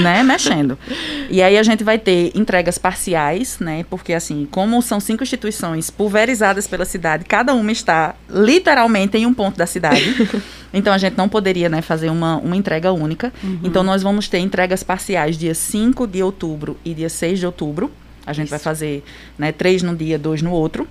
né, 0.02 0.22
mexendo. 0.22 0.78
E 1.28 1.42
aí 1.42 1.58
a 1.58 1.62
gente 1.62 1.84
vai 1.84 1.98
ter 1.98 2.32
entregas 2.34 2.78
parciais, 2.78 3.58
né? 3.58 3.84
Porque 3.90 4.14
assim, 4.14 4.48
como 4.50 4.80
são 4.80 4.98
cinco 5.00 5.22
instituições 5.22 5.90
pulverizadas 5.90 6.66
pela 6.66 6.86
cidade, 6.86 7.24
cada 7.26 7.52
uma 7.52 7.70
está 7.70 8.14
literalmente 8.30 9.18
em 9.18 9.26
um 9.26 9.34
ponto 9.34 9.58
da 9.58 9.66
cidade. 9.66 10.00
Então 10.72 10.92
a 10.92 10.98
gente 10.98 11.16
não 11.16 11.28
poderia 11.28 11.68
né, 11.68 11.82
fazer 11.82 12.10
uma, 12.10 12.36
uma 12.36 12.56
entrega 12.56 12.92
única. 12.92 13.32
Uhum. 13.42 13.58
Então 13.64 13.82
nós 13.82 14.02
vamos 14.02 14.28
ter 14.28 14.38
entregas 14.38 14.82
parciais 14.82 15.36
dia 15.36 15.54
5 15.54 16.06
de 16.06 16.22
outubro 16.22 16.76
e 16.84 16.94
dia 16.94 17.08
6 17.08 17.40
de 17.40 17.46
outubro. 17.46 17.90
A 18.26 18.33
gente 18.33 18.46
Isso. 18.46 18.50
vai 18.50 18.59
fazer 18.59 19.04
né, 19.38 19.52
três 19.52 19.83
num 19.83 19.94
dia, 19.94 20.18
dois 20.18 20.42
no 20.42 20.50
outro. 20.50 20.87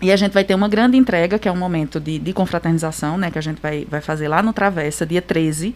E 0.00 0.12
a 0.12 0.16
gente 0.16 0.32
vai 0.32 0.44
ter 0.44 0.54
uma 0.54 0.68
grande 0.68 0.96
entrega, 0.96 1.38
que 1.38 1.48
é 1.48 1.52
um 1.52 1.56
momento 1.56 1.98
de, 1.98 2.18
de 2.18 2.32
confraternização, 2.32 3.18
né? 3.18 3.30
Que 3.30 3.38
a 3.38 3.42
gente 3.42 3.60
vai, 3.60 3.84
vai 3.84 4.00
fazer 4.00 4.28
lá 4.28 4.42
no 4.42 4.52
Travessa, 4.52 5.04
dia 5.04 5.20
13 5.20 5.74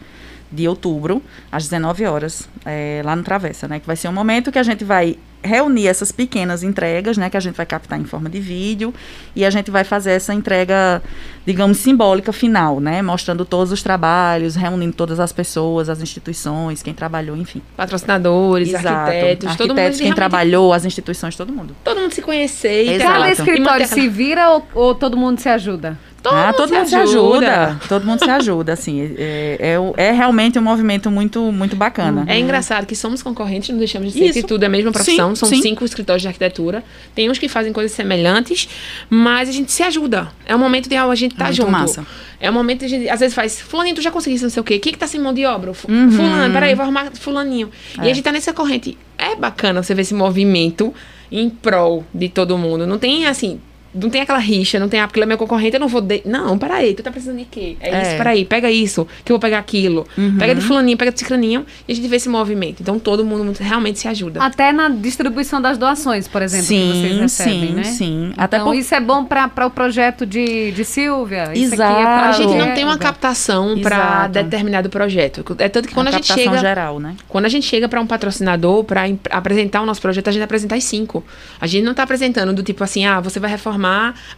de 0.51 0.69
outubro, 0.69 1.23
às 1.51 1.65
19 1.65 2.05
horas, 2.05 2.49
é, 2.65 3.03
lá 3.05 3.17
no 3.17 3.23
Travessa, 3.25 3.67
né? 3.67 3.81
Que 3.81 3.87
vai 3.87 3.97
ser 3.97 4.09
um 4.09 4.13
momento 4.13 4.53
que 4.53 4.59
a 4.59 4.63
gente 4.63 4.85
vai 4.85 5.19
reunir 5.43 5.89
essas 5.89 6.13
pequenas 6.13 6.63
entregas, 6.63 7.17
né, 7.17 7.29
que 7.29 7.37
a 7.37 7.41
gente 7.41 7.57
vai 7.57 7.67
captar 7.67 8.01
em 8.01 8.05
forma 8.05 8.31
de 8.31 8.41
vídeo, 8.41 8.95
e 9.35 9.45
a 9.45 9.51
gente 9.51 9.71
vai 9.71 9.85
fazer 9.85 10.13
essa 10.13 10.33
entrega, 10.33 11.03
digamos, 11.45 11.79
simbólica 11.79 12.33
final, 12.33 12.81
né, 12.81 13.03
mostrando 13.03 13.45
todos 13.45 13.73
os 13.73 13.83
trabalhos, 13.83 14.55
reunindo 14.55 14.95
todas 14.95 15.19
as 15.21 15.33
pessoas, 15.33 15.89
as 15.89 16.01
instituições, 16.01 16.83
quem 16.83 16.95
trabalhou, 16.95 17.37
enfim. 17.37 17.63
Patrocinadores, 17.77 18.69
Exato. 18.69 18.89
arquitetos, 18.89 19.49
arquitetos, 19.49 19.57
todo 19.57 19.75
mundo 19.75 19.99
quem 19.99 20.15
trabalhou, 20.15 20.73
as 20.73 20.85
instituições, 20.85 21.37
todo 21.37 21.53
mundo. 21.53 21.75
Todo 21.83 22.01
mundo 22.01 22.13
se 22.13 22.23
conhecer. 22.23 22.87
E 22.87 22.99
Cada 22.99 23.31
escritório 23.31 23.87
se 23.87 24.09
vira 24.09 24.51
ou, 24.51 24.67
ou 24.75 24.95
todo 24.95 25.17
mundo 25.17 25.41
se 25.41 25.49
ajuda? 25.49 25.99
Todo, 26.23 26.35
ah, 26.35 26.47
mundo, 26.47 26.57
todo 26.57 26.69
se 26.69 26.75
mundo 26.75 26.89
se 26.89 26.95
ajuda. 26.95 27.81
Todo 27.89 28.07
mundo 28.07 28.19
se 28.21 28.31
ajuda, 28.31 28.73
assim. 28.75 29.13
É, 29.19 29.77
é, 29.97 30.05
é, 30.09 30.13
realmente 30.13 30.57
um 30.57 30.63
movimento 30.63 31.11
muito, 31.11 31.51
muito 31.51 31.75
bacana. 31.75 32.25
É 32.29 32.39
engraçado 32.39 32.87
que 32.87 32.95
somos 32.95 33.25
concorrentes, 33.25 33.71
não 33.71 33.79
deixamos 33.79 34.13
de 34.13 34.19
ser, 34.19 34.25
Isso. 34.27 34.35
que 34.35 34.43
tudo 34.45 34.63
é 34.63 34.67
a 34.67 34.69
mesma 34.69 34.93
profissão. 34.93 35.31
Sim, 35.31 35.41
São 35.41 35.49
sim. 35.49 35.61
cinco 35.61 35.85
escritórios 35.85 36.23
de 36.23 36.29
arquitetura. 36.29 36.85
Tem 37.13 37.29
uns 37.29 37.39
que 37.39 37.49
fazem 37.49 37.73
coisas 37.73 37.91
semelhantes, 37.91 38.69
mas 39.11 39.49
a 39.49 39.53
gente 39.53 39.73
se 39.73 39.83
ajuda. 39.83 40.29
É 40.47 40.55
um 40.55 40.61
momento 40.61 40.89
de 40.89 40.95
a 40.95 41.13
gente 41.17 41.35
tá 41.35 41.51
junto. 41.51 41.73
Massa. 41.73 42.07
É 42.39 42.49
um 42.49 42.55
momento 42.55 42.81
de 42.81 42.85
a 42.87 42.89
gente, 42.89 43.09
às 43.09 43.19
vezes, 43.19 43.35
faz, 43.35 43.61
fulaninho, 43.61 43.97
tu 43.97 44.03
já 44.03 44.13
conseguiste 44.13 44.45
não 44.45 44.51
sei 44.51 44.61
o 44.61 44.65
quê. 44.65 44.79
Quem 44.79 44.93
que 44.93 44.99
tá 44.99 45.09
sem 45.09 45.21
mão 45.21 45.35
de 45.35 45.45
obra? 45.45 45.73
Uhum. 45.89 46.11
Fulano, 46.13 46.55
peraí, 46.55 46.75
vou 46.75 46.85
arrumar 46.85 47.11
fulaninho. 47.15 47.69
É. 47.99 48.07
E 48.07 48.11
a 48.11 48.15
gente 48.15 48.23
tá 48.23 48.31
nessa 48.31 48.53
corrente. 48.53 48.97
É 49.19 49.35
bacana 49.35 49.83
você 49.83 49.93
ver 49.93 50.03
esse 50.03 50.15
movimento 50.15 50.95
em 51.33 51.51
prol 51.51 52.05
de 52.15 52.29
todo 52.29 52.57
mundo. 52.57 52.87
Não 52.87 52.99
tem, 52.99 53.27
assim, 53.27 53.61
não 53.95 54.09
tem 54.09 54.23
aquela 54.23 54.39
rixa, 54.39 54.79
não 54.79 54.89
tem, 54.89 55.01
ah, 55.01 55.07
porque 55.07 55.19
ele 55.19 55.25
é 55.25 55.27
meu 55.27 55.39
concorrente, 55.39 55.75
eu 55.75 55.81
não 55.81 55.89
vou. 55.89 56.01
De... 56.01 56.23
Não, 56.25 56.57
peraí, 56.59 56.95
tu 56.95 57.03
tá 57.03 57.11
precisando 57.11 57.39
de 57.39 57.45
quê? 57.45 57.77
É, 57.81 57.91
é. 57.91 58.03
isso, 58.03 58.17
peraí, 58.17 58.45
pega 58.45 58.71
isso, 58.71 59.07
que 59.25 59.31
eu 59.31 59.35
vou 59.35 59.41
pegar 59.41 59.59
aquilo. 59.59 60.07
Uhum. 60.17 60.39
Pega 60.39 60.55
de 60.55 60.61
fulaninho, 60.63 60.97
pega 60.97 61.13
de 61.13 61.19
cicraninho, 61.19 61.67
e 61.87 61.93
a 61.93 61.95
gente 61.95 62.09
vê 62.09 62.17
esse 62.17 62.29
movimento. 62.29 62.81
Então 62.81 62.99
todo 62.99 63.25
mundo 63.25 63.55
realmente 63.61 63.99
se 63.99 64.09
ajuda. 64.09 64.43
Até 64.43 64.73
na 64.73 64.89
distribuição 64.89 65.61
das 65.61 65.77
doações, 65.77 66.27
por 66.27 66.41
exemplo, 66.43 66.67
sim, 66.67 66.93
que 66.93 66.99
vocês 66.99 67.21
recebem, 67.21 67.69
sim, 67.69 67.75
né? 67.75 67.85
Sim, 67.85 68.33
Até 68.37 68.57
então 68.57 68.69
por... 68.69 68.77
isso 68.77 68.95
é 68.95 69.01
bom 69.01 69.25
para 69.25 69.67
o 69.67 69.71
projeto 69.71 70.25
de, 70.25 70.73
de 70.73 70.85
Silvia. 70.85 71.51
Exato. 71.55 71.83
É 71.83 72.03
pra... 72.03 72.29
A 72.31 72.33
gente 72.33 72.55
não 72.55 72.75
tem 72.75 72.85
uma 72.85 72.99
captação 72.99 73.79
para 73.81 74.29
determinado 74.29 74.89
projeto. 74.89 75.45
É 75.59 75.69
tanto 75.69 75.89
que 75.89 75.95
quando 75.95 76.09
a, 76.09 76.11
a 76.11 76.13
gente 76.15 76.33
chega. 76.33 76.59
geral, 76.59 76.99
né? 76.99 77.17
Quando 77.29 77.45
a 77.45 77.49
gente 77.49 77.67
chega 77.67 77.89
para 77.89 78.01
um 78.01 78.07
patrocinador, 78.07 78.85
para 78.85 79.03
apresentar 79.31 79.83
o 79.83 79.87
nosso 79.87 80.01
projeto, 80.01 80.29
a 80.29 80.33
gente 80.33 80.43
apresenta 80.43 80.75
as 80.75 80.85
cinco. 80.85 81.23
A 81.61 81.67
gente 81.67 81.85
não 81.85 81.93
tá 81.93 82.05
apresentando 82.05 82.53
do 82.53 82.63
tipo 82.63 82.83
assim, 82.83 83.05
ah, 83.05 83.21
você 83.21 83.39
vai 83.39 83.51
reformar 83.51 83.82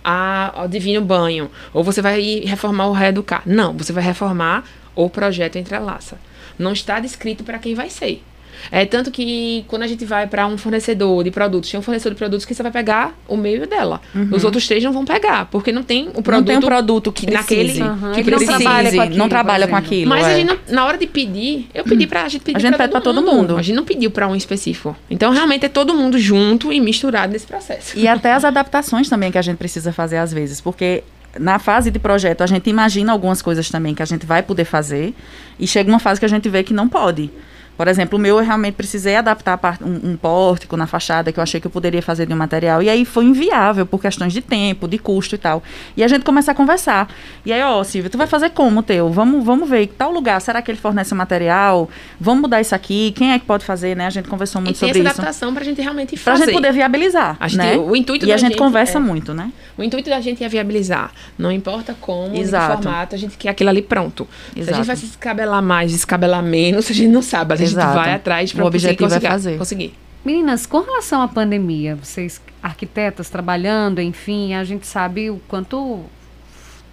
a 0.02 0.60
ao 0.60 0.68
Divino 0.68 1.00
Banho, 1.00 1.50
ou 1.72 1.82
você 1.84 2.00
vai 2.00 2.40
reformar 2.44 2.86
o 2.86 2.92
Reeducar. 2.92 3.42
Não, 3.46 3.72
você 3.72 3.92
vai 3.92 4.02
reformar 4.02 4.64
o 4.94 5.10
projeto 5.10 5.58
Entrelaça. 5.58 6.18
Não 6.58 6.72
está 6.72 7.00
descrito 7.00 7.44
para 7.44 7.58
quem 7.58 7.74
vai 7.74 7.90
ser. 7.90 8.22
É 8.70 8.84
tanto 8.84 9.10
que 9.10 9.64
quando 9.68 9.82
a 9.82 9.86
gente 9.86 10.04
vai 10.04 10.26
para 10.26 10.46
um 10.46 10.56
fornecedor 10.56 11.24
de 11.24 11.30
produtos, 11.30 11.70
tem 11.70 11.78
um 11.78 11.82
fornecedor 11.82 12.14
de 12.14 12.18
produtos 12.18 12.44
que 12.44 12.54
você 12.54 12.62
vai 12.62 12.72
pegar 12.72 13.14
o 13.28 13.36
meio 13.36 13.66
dela. 13.66 14.00
Uhum. 14.14 14.28
Os 14.32 14.44
outros 14.44 14.66
três 14.66 14.82
não 14.82 14.92
vão 14.92 15.04
pegar, 15.04 15.46
porque 15.46 15.72
não 15.72 15.82
tem 15.82 16.08
o 16.14 16.22
produto. 16.22 16.32
Não 16.32 16.44
tem 16.44 16.56
um 16.56 16.60
produto 16.60 17.12
que 17.12 17.30
naquele 17.30 17.82
uhum. 17.82 18.12
que, 18.12 18.24
precise, 18.24 18.50
não 18.50 18.58
trabalha 18.58 18.92
com 18.92 19.00
aquilo. 19.00 19.18
Não 19.18 19.28
trabalha 19.28 19.68
com 19.68 19.76
aquilo 19.76 20.08
Mas 20.08 20.26
é. 20.26 20.32
a 20.32 20.36
gente 20.36 20.46
não, 20.46 20.58
na 20.68 20.84
hora 20.84 20.98
de 20.98 21.06
pedir, 21.06 21.68
eu 21.74 21.84
pedi 21.84 22.06
para 22.06 22.24
a 22.24 22.28
gente 22.28 22.42
pedir 22.42 22.56
A 22.56 22.60
gente 22.60 22.76
pede 22.76 22.90
para 22.90 23.00
todo 23.00 23.22
mundo. 23.22 23.56
A 23.56 23.62
gente 23.62 23.76
não 23.76 23.84
pediu 23.84 24.10
para 24.10 24.28
um 24.28 24.34
específico. 24.34 24.96
Então 25.10 25.32
realmente 25.32 25.66
é 25.66 25.68
todo 25.68 25.94
mundo 25.94 26.18
junto 26.18 26.72
e 26.72 26.80
misturado 26.80 27.32
nesse 27.32 27.46
processo. 27.46 27.98
E 27.98 28.06
até 28.08 28.32
as 28.32 28.44
adaptações 28.44 29.08
também 29.08 29.30
que 29.30 29.38
a 29.38 29.42
gente 29.42 29.56
precisa 29.56 29.92
fazer 29.92 30.18
às 30.18 30.32
vezes, 30.32 30.60
porque 30.60 31.02
na 31.38 31.58
fase 31.58 31.90
de 31.90 31.98
projeto, 31.98 32.42
a 32.42 32.46
gente 32.46 32.70
imagina 32.70 33.12
algumas 33.12 33.42
coisas 33.42 33.68
também 33.68 33.94
que 33.94 34.02
a 34.02 34.06
gente 34.06 34.24
vai 34.24 34.42
poder 34.42 34.64
fazer, 34.64 35.14
e 35.58 35.66
chega 35.66 35.88
uma 35.88 35.98
fase 35.98 36.20
que 36.20 36.26
a 36.26 36.28
gente 36.28 36.48
vê 36.48 36.62
que 36.62 36.72
não 36.72 36.88
pode. 36.88 37.30
Por 37.76 37.88
exemplo, 37.88 38.18
o 38.18 38.20
meu 38.20 38.38
eu 38.38 38.44
realmente 38.44 38.74
precisei 38.74 39.16
adaptar 39.16 39.58
um, 39.82 40.10
um 40.10 40.16
pórtico 40.16 40.76
na 40.76 40.86
fachada 40.86 41.32
que 41.32 41.38
eu 41.38 41.42
achei 41.42 41.60
que 41.60 41.66
eu 41.66 41.70
poderia 41.70 42.02
fazer 42.02 42.26
de 42.26 42.32
um 42.32 42.36
material. 42.36 42.82
E 42.82 42.88
aí 42.88 43.04
foi 43.04 43.24
inviável 43.24 43.86
por 43.86 44.00
questões 44.00 44.32
de 44.32 44.40
tempo, 44.40 44.86
de 44.86 44.98
custo 44.98 45.34
e 45.34 45.38
tal. 45.38 45.62
E 45.96 46.02
a 46.04 46.08
gente 46.08 46.24
começa 46.24 46.52
a 46.52 46.54
conversar. 46.54 47.08
E 47.44 47.52
aí, 47.52 47.62
ó, 47.62 47.82
Silvia, 47.82 48.10
tu 48.10 48.18
vai 48.18 48.26
fazer 48.26 48.50
como 48.50 48.82
teu? 48.82 49.10
Vamos, 49.10 49.44
vamos 49.44 49.68
ver 49.68 49.86
tal 49.88 50.12
lugar. 50.12 50.40
Será 50.40 50.62
que 50.62 50.70
ele 50.70 50.78
fornece 50.78 51.12
o 51.12 51.16
material? 51.16 51.88
Vamos 52.20 52.42
mudar 52.42 52.60
isso 52.60 52.74
aqui? 52.74 53.12
Quem 53.12 53.32
é 53.32 53.38
que 53.38 53.44
pode 53.44 53.64
fazer, 53.64 53.96
né? 53.96 54.06
A 54.06 54.10
gente 54.10 54.28
conversou 54.28 54.60
muito 54.60 54.76
sobre 54.78 54.90
isso. 54.90 54.98
E 54.98 55.02
tem 55.02 55.10
essa 55.10 55.20
adaptação 55.20 55.52
para 55.52 55.62
a 55.62 55.64
gente 55.64 55.80
realmente 55.80 56.16
fazer. 56.16 56.24
Para 56.24 56.32
a 56.34 56.46
gente 56.46 56.54
poder 56.54 56.72
viabilizar, 56.72 57.36
Acho 57.40 57.56
né? 57.56 57.76
o 57.76 57.96
intuito 57.96 58.26
e 58.26 58.32
a 58.32 58.36
gente, 58.36 58.50
gente 58.50 58.58
conversa 58.58 58.98
é, 58.98 59.00
muito, 59.00 59.34
né? 59.34 59.52
O 59.76 59.82
intuito 59.82 60.08
da 60.08 60.20
gente 60.20 60.44
é 60.44 60.48
viabilizar. 60.48 61.12
Não 61.38 61.50
importa 61.50 61.96
como, 62.00 62.36
Exato. 62.36 62.82
formato, 62.82 63.14
a 63.14 63.18
gente 63.18 63.36
quer 63.36 63.50
aquilo 63.50 63.70
ali 63.70 63.82
pronto. 63.82 64.26
Exato. 64.54 64.64
Se 64.64 64.72
a 64.72 64.76
gente 64.76 64.86
vai 64.86 64.96
se 64.96 65.06
descabelar 65.06 65.62
mais, 65.62 65.90
descabelar 65.90 66.42
menos, 66.42 66.90
a 66.90 66.94
gente 66.94 67.08
não 67.08 67.22
sabe. 67.22 67.54
A 67.54 67.56
gente 67.56 67.63
Exato. 67.72 67.94
vai 67.94 68.14
atrás 68.14 68.52
para 68.52 68.64
o 68.64 68.66
objetivo 68.66 69.12
é 69.14 69.20
fazer. 69.20 69.58
conseguir. 69.58 69.94
Meninas, 70.24 70.64
com 70.64 70.80
relação 70.80 71.20
à 71.20 71.28
pandemia, 71.28 71.94
vocês 71.94 72.40
arquitetas 72.62 73.28
trabalhando, 73.28 74.00
enfim, 74.00 74.54
a 74.54 74.64
gente 74.64 74.86
sabe 74.86 75.28
o 75.28 75.38
quanto 75.46 76.00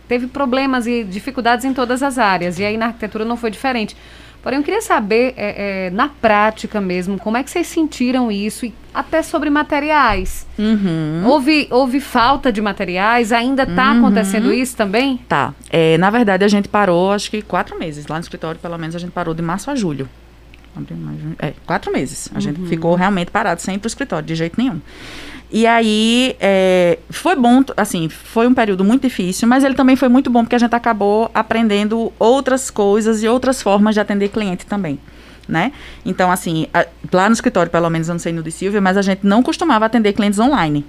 teve 0.08 0.28
problemas 0.28 0.86
e 0.86 1.06
dificuldades 1.06 1.64
em 1.64 1.74
todas 1.74 2.04
as 2.04 2.18
áreas. 2.18 2.60
E 2.60 2.66
aí 2.66 2.76
na 2.76 2.88
arquitetura 2.88 3.24
não 3.24 3.38
foi 3.38 3.50
diferente. 3.50 3.96
Porém, 4.44 4.58
eu 4.58 4.64
queria 4.64 4.82
saber, 4.82 5.34
é, 5.38 5.86
é, 5.86 5.90
na 5.92 6.10
prática 6.10 6.82
mesmo, 6.82 7.18
como 7.20 7.38
é 7.38 7.44
que 7.44 7.52
vocês 7.52 7.68
sentiram 7.68 8.32
isso 8.32 8.66
e 8.66 8.74
até 8.94 9.22
sobre 9.22 9.50
materiais. 9.50 10.48
Uhum. 10.58 11.24
Houve, 11.26 11.68
houve 11.70 12.00
falta 12.00 12.52
de 12.52 12.60
materiais? 12.60 13.32
Ainda 13.32 13.64
está 13.64 13.92
uhum. 13.92 14.00
acontecendo 14.00 14.52
isso 14.52 14.76
também? 14.76 15.18
Tá. 15.30 15.54
É, 15.70 15.98
na 16.00 16.10
verdade, 16.10 16.44
a 16.44 16.48
gente 16.48 16.68
parou, 16.68 17.12
acho 17.12 17.30
que 17.30 17.42
quatro 17.42 17.78
meses. 17.78 18.08
Lá 18.08 18.16
no 18.16 18.22
escritório, 18.22 18.60
pelo 18.60 18.78
menos, 18.78 18.96
a 18.96 19.00
gente 19.00 19.12
parou 19.12 19.34
de 19.34 19.44
março 19.44 19.70
a 19.70 19.76
julho. 19.76 20.10
É, 21.40 21.54
quatro 21.66 21.92
meses. 21.92 22.30
A 22.32 22.36
uhum. 22.36 22.42
gente 22.42 22.62
ficou 22.68 22.96
realmente 22.96 23.32
parado, 23.32 23.62
sem 23.62 23.76
ir 23.76 23.80
para 23.80 23.88
o 23.88 23.90
escritório, 23.90 24.26
de 24.26 24.36
jeito 24.36 24.60
nenhum. 24.60 24.80
E 25.52 25.68
aí, 25.68 26.36
é, 26.40 26.98
foi 27.10 27.36
bom, 27.36 27.62
assim, 27.76 28.08
foi 28.08 28.48
um 28.48 28.54
período 28.54 28.86
muito 28.86 29.02
difícil, 29.02 29.50
mas 29.50 29.66
ele 29.66 29.76
também 29.76 29.98
foi 29.98 30.08
muito 30.08 30.30
bom 30.30 30.44
porque 30.44 30.56
a 30.56 30.60
gente 30.60 30.74
acabou 30.74 31.30
aprendendo 31.34 32.14
outras 32.18 32.70
coisas 32.70 33.22
e 33.22 33.28
outras 33.28 33.62
formas 33.62 33.94
de 33.94 34.00
atender 34.00 34.30
cliente 34.30 34.66
também. 34.66 34.98
Né? 35.50 35.74
Então, 36.06 36.32
assim, 36.32 36.68
a, 36.74 36.86
lá 37.12 37.28
no 37.28 37.34
escritório, 37.34 37.70
pelo 37.70 37.90
menos, 37.90 38.08
eu 38.08 38.14
não 38.14 38.20
sei 38.20 38.32
no 38.32 38.42
de 38.42 38.52
Silvia, 38.52 38.80
mas 38.80 38.96
a 38.96 39.02
gente 39.02 39.28
não 39.28 39.44
costumava 39.44 39.86
atender 39.86 40.14
clientes 40.14 40.40
online. 40.40 40.86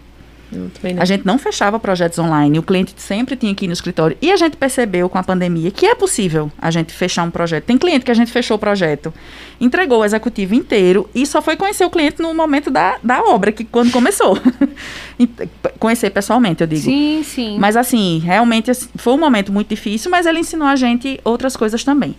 A 0.99 1.05
gente 1.05 1.25
não 1.25 1.39
fechava 1.39 1.79
projetos 1.79 2.19
online, 2.19 2.59
o 2.59 2.63
cliente 2.63 2.95
sempre 2.97 3.37
tinha 3.37 3.55
que 3.55 3.65
ir 3.65 3.69
no 3.69 3.73
escritório. 3.73 4.17
E 4.21 4.31
a 4.31 4.37
gente 4.37 4.57
percebeu 4.57 5.09
com 5.09 5.19
a 5.19 5.23
pandemia 5.23 5.71
que 5.71 5.87
é 5.87 5.95
possível 5.95 6.51
a 6.59 6.71
gente 6.71 6.93
fechar 6.93 7.23
um 7.25 7.31
projeto. 7.31 7.65
Tem 7.65 7.79
cliente 7.79 8.05
que 8.05 8.11
a 8.11 8.15
gente 8.15 8.31
fechou 8.31 8.57
o 8.57 8.59
projeto, 8.59 9.13
entregou 9.61 10.01
o 10.01 10.05
executivo 10.05 10.55
inteiro 10.55 11.09
e 11.15 11.27
só 11.27 11.41
foi 11.41 11.57
conhecer 11.57 11.85
o 11.85 11.91
cliente 11.91 12.21
no 12.21 12.35
momento 12.35 12.71
da, 12.71 12.99
da 13.03 13.23
obra, 13.23 13.53
que 13.53 13.65
quando 13.65 13.91
começou. 13.91 14.39
conhecer 15.79 16.11
pessoalmente, 16.11 16.61
eu 16.63 16.67
digo. 16.67 16.83
Sim, 16.83 17.23
sim. 17.25 17.59
Mas 17.59 17.77
assim, 17.77 18.19
realmente 18.19 18.71
assim, 18.71 18.89
foi 18.97 19.13
um 19.13 19.19
momento 19.19 19.53
muito 19.53 19.69
difícil, 19.69 20.11
mas 20.11 20.27
ele 20.27 20.41
ensinou 20.41 20.67
a 20.69 20.77
gente 20.77 21.21
outras 21.25 21.57
coisas 21.57 21.83
também. 21.85 22.15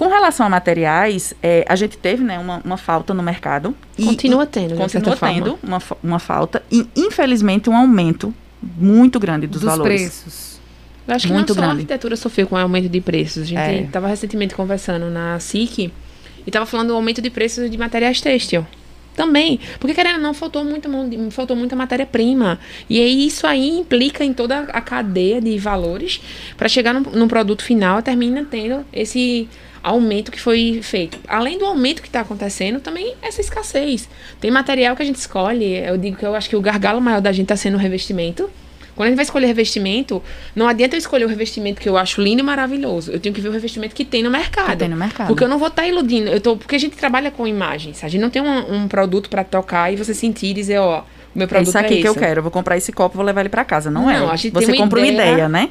Com 0.00 0.08
relação 0.08 0.46
a 0.46 0.48
materiais, 0.48 1.34
é, 1.42 1.62
a 1.68 1.76
gente 1.76 1.98
teve 1.98 2.24
né, 2.24 2.38
uma, 2.38 2.62
uma 2.64 2.78
falta 2.78 3.12
no 3.12 3.22
mercado. 3.22 3.76
Continua 4.02 4.46
tendo, 4.46 4.74
Continua 4.74 5.14
tendo 5.14 5.58
uma, 5.62 5.78
uma 6.02 6.18
falta. 6.18 6.62
E, 6.72 6.86
infelizmente, 6.96 7.68
um 7.68 7.76
aumento 7.76 8.34
muito 8.62 9.20
grande 9.20 9.46
dos, 9.46 9.60
dos 9.60 9.70
valores. 9.70 10.00
preços. 10.00 10.60
Eu 11.06 11.14
acho 11.14 11.26
que 11.26 11.32
muito 11.34 11.48
não 11.48 11.54
só 11.54 11.60
grande. 11.60 11.72
a 11.72 11.74
arquitetura 11.74 12.16
sofreu 12.16 12.46
com 12.46 12.54
o 12.54 12.58
aumento 12.58 12.88
de 12.88 12.98
preços. 12.98 13.42
A 13.42 13.44
gente 13.44 13.84
estava 13.88 14.06
é. 14.06 14.10
recentemente 14.10 14.54
conversando 14.54 15.10
na 15.10 15.38
SIC 15.38 15.78
e 15.80 15.92
estava 16.46 16.64
falando 16.64 16.88
do 16.88 16.94
aumento 16.94 17.20
de 17.20 17.28
preços 17.28 17.70
de 17.70 17.76
materiais 17.76 18.22
têxtil 18.22 18.66
também. 19.14 19.60
Porque, 19.78 19.94
querendo 19.94 20.14
ou 20.14 20.22
não, 20.22 20.32
faltou, 20.32 20.64
muito, 20.64 20.88
faltou 21.30 21.54
muita 21.54 21.76
matéria-prima. 21.76 22.58
E 22.88 22.98
aí, 22.98 23.26
isso 23.26 23.46
aí 23.46 23.68
implica 23.68 24.24
em 24.24 24.32
toda 24.32 24.60
a 24.60 24.80
cadeia 24.80 25.42
de 25.42 25.58
valores 25.58 26.22
para 26.56 26.70
chegar 26.70 26.94
num, 26.94 27.02
num, 27.02 27.28
produto 27.28 27.62
final, 27.62 28.00
termina 28.00 28.46
tendo 28.50 28.82
esse 28.94 29.46
aumento 29.82 30.30
que 30.30 30.40
foi 30.40 30.80
feito. 30.82 31.18
Além 31.26 31.58
do 31.58 31.64
aumento 31.64 32.02
que 32.02 32.08
está 32.08 32.20
acontecendo, 32.20 32.80
também 32.80 33.14
essa 33.22 33.40
escassez. 33.40 34.08
Tem 34.40 34.50
material 34.50 34.94
que 34.96 35.02
a 35.02 35.04
gente 35.04 35.16
escolhe, 35.16 35.76
eu 35.76 35.96
digo 35.96 36.16
que 36.16 36.24
eu 36.24 36.34
acho 36.34 36.48
que 36.48 36.56
o 36.56 36.60
gargalo 36.60 37.00
maior 37.00 37.20
da 37.20 37.32
gente 37.32 37.44
está 37.44 37.56
sendo 37.56 37.74
o 37.74 37.78
revestimento. 37.78 38.50
Quando 38.94 39.06
a 39.06 39.10
gente 39.10 39.16
vai 39.16 39.24
escolher 39.24 39.46
revestimento, 39.46 40.22
não 40.54 40.68
adianta 40.68 40.94
eu 40.94 40.98
escolher 40.98 41.24
o 41.24 41.28
revestimento 41.28 41.80
que 41.80 41.88
eu 41.88 41.96
acho 41.96 42.20
lindo 42.20 42.40
e 42.40 42.42
maravilhoso. 42.42 43.10
Eu 43.10 43.18
tenho 43.18 43.34
que 43.34 43.40
ver 43.40 43.48
o 43.48 43.52
revestimento 43.52 43.94
que 43.94 44.04
tem 44.04 44.22
no 44.22 44.30
mercado. 44.30 44.72
Que 44.72 44.76
tem 44.76 44.88
no 44.88 44.96
mercado. 44.96 45.28
Porque 45.28 45.42
eu 45.42 45.48
não 45.48 45.58
vou 45.58 45.68
estar 45.68 45.82
tá 45.82 45.88
iludindo. 45.88 46.28
Eu 46.28 46.38
tô, 46.38 46.56
porque 46.56 46.76
a 46.76 46.78
gente 46.78 46.96
trabalha 46.96 47.30
com 47.30 47.46
imagens. 47.46 48.04
A 48.04 48.08
gente 48.08 48.20
não 48.20 48.28
tem 48.28 48.42
um, 48.42 48.74
um 48.74 48.88
produto 48.88 49.30
para 49.30 49.42
tocar 49.42 49.90
e 49.90 49.96
você 49.96 50.12
sentir 50.12 50.48
e 50.48 50.52
dizer, 50.52 50.78
ó, 50.80 51.02
o 51.34 51.38
meu 51.38 51.48
produto 51.48 51.68
é 51.68 51.70
isso 51.70 51.78
aqui 51.78 51.98
é 51.98 52.02
que 52.02 52.08
eu 52.08 52.14
quero. 52.14 52.40
Eu 52.40 52.42
vou 52.42 52.52
comprar 52.52 52.76
esse 52.76 52.92
copo, 52.92 53.16
vou 53.16 53.24
levar 53.24 53.40
ele 53.40 53.48
para 53.48 53.64
casa. 53.64 53.90
Não, 53.90 54.02
não 54.02 54.10
é. 54.10 54.16
A 54.16 54.36
gente 54.36 54.52
você 54.52 54.76
compra 54.76 54.98
uma 55.00 55.06
ideia, 55.06 55.28
uma 55.28 55.32
ideia, 55.32 55.48
né? 55.48 55.70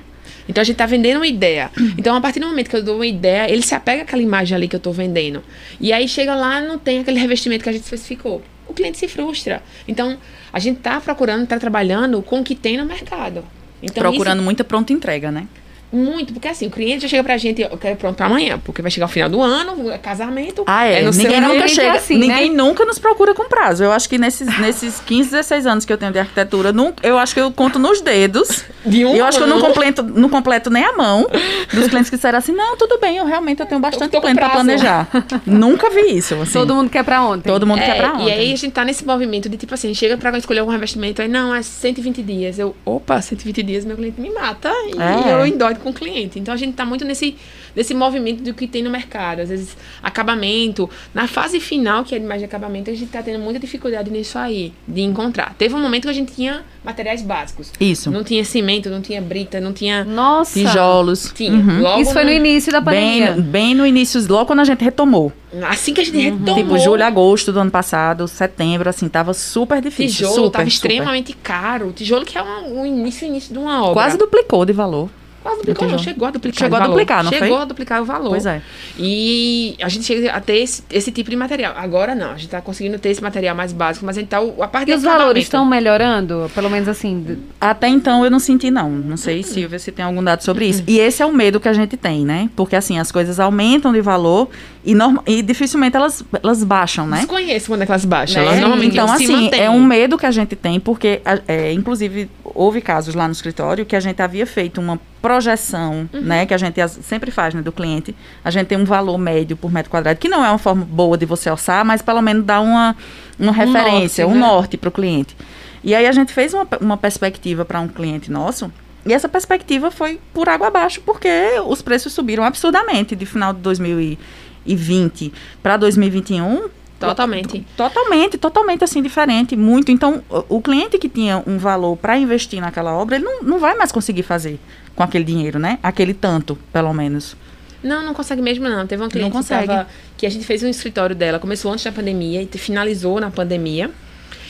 Então 0.50 0.62
a 0.62 0.66
gente 0.66 0.74
está 0.74 0.88
vendendo 0.88 1.18
uma 1.18 1.28
ideia. 1.28 1.70
Então, 1.96 2.16
a 2.16 2.20
partir 2.20 2.40
do 2.40 2.48
momento 2.48 2.70
que 2.70 2.76
eu 2.76 2.84
dou 2.84 2.96
uma 2.96 3.06
ideia, 3.06 3.50
ele 3.50 3.62
se 3.62 3.76
apega 3.76 4.02
àquela 4.02 4.22
imagem 4.22 4.56
ali 4.56 4.68
que 4.68 4.76
eu 4.76 4.80
estou 4.80 4.92
vendendo. 4.92 5.44
E 5.80 5.94
aí 5.94 6.08
chega 6.08 6.34
lá 6.34 6.60
não 6.60 6.80
tem 6.80 7.00
aquele 7.00 7.20
revestimento 7.20 7.64
que 7.64 7.70
a 7.70 7.72
gente 7.72 7.84
especificou. 7.84 8.42
O 8.68 8.74
cliente 8.74 8.98
se 8.98 9.08
frustra. 9.08 9.62
Então, 9.88 10.18
a 10.52 10.58
gente 10.58 10.78
está 10.78 11.00
procurando, 11.00 11.44
está 11.44 11.60
trabalhando 11.60 12.22
com 12.24 12.40
o 12.40 12.44
que 12.44 12.56
tem 12.56 12.78
no 12.78 12.86
mercado. 12.86 13.46
Então, 13.82 14.02
procurando 14.02 14.38
isso... 14.38 14.46
muita 14.46 14.64
pronta 14.64 14.92
entrega, 14.92 15.32
né? 15.32 15.48
Muito, 15.92 16.34
porque 16.34 16.48
assim, 16.48 16.68
o 16.68 16.70
cliente 16.70 17.02
já 17.02 17.08
chega 17.08 17.24
pra 17.24 17.38
gente, 17.38 17.62
eu 17.62 17.78
quero 17.78 17.96
pronto 17.96 18.16
pra 18.16 18.28
amanhã, 18.28 18.60
porque 18.64 18.82
vai 18.82 18.92
chegar 18.92 19.08
o 19.08 19.10
final 19.10 19.30
do 19.30 19.42
ano, 19.42 19.90
é 19.90 19.98
casamento. 19.98 20.64
Ah, 20.68 20.86
é. 20.86 21.04
é 21.04 21.12
ninguém 21.12 21.42
nunca 21.42 21.68
chega, 21.68 21.94
assim, 21.94 22.18
ninguém 22.18 22.50
né? 22.50 22.56
nunca 22.56 22.86
nos 22.86 23.00
procura 23.00 23.34
com 23.34 23.48
prazo. 23.50 23.84
Eu 23.84 23.92
acho 23.92 24.08
que 24.08 24.18
nesses, 24.18 24.60
nesses 24.60 25.00
15, 25.00 25.32
16 25.32 25.66
anos 25.66 25.86
que 25.86 25.92
eu 25.92 25.98
tenho 25.98 26.12
de 26.12 26.20
arquitetura, 26.20 26.72
nunca, 26.72 27.06
eu 27.08 27.18
acho 27.18 27.34
que 27.34 27.42
eu 27.42 27.52
conto 27.52 27.80
nos 27.80 28.02
dedos. 28.02 28.66
De 28.86 29.04
um 29.06 29.16
eu 29.16 29.26
acho 29.26 29.38
que 29.38 29.44
eu 29.44 29.48
não 29.48 29.60
completo, 29.60 30.04
não 30.04 30.30
completo 30.30 30.70
nem 30.70 30.84
a 30.84 30.94
mão 30.94 31.28
dos 31.74 31.88
clientes 31.88 32.10
que 32.10 32.16
disseram 32.16 32.38
assim: 32.38 32.54
não, 32.54 32.78
tudo 32.78 33.00
bem, 33.00 33.18
eu 33.18 33.26
realmente 33.26 33.60
eu 33.60 33.66
tenho 33.66 33.82
bastante 33.82 34.12
tempo 34.12 34.34
pra 34.36 34.50
planejar. 34.50 35.08
nunca 35.46 35.90
vi 35.90 36.18
isso. 36.18 36.36
Assim. 36.36 36.54
Todo 36.54 36.76
mundo 36.76 36.90
quer 36.90 37.04
pra 37.04 37.22
ontem. 37.24 37.50
Todo 37.50 37.66
mundo 37.66 37.80
é, 37.80 37.86
quer 37.86 37.98
pra 37.98 38.14
ontem. 38.14 38.28
E 38.28 38.32
aí 38.32 38.54
a 38.54 38.56
gente 38.56 38.72
tá 38.72 38.86
nesse 38.86 39.06
movimento 39.06 39.50
de 39.50 39.58
tipo 39.58 39.74
assim, 39.74 39.94
chega 39.94 40.18
pra 40.18 40.38
escolher 40.38 40.60
algum 40.60 40.72
revestimento, 40.72 41.22
aí 41.22 41.28
não, 41.28 41.54
é 41.54 41.62
120 41.62 42.22
dias. 42.22 42.60
Eu, 42.60 42.76
opa, 42.86 43.22
120 43.22 43.64
dias 43.64 43.86
meu 43.86 43.98
cliente 43.98 44.22
me 44.22 44.30
mata. 44.30 44.70
E 44.70 45.30
é. 45.30 45.34
eu 45.34 45.46
endoido 45.46 45.79
com 45.80 45.90
o 45.90 45.94
cliente. 45.94 46.40
Então 46.40 46.54
a 46.54 46.58
gente 46.58 46.72
está 46.72 46.86
muito 46.86 47.06
nesse, 47.06 47.36
nesse 47.76 47.94
movimento 47.94 48.44
do 48.44 48.54
que 48.54 48.68
tem 48.68 48.84
no 48.84 48.90
mercado. 48.90 49.42
Às 49.42 49.50
vezes, 49.50 49.78
acabamento. 50.02 50.90
Na 51.14 51.28
fase 51.28 51.60
final, 51.60 52.04
que 52.04 52.16
é 52.16 52.20
mais 52.20 52.40
de 52.42 52.46
acabamento, 52.46 52.90
a 52.90 52.94
gente 52.94 53.06
está 53.06 53.22
tendo 53.24 53.40
muita 53.40 53.60
dificuldade 53.60 54.10
nisso 54.10 54.38
aí, 54.38 54.74
de 54.88 55.02
encontrar. 55.02 55.56
Teve 55.58 55.76
um 55.76 55.82
momento 55.82 56.04
que 56.04 56.10
a 56.10 56.14
gente 56.14 56.34
tinha 56.34 56.64
materiais 56.84 57.22
básicos. 57.22 57.72
Isso. 57.80 58.10
Não 58.12 58.24
tinha 58.24 58.44
cimento, 58.44 58.90
não 58.90 59.02
tinha 59.02 59.22
brita, 59.22 59.60
não 59.60 59.74
tinha. 59.74 60.04
Nossa! 60.04 60.60
Tijolos. 60.60 61.32
Tinha. 61.34 61.52
Uhum. 61.52 62.02
Isso 62.02 62.14
foi 62.14 62.24
no 62.24 62.32
início 62.32 62.72
da 62.72 62.82
pandemia. 62.82 63.32
Bem, 63.34 63.42
bem 63.42 63.76
no 63.76 63.86
início, 63.86 64.22
logo 64.30 64.46
quando 64.46 64.60
a 64.60 64.64
gente 64.64 64.84
retomou. 64.84 65.32
Assim 65.64 65.94
que 65.94 66.02
a 66.02 66.04
gente 66.04 66.18
uhum. 66.18 66.40
retomou. 66.40 66.56
Tipo, 66.56 66.80
julho, 66.80 67.04
agosto 67.04 67.52
do 67.52 67.60
ano 67.60 67.72
passado, 67.72 68.28
setembro, 68.28 68.90
assim, 68.90 69.10
tava 69.10 69.34
super 69.34 69.82
difícil. 69.82 70.28
Tijolo 70.28 70.46
super, 70.46 70.58
tava 70.58 70.68
extremamente 70.68 71.34
caro. 71.34 71.92
Tijolo 71.92 72.26
que 72.26 72.38
é 72.38 72.44
um, 72.44 72.82
um 72.82 72.86
início, 72.86 73.28
início 73.28 73.52
de 73.54 73.60
uma 73.60 73.82
obra. 73.82 73.94
Quase 73.94 74.18
duplicou 74.18 74.66
de 74.66 74.74
valor. 74.74 75.10
Quase 75.42 75.60
duplicou, 75.60 75.98
chegou 75.98 76.28
a 76.28 76.32
duplicar 76.32 76.60
Chegou 76.60 76.78
a 76.78 76.88
duplicar, 76.88 77.24
não 77.24 77.32
chegou 77.32 77.40
foi? 77.40 77.48
Chegou 77.48 77.62
a 77.62 77.66
duplicar 77.66 78.02
o 78.02 78.06
valor. 78.06 78.30
Pois 78.30 78.46
é. 78.46 78.62
E 78.98 79.76
a 79.82 79.88
gente 79.88 80.06
chega 80.06 80.32
a 80.32 80.42
ter 80.42 80.58
esse, 80.58 80.84
esse 80.92 81.12
tipo 81.12 81.30
de 81.30 81.36
material. 81.36 81.74
Agora 81.78 82.14
não, 82.14 82.32
a 82.32 82.34
gente 82.34 82.46
está 82.46 82.62
conseguindo 82.62 83.00
ter 83.00 83.10
esse 83.10 83.24
material 83.24 83.56
mais 83.56 83.72
básico, 83.72 84.06
mas 84.06 84.18
a 84.18 84.20
gente 84.20 84.30
tá, 84.30 84.40
a 84.40 84.68
parte 84.68 84.92
E 84.92 84.94
os 84.94 85.04
valores 85.04 85.44
estão 85.44 85.66
melhorando? 85.66 86.52
Pelo 86.54 86.70
menos 86.70 86.90
assim... 86.90 87.38
Até 87.60 87.88
então 87.88 88.26
eu 88.26 88.32
não 88.32 88.40
senti 88.40 88.70
não. 88.70 88.90
Não 88.90 89.18
sei, 89.18 89.42
Silvia, 89.44 89.80
se 89.80 89.92
tem 89.92 90.04
algum 90.04 90.24
dado 90.24 90.44
sobre 90.44 90.66
isso. 90.66 90.84
E 90.86 91.00
esse 91.00 91.22
é 91.24 91.26
o 91.26 91.34
medo 91.34 91.60
que 91.60 91.70
a 91.70 91.74
gente 91.74 91.96
tem, 91.96 92.26
né? 92.26 92.50
Porque 92.56 92.76
assim, 92.76 93.00
as 93.00 93.12
coisas 93.12 93.40
aumentam 93.40 93.94
de 93.94 94.02
valor 94.02 94.50
e, 94.84 94.94
norma, 94.94 95.24
e 95.26 95.42
dificilmente 95.42 95.96
elas, 95.96 96.24
elas 96.42 96.64
baixam, 96.64 97.08
né? 97.08 97.18
Desconheço 97.18 97.68
quando 97.68 97.84
é 97.84 97.86
que 97.86 97.92
elas 97.92 98.06
baixam. 98.06 98.42
Né? 98.42 98.48
Elas 98.48 98.60
normalmente 98.60 98.94
Então 98.94 99.12
assim, 99.12 99.50
é 99.54 99.70
um 99.70 99.84
medo 99.84 100.18
que 100.18 100.26
a 100.26 100.32
gente 100.32 100.56
tem, 100.56 100.80
porque, 100.80 101.22
é, 101.48 101.72
inclusive, 101.72 102.30
houve 102.54 102.82
casos 102.82 103.16
lá 103.16 103.28
no 103.28 103.32
escritório 103.32 103.86
que 103.86 103.96
a 103.96 104.00
gente 104.00 104.22
havia 104.22 104.46
feito 104.46 104.80
uma 104.80 105.00
projeção, 105.22 106.10
uhum. 106.14 106.22
né, 106.22 106.46
que 106.46 106.54
a 106.54 106.58
gente 106.58 106.76
sempre 107.02 107.32
faz, 107.32 107.54
né, 107.54 107.62
do 107.62 107.72
cliente. 107.72 108.16
A 108.44 108.50
gente 108.50 108.68
tem 108.68 108.78
um 108.78 108.86
valor 108.86 109.18
médio 109.18 109.58
por 109.58 109.72
metro 109.72 109.92
quadrado, 109.92 110.20
que 110.20 110.30
não 110.30 110.44
é 110.44 110.50
uma 110.50 110.58
forma 110.58 110.86
boa 110.86 111.18
de 111.18 111.26
você 111.26 111.50
orçar, 111.50 111.84
mas 111.86 112.02
pelo 112.02 112.22
menos 112.22 112.46
dá 112.46 112.62
uma, 112.62 112.96
uma 113.38 113.52
referência, 113.52 114.26
um 114.26 114.30
norte, 114.30 114.38
um 114.38 114.42
né? 114.42 114.48
norte 114.48 114.78
para 114.78 114.90
o 114.90 114.92
cliente. 114.92 115.36
E 115.84 115.96
aí 115.96 116.08
a 116.08 116.12
gente 116.12 116.34
fez 116.34 116.54
uma, 116.54 116.68
uma 116.82 116.98
perspectiva 116.98 117.66
para 117.66 117.80
um 117.80 117.88
cliente 117.88 118.32
nosso, 118.32 118.72
e 119.06 119.14
essa 119.14 119.30
perspectiva 119.30 119.90
foi 119.92 120.20
por 120.34 120.50
água 120.50 120.68
abaixo, 120.68 121.02
porque 121.06 121.30
os 121.66 121.82
preços 121.82 122.14
subiram 122.14 122.44
absurdamente 122.44 123.16
de 123.16 123.26
final 123.26 123.54
de 123.54 123.60
2020 123.62 125.34
para 125.64 125.78
2021 125.78 126.70
Totalmente. 127.08 127.66
Totalmente, 127.78 128.38
totalmente 128.38 128.84
assim, 128.84 129.02
diferente, 129.02 129.56
muito. 129.56 129.92
Então, 129.92 130.24
o, 130.30 130.58
o 130.58 130.62
cliente 130.62 130.98
que 130.98 131.08
tinha 131.08 131.42
um 131.48 131.58
valor 131.58 131.96
para 131.96 132.18
investir 132.18 132.60
naquela 132.60 132.94
obra, 132.94 133.16
ele 133.16 133.26
não, 133.26 133.42
não 133.42 133.60
vai 133.60 133.76
mais 133.76 133.92
conseguir 133.92 134.24
fazer 134.24 134.60
com 134.96 135.04
aquele 135.04 135.24
dinheiro, 135.24 135.60
né? 135.60 135.80
Aquele 135.82 136.14
tanto, 136.14 136.58
pelo 136.74 136.94
menos. 136.94 137.36
Não, 137.82 138.06
não 138.06 138.14
consegue 138.14 138.42
mesmo 138.42 138.68
não. 138.68 138.86
Teve 138.86 139.02
uma 139.02 139.10
cliente 139.10 139.38
que, 139.38 139.46
tava, 139.46 139.88
que 140.18 140.26
a 140.26 140.30
gente 140.30 140.46
fez 140.46 140.62
um 140.64 140.68
escritório 140.68 141.16
dela, 141.16 141.40
começou 141.40 141.72
antes 141.72 141.86
da 141.86 141.92
pandemia 141.92 142.42
e 142.42 142.58
finalizou 142.58 143.20
na 143.20 143.32
pandemia. 143.32 143.90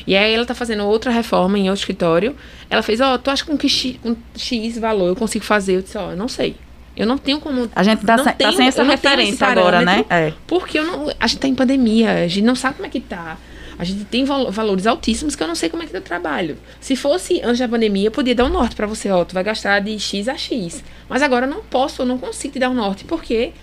E 0.08 0.16
aí 0.16 0.34
ela 0.34 0.46
tá 0.46 0.56
fazendo 0.56 0.84
outra 0.86 1.12
reforma 1.12 1.60
em 1.60 1.70
outro 1.70 1.82
escritório. 1.82 2.36
Ela 2.70 2.82
fez, 2.82 3.00
ó, 3.00 3.14
oh, 3.14 3.20
tu 3.20 3.30
acha 3.30 3.46
com 3.46 3.58
que 3.58 3.70
X, 3.70 3.98
com 4.02 4.16
X 4.36 4.78
valor 4.80 5.10
eu 5.10 5.16
consigo 5.16 5.46
fazer? 5.46 5.76
Eu 5.76 5.82
disse, 5.82 5.98
ó, 5.98 6.10
oh, 6.10 6.16
não 6.16 6.28
sei. 6.28 6.56
Eu 7.00 7.08
não 7.08 7.18
tenho 7.18 7.40
como. 7.40 7.70
A 7.74 7.82
gente 7.82 8.06
tá, 8.06 8.18
se, 8.18 8.26
tá 8.26 8.34
tenho, 8.34 8.52
tá 8.52 8.58
sem 8.58 8.68
essa 8.68 8.84
referência 8.84 9.48
agora, 9.48 9.82
né? 9.82 10.04
É. 10.10 10.34
Porque 10.46 10.78
eu 10.78 10.84
não, 10.84 11.10
a 11.18 11.28
gente 11.28 11.40
tá 11.40 11.48
em 11.48 11.56
pandemia, 11.56 12.12
a 12.12 12.28
gente 12.28 12.46
não 12.46 12.56
sabe 12.56 12.76
como 12.76 12.88
é 12.88 12.90
que 12.90 13.00
tá. 13.00 13.38
A 13.80 13.86
gente 13.86 14.04
tem 14.04 14.26
val 14.26 14.52
valores 14.52 14.86
altíssimos 14.86 15.34
que 15.34 15.42
eu 15.42 15.48
não 15.48 15.56
sei 15.56 15.70
como 15.70 15.82
é 15.82 15.86
que 15.86 15.96
eu 15.96 16.02
trabalho. 16.02 16.58
Se 16.82 16.98
fosse 16.98 17.42
antes 17.42 17.60
da 17.60 17.70
pandemia, 17.70 18.08
eu 18.08 18.12
podia 18.12 18.36
dar 18.36 18.44
um 18.44 18.50
norte 18.50 18.76
para 18.76 18.86
você, 18.86 19.10
ó, 19.10 19.24
tu 19.24 19.34
vai 19.34 19.46
gastar 19.46 19.80
de 19.80 19.98
X 19.98 20.28
a 20.28 20.36
X. 20.36 20.84
Mas 21.08 21.22
agora 21.22 21.46
eu 21.46 21.50
não 21.50 21.64
posso, 21.64 22.02
eu 22.02 22.06
não 22.06 22.18
consigo 22.18 22.52
te 22.52 22.60
dar 22.60 22.70
um 22.70 22.74
norte, 22.74 23.06
porque 23.06 23.54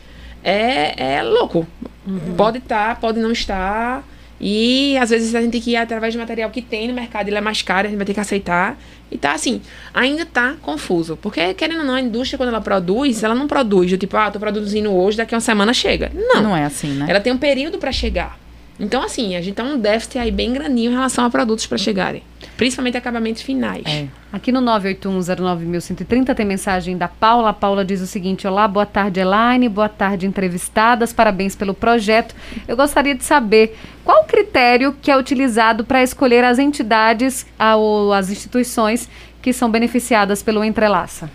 é, 0.42 1.16
é 1.16 1.22
louco. 1.22 1.66
Uhum. 2.06 2.34
Pode 2.38 2.56
estar, 2.56 2.94
tá, 2.94 3.00
pode 3.00 3.20
não 3.20 3.32
estar. 3.32 4.02
E 4.40 4.96
às 4.96 5.10
vezes 5.10 5.34
a 5.34 5.42
gente 5.42 5.52
tem 5.52 5.60
que 5.60 5.72
ir 5.72 5.76
através 5.76 6.14
de 6.14 6.18
material 6.18 6.50
que 6.50 6.62
tem 6.62 6.88
no 6.88 6.94
mercado, 6.94 7.28
ele 7.28 7.36
é 7.36 7.40
mais 7.42 7.60
caro, 7.60 7.86
a 7.86 7.90
gente 7.90 7.98
vai 7.98 8.06
ter 8.06 8.14
que 8.14 8.20
aceitar. 8.20 8.78
E 9.10 9.16
tá 9.16 9.32
assim, 9.32 9.60
ainda 9.94 10.26
tá 10.26 10.54
confuso. 10.60 11.16
Porque, 11.16 11.54
querendo 11.54 11.80
ou 11.80 11.84
não, 11.84 11.94
a 11.94 12.00
indústria, 12.00 12.36
quando 12.36 12.48
ela 12.48 12.60
produz, 12.60 13.22
ela 13.22 13.34
não 13.34 13.46
produz 13.46 13.90
do 13.90 13.96
tipo, 13.96 14.16
ah, 14.16 14.30
tô 14.30 14.38
produzindo 14.40 14.92
hoje, 14.92 15.16
daqui 15.16 15.34
a 15.34 15.36
uma 15.36 15.40
semana 15.40 15.72
chega. 15.72 16.10
Não. 16.14 16.42
Não 16.42 16.56
é 16.56 16.64
assim, 16.64 16.88
né? 16.88 17.06
Ela 17.08 17.20
tem 17.20 17.32
um 17.32 17.38
período 17.38 17.78
para 17.78 17.92
chegar. 17.92 18.38
Então, 18.78 19.02
assim, 19.02 19.36
a 19.36 19.40
gente 19.40 19.54
tem 19.54 19.64
um 19.64 19.78
déficit 19.78 20.18
aí 20.18 20.30
bem 20.30 20.52
grandinho 20.52 20.90
em 20.90 20.94
relação 20.94 21.24
a 21.24 21.30
produtos 21.30 21.66
para 21.66 21.78
chegarem. 21.78 22.22
Principalmente 22.56 22.96
acabamentos 22.96 23.40
finais. 23.40 23.84
É. 23.86 24.06
Aqui 24.32 24.52
no 24.52 24.60
981091130 24.60 26.34
tem 26.34 26.44
mensagem 26.44 26.96
da 26.96 27.08
Paula. 27.08 27.50
A 27.50 27.52
Paula 27.54 27.84
diz 27.84 28.02
o 28.02 28.06
seguinte: 28.06 28.46
Olá, 28.46 28.68
boa 28.68 28.84
tarde, 28.84 29.20
Elaine. 29.20 29.68
Boa 29.68 29.88
tarde, 29.88 30.26
entrevistadas. 30.26 31.12
Parabéns 31.12 31.54
pelo 31.54 31.72
projeto. 31.72 32.34
Eu 32.68 32.76
gostaria 32.76 33.14
de 33.14 33.24
saber 33.24 33.76
qual 34.04 34.22
o 34.22 34.26
critério 34.26 34.94
que 35.00 35.10
é 35.10 35.16
utilizado 35.16 35.84
para 35.84 36.02
escolher 36.02 36.44
as 36.44 36.58
entidades 36.58 37.46
ou 37.78 38.12
as 38.12 38.30
instituições 38.30 39.08
que 39.40 39.52
são 39.52 39.70
beneficiadas 39.70 40.42
pelo 40.42 40.62
Entrelaça. 40.62 41.30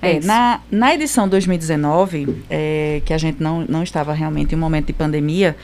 É, 0.00 0.16
é 0.16 0.20
na, 0.20 0.60
na 0.70 0.94
edição 0.94 1.28
2019, 1.28 2.44
é, 2.50 3.00
que 3.04 3.12
a 3.12 3.18
gente 3.18 3.42
não, 3.42 3.64
não 3.68 3.82
estava 3.82 4.12
realmente 4.12 4.54
em 4.54 4.56
um 4.56 4.60
momento 4.60 4.86
de 4.86 4.92
pandemia, 4.92 5.56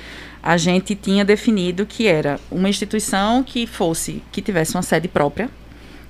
a 0.42 0.56
gente 0.56 0.94
tinha 0.94 1.24
definido 1.24 1.86
que 1.86 2.06
era 2.06 2.40
uma 2.50 2.68
instituição 2.68 3.42
que 3.42 3.66
fosse, 3.66 4.22
que 4.32 4.42
tivesse 4.42 4.74
uma 4.74 4.82
sede 4.82 5.06
própria, 5.06 5.48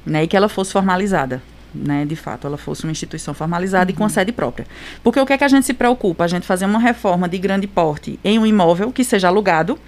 né, 0.07 0.25
e 0.25 0.27
que 0.27 0.37
ela 0.37 0.49
fosse 0.49 0.73
formalizada. 0.73 1.43
Né, 1.75 2.05
de 2.05 2.17
fato, 2.17 2.47
ela 2.47 2.59
fosse 2.59 2.85
uma 2.85 2.93
instituição 2.93 3.33
formalizada 3.33 3.91
uhum. 3.91 3.95
e 3.95 3.97
com 3.97 4.03
uhum. 4.03 4.09
sede 4.11 4.31
própria. 4.31 4.67
Porque 5.03 5.19
o 5.19 5.25
que 5.25 5.33
é 5.33 5.39
que 5.39 5.45
a 5.45 5.49
gente 5.49 5.65
se 5.65 5.73
preocupa? 5.73 6.25
A 6.25 6.29
gente 6.29 6.47
fazer 6.47 6.67
uma 6.67 6.79
reforma 6.79 7.27
de 7.27 7.39
grande 7.39 7.67
porte 7.67 8.21
em 8.23 8.39
um 8.39 8.45
imóvel 8.45 8.93
que 8.93 9.03
seja 9.03 9.29
alugado 9.29 9.79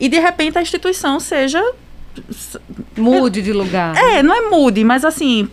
e 0.00 0.08
de 0.08 0.18
repente 0.18 0.58
a 0.58 0.62
instituição 0.62 1.20
seja 1.20 1.62
mude 2.96 3.42
de 3.42 3.52
lugar. 3.52 3.96
É, 3.96 4.24
não 4.24 4.34
é 4.34 4.50
mude, 4.50 4.82
mas 4.82 5.04
assim, 5.04 5.48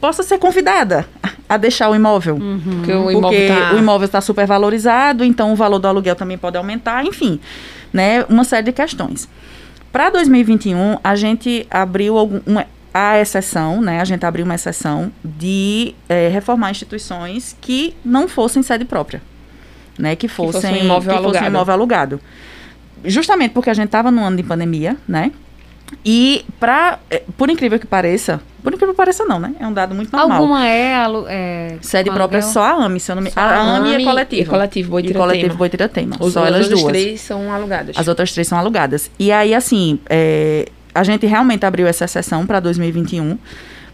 possa 0.00 0.22
ser 0.22 0.38
convidada 0.38 1.06
a 1.48 1.56
deixar 1.56 1.88
o 1.90 1.94
imóvel. 1.94 2.36
Uhum. 2.36 2.60
Porque 2.60 2.92
o 2.92 3.10
imóvel 3.10 3.48
tá... 3.48 3.74
o 3.74 3.78
imóvel 3.78 4.06
está 4.06 4.20
super 4.20 4.46
valorizado, 4.46 5.24
então 5.24 5.52
o 5.52 5.56
valor 5.56 5.78
do 5.78 5.88
aluguel 5.88 6.14
também 6.14 6.36
pode 6.36 6.56
aumentar, 6.56 7.04
enfim, 7.04 7.40
né, 7.92 8.24
uma 8.28 8.44
série 8.44 8.64
de 8.64 8.72
questões. 8.72 9.28
Para 9.92 10.10
2021, 10.10 10.98
a 11.02 11.16
gente 11.16 11.66
abriu 11.70 12.18
algum, 12.18 12.40
uma, 12.46 12.66
a 12.92 13.18
exceção, 13.18 13.80
né, 13.80 14.00
a 14.00 14.04
gente 14.04 14.24
abriu 14.24 14.44
uma 14.44 14.54
exceção 14.54 15.10
de 15.24 15.94
é, 16.08 16.28
reformar 16.28 16.70
instituições 16.70 17.56
que 17.60 17.94
não 18.04 18.28
fossem 18.28 18.62
sede 18.62 18.84
própria, 18.84 19.22
né, 19.98 20.14
que 20.14 20.28
fossem, 20.28 20.60
que 20.60 20.66
fosse 20.68 20.82
um 20.82 20.84
imóvel, 20.84 21.10
que 21.10 21.18
alugado. 21.18 21.34
Fosse 21.34 21.44
um 21.44 21.48
imóvel 21.48 21.74
alugado. 21.74 22.20
Justamente 23.04 23.52
porque 23.52 23.70
a 23.70 23.74
gente 23.74 23.86
estava 23.86 24.10
no 24.10 24.22
ano 24.22 24.36
de 24.36 24.42
pandemia, 24.42 24.96
né, 25.06 25.32
e 26.04 26.44
para, 26.60 26.98
é, 27.10 27.22
por 27.36 27.50
incrível 27.50 27.78
que 27.78 27.86
pareça, 27.86 28.40
por 28.62 28.72
incrível 28.72 28.94
que 28.94 28.96
pareça 28.96 29.24
não, 29.24 29.38
né? 29.40 29.54
É 29.58 29.66
um 29.66 29.72
dado 29.72 29.94
muito 29.94 30.14
normal. 30.14 30.40
Alguma 30.40 30.66
é, 30.66 31.04
é 31.28 31.78
sede 31.80 32.10
própria 32.10 32.42
só 32.42 32.62
a 32.62 32.84
AME, 32.84 33.00
se 33.00 33.10
eu 33.10 33.16
não 33.16 33.22
me... 33.22 33.32
A, 33.34 33.42
a 33.42 33.76
AME 33.76 33.94
é 33.94 34.04
coletiva. 34.04 34.42
E 34.42 34.46
coletivo 34.46 34.90
Boitiratema. 34.90 35.24
E 35.24 35.28
coletivo 35.28 35.56
Boitiratema. 35.56 36.16
Os, 36.20 36.32
só 36.32 36.46
elas 36.46 36.68
duas. 36.68 36.80
As 36.80 36.84
outras 36.84 37.02
três 37.02 37.20
são 37.20 37.52
alugadas. 37.52 37.96
As 37.96 38.08
outras 38.08 38.32
três 38.32 38.48
são 38.48 38.58
alugadas. 38.58 39.10
E 39.18 39.32
aí, 39.32 39.54
assim, 39.54 39.98
é, 40.08 40.66
a 40.94 41.02
gente 41.04 41.26
realmente 41.26 41.64
abriu 41.64 41.86
essa 41.86 42.06
sessão 42.06 42.46
para 42.46 42.60
2021, 42.60 43.38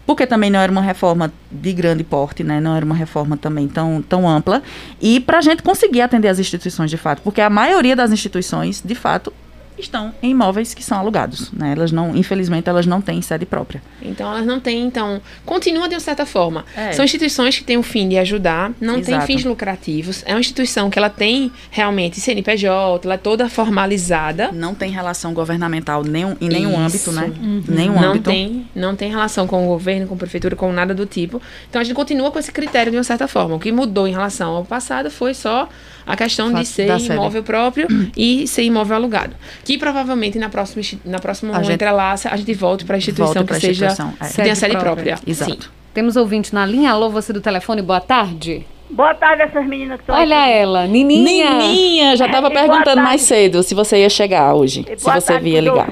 porque 0.05 0.27
também 0.27 0.49
não 0.49 0.59
era 0.59 0.71
uma 0.71 0.81
reforma 0.81 1.31
de 1.51 1.73
grande 1.73 2.03
porte, 2.03 2.43
né? 2.43 2.59
Não 2.59 2.75
era 2.75 2.85
uma 2.85 2.95
reforma 2.95 3.37
também 3.37 3.67
tão, 3.67 4.01
tão 4.01 4.27
ampla. 4.27 4.61
E 5.01 5.19
para 5.19 5.39
a 5.39 5.41
gente 5.41 5.63
conseguir 5.63 6.01
atender 6.01 6.27
as 6.27 6.39
instituições 6.39 6.89
de 6.91 6.97
fato, 6.97 7.21
porque 7.21 7.41
a 7.41 7.49
maioria 7.49 7.95
das 7.95 8.11
instituições, 8.11 8.81
de 8.83 8.95
fato, 8.95 9.33
estão 9.77 10.13
em 10.21 10.31
imóveis 10.31 10.73
que 10.73 10.83
são 10.83 10.97
alugados, 10.97 11.51
né? 11.51 11.73
Elas 11.73 11.91
não, 11.91 12.15
infelizmente, 12.15 12.69
elas 12.69 12.85
não 12.85 13.01
têm 13.01 13.21
sede 13.21 13.45
própria. 13.45 13.81
Então 14.01 14.29
elas 14.31 14.45
não 14.45 14.59
têm, 14.59 14.85
então, 14.85 15.21
continua 15.45 15.87
de 15.87 15.95
uma 15.95 15.99
certa 15.99 16.25
forma. 16.25 16.65
É. 16.75 16.91
São 16.93 17.03
instituições 17.03 17.57
que 17.57 17.63
têm 17.63 17.77
o 17.77 17.83
fim 17.83 18.07
de 18.07 18.17
ajudar, 18.17 18.71
não 18.79 19.01
têm 19.01 19.19
fins 19.21 19.43
lucrativos. 19.43 20.23
É 20.25 20.33
uma 20.33 20.39
instituição 20.39 20.89
que 20.89 20.97
ela 20.97 21.09
tem 21.09 21.51
realmente 21.69 22.19
CNPJ, 22.19 23.05
ela 23.05 23.15
é 23.15 23.17
toda 23.17 23.49
formalizada. 23.49 24.51
Não 24.51 24.73
tem 24.73 24.91
relação 24.91 25.33
governamental 25.33 26.03
nenhum, 26.03 26.35
em 26.39 26.47
nenhum 26.47 26.71
Isso. 26.71 26.79
âmbito, 26.79 27.11
né? 27.11 27.33
Uhum. 27.41 27.63
Nenhum 27.67 27.95
não 27.95 28.09
âmbito. 28.11 28.29
tem, 28.29 28.67
não 28.75 28.95
tem 28.95 29.09
relação 29.09 29.47
com 29.47 29.65
o 29.65 29.67
governo, 29.67 30.07
com 30.07 30.15
a 30.15 30.17
prefeitura, 30.17 30.55
com 30.55 30.71
nada 30.71 30.93
do 30.93 31.05
tipo. 31.05 31.41
Então 31.69 31.81
a 31.81 31.83
gente 31.83 31.95
continua 31.95 32.31
com 32.31 32.39
esse 32.39 32.51
critério 32.51 32.91
de 32.91 32.97
uma 32.97 33.03
certa 33.03 33.27
forma. 33.27 33.55
O 33.55 33.59
que 33.59 33.71
mudou 33.71 34.07
em 34.07 34.11
relação 34.11 34.55
ao 34.55 34.65
passado 34.65 35.09
foi 35.11 35.33
só 35.33 35.67
a 36.05 36.15
questão 36.15 36.53
de 36.53 36.65
ser 36.65 36.89
imóvel 36.99 37.43
próprio 37.43 37.87
e 38.15 38.47
ser 38.47 38.63
imóvel 38.63 38.97
alugado. 38.97 39.35
Que 39.63 39.77
provavelmente 39.77 40.37
na 40.37 40.49
próxima, 40.49 40.99
na 41.03 41.19
próxima 41.19 41.57
a 41.57 41.63
gente, 41.63 41.75
entrelaça 41.75 42.29
a 42.29 42.37
gente 42.37 42.53
volte 42.53 42.85
para 42.85 42.95
a 42.95 42.97
instituição 42.97 43.45
que 43.45 43.55
seja 43.55 43.87
é. 44.21 44.27
que 44.27 44.35
tenha 44.35 44.55
sede 44.55 44.77
própria. 44.77 45.15
própria. 45.15 45.31
Exato. 45.31 45.63
Sim. 45.63 45.69
Temos 45.93 46.15
ouvinte 46.15 46.53
na 46.53 46.65
linha. 46.65 46.91
Alô, 46.91 47.09
você 47.09 47.31
do 47.31 47.39
telefone, 47.39 47.81
boa 47.81 48.01
tarde. 48.01 48.65
Boa 48.89 49.15
tarde, 49.15 49.41
essas 49.41 49.65
meninas 49.65 49.97
que 49.97 50.03
estão 50.03 50.15
Olha 50.15 50.43
aqui. 50.43 50.53
ela, 50.53 50.87
Nininha. 50.87 51.55
Nininha, 51.55 52.15
já 52.15 52.27
estava 52.27 52.51
perguntando 52.51 53.01
mais 53.01 53.21
cedo 53.21 53.63
se 53.63 53.73
você 53.73 54.01
ia 54.01 54.09
chegar 54.09 54.53
hoje, 54.53 54.83
boa 54.83 54.97
se 54.97 55.27
você 55.27 55.39
via 55.39 55.59
ligar. 55.59 55.89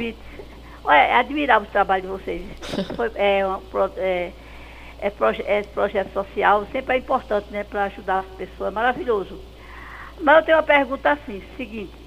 Olha, 0.83 0.97
é 0.97 1.15
admirável 1.15 1.67
o 1.67 1.71
trabalho 1.71 2.03
de 2.03 2.07
vocês. 2.09 2.41
Foi, 2.95 3.09
é, 3.15 3.45
uma, 3.45 3.61
é, 3.97 4.31
é, 4.99 5.09
proje 5.09 5.41
é 5.45 5.63
projeto 5.63 6.13
social, 6.13 6.67
sempre 6.71 6.95
é 6.95 6.99
importante, 6.99 7.47
né, 7.51 7.63
para 7.63 7.85
ajudar 7.85 8.19
as 8.19 8.25
pessoas, 8.37 8.71
é 8.71 8.75
maravilhoso. 8.75 9.39
Mas 10.21 10.37
eu 10.37 10.43
tenho 10.43 10.57
uma 10.57 10.63
pergunta 10.63 11.11
assim, 11.11 11.41
seguinte. 11.57 12.03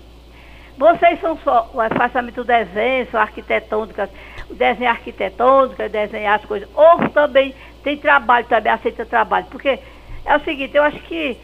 Vocês 0.79 1.19
são 1.21 1.39
só 1.39 1.71
o 1.73 1.81
afastamento 1.81 2.37
do 2.37 2.45
desenho, 2.45 3.11
são 3.11 3.19
arquitetônicas, 3.19 4.11
o 4.51 4.55
desenho 4.55 4.91
arquitetônico, 4.91 5.89
desenhar 5.89 6.39
as 6.39 6.45
coisas, 6.45 6.69
ou 6.75 7.09
também 7.11 7.55
tem 7.83 7.97
trabalho, 7.97 8.47
também 8.47 8.73
aceita 8.73 9.07
trabalho. 9.07 9.47
Porque 9.51 9.79
é 10.25 10.37
o 10.37 10.41
seguinte, 10.41 10.77
eu 10.77 10.83
acho 10.83 10.99
que 11.01 11.39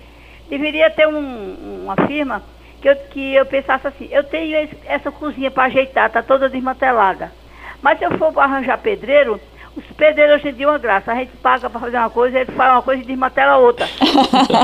deveria 0.51 0.91
ter 0.91 1.09
um, 1.09 1.83
uma 1.85 1.97
firma 2.07 2.43
que 2.83 2.89
eu, 2.89 2.97
que 2.97 3.35
eu 3.35 3.47
pensasse 3.47 3.87
assim, 3.87 4.09
eu 4.11 4.25
tenho 4.25 4.69
essa 4.85 5.11
cozinha 5.11 5.51
para 5.51 5.65
ajeitar, 5.65 6.09
está 6.09 6.23
toda 6.23 6.51
desmantelada. 6.51 7.33
Mas 7.81 7.99
se 7.99 8.05
eu 8.05 8.19
for 8.19 8.39
arranjar 8.39 8.79
pedreiro, 8.79 9.41
os 9.77 9.85
pedreiros 9.97 10.37
hoje 10.37 10.49
em 10.51 10.55
dia 10.55 10.67
é 10.67 10.69
uma 10.69 10.79
graça. 10.79 11.13
A 11.13 11.15
gente 11.15 11.37
paga 11.39 11.71
para 11.71 11.81
fazer 11.81 11.97
uma 11.97 12.11
coisa, 12.11 12.41
ele 12.41 12.53
faz 12.53 12.73
uma 12.73 12.83
coisa 12.83 13.03
e 13.03 13.07
desmantela 13.07 13.57
outra. 13.57 13.87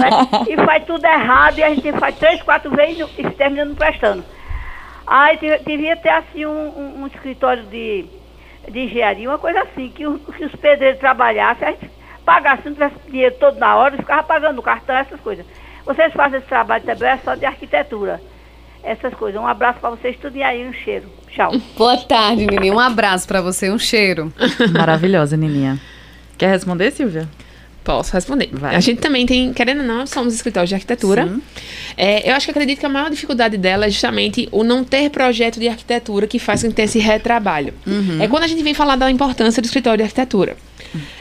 né? 0.00 0.46
E 0.48 0.56
faz 0.56 0.84
tudo 0.84 1.04
errado 1.04 1.58
e 1.58 1.62
a 1.62 1.70
gente 1.70 1.92
faz 1.92 2.16
três, 2.16 2.42
quatro 2.42 2.70
vezes 2.70 3.08
e 3.16 3.30
termina 3.30 3.64
não 3.64 3.74
prestando. 3.74 4.24
Aí 5.06 5.38
devia 5.64 5.96
ter 5.96 6.10
assim 6.10 6.44
um, 6.44 6.50
um, 6.50 7.02
um, 7.02 7.06
escritório 7.06 7.62
de, 7.64 8.04
de 8.68 8.80
engenharia, 8.80 9.30
uma 9.30 9.38
coisa 9.38 9.62
assim, 9.62 9.88
que, 9.88 10.06
o, 10.06 10.18
que 10.18 10.44
os 10.44 10.54
pedreiros 10.56 11.00
trabalhassem, 11.00 11.66
a 11.66 11.70
gente 11.70 11.90
pagasse, 12.26 12.66
não 12.66 12.74
tivesse 12.74 12.96
dinheiro 13.08 13.34
todo 13.40 13.58
na 13.58 13.74
hora, 13.74 13.96
ficava 13.96 14.22
pagando 14.22 14.58
o 14.58 14.62
cartão, 14.62 14.94
essas 14.94 15.18
coisas. 15.20 15.46
Vocês 15.86 16.12
fazem 16.12 16.38
esse 16.38 16.48
trabalho 16.48 16.84
também, 16.84 17.08
é 17.08 17.16
só 17.18 17.34
de 17.34 17.46
arquitetura 17.46 18.20
essas 18.82 19.14
coisas. 19.14 19.40
Um 19.40 19.46
abraço 19.46 19.80
para 19.80 19.90
vocês, 19.90 20.16
tudo 20.20 20.36
e 20.36 20.42
aí, 20.42 20.66
um 20.66 20.72
cheiro. 20.72 21.06
Tchau. 21.30 21.52
Boa 21.76 21.96
tarde, 21.96 22.46
Nininha. 22.46 22.72
Um 22.72 22.78
abraço 22.78 23.26
para 23.26 23.40
você, 23.40 23.70
um 23.70 23.78
cheiro. 23.78 24.32
Maravilhosa, 24.72 25.36
Nininha. 25.36 25.78
Quer 26.36 26.50
responder, 26.50 26.90
Silvia? 26.92 27.28
Posso 27.82 28.12
responder. 28.12 28.50
Vai. 28.52 28.76
A 28.76 28.80
gente 28.80 29.00
também 29.00 29.24
tem, 29.24 29.52
querendo 29.52 29.80
ou 29.80 29.86
não, 29.86 30.06
somos 30.06 30.34
escritórios 30.34 30.68
de 30.68 30.74
arquitetura. 30.74 31.26
É, 31.96 32.30
eu 32.30 32.34
acho 32.34 32.46
que 32.46 32.50
acredito 32.50 32.78
que 32.78 32.86
a 32.86 32.88
maior 32.88 33.08
dificuldade 33.08 33.56
dela 33.56 33.86
é 33.86 33.90
justamente 33.90 34.46
o 34.52 34.62
não 34.62 34.84
ter 34.84 35.08
projeto 35.08 35.58
de 35.58 35.68
arquitetura 35.68 36.26
que 36.26 36.38
faz 36.38 36.62
com 36.62 36.68
que 36.68 36.74
tenha 36.74 36.84
esse 36.84 36.98
retrabalho. 36.98 37.72
Uhum. 37.86 38.20
É 38.20 38.28
quando 38.28 38.44
a 38.44 38.46
gente 38.46 38.62
vem 38.62 38.74
falar 38.74 38.96
da 38.96 39.10
importância 39.10 39.62
do 39.62 39.64
escritório 39.64 39.96
de 39.96 40.02
arquitetura. 40.02 40.56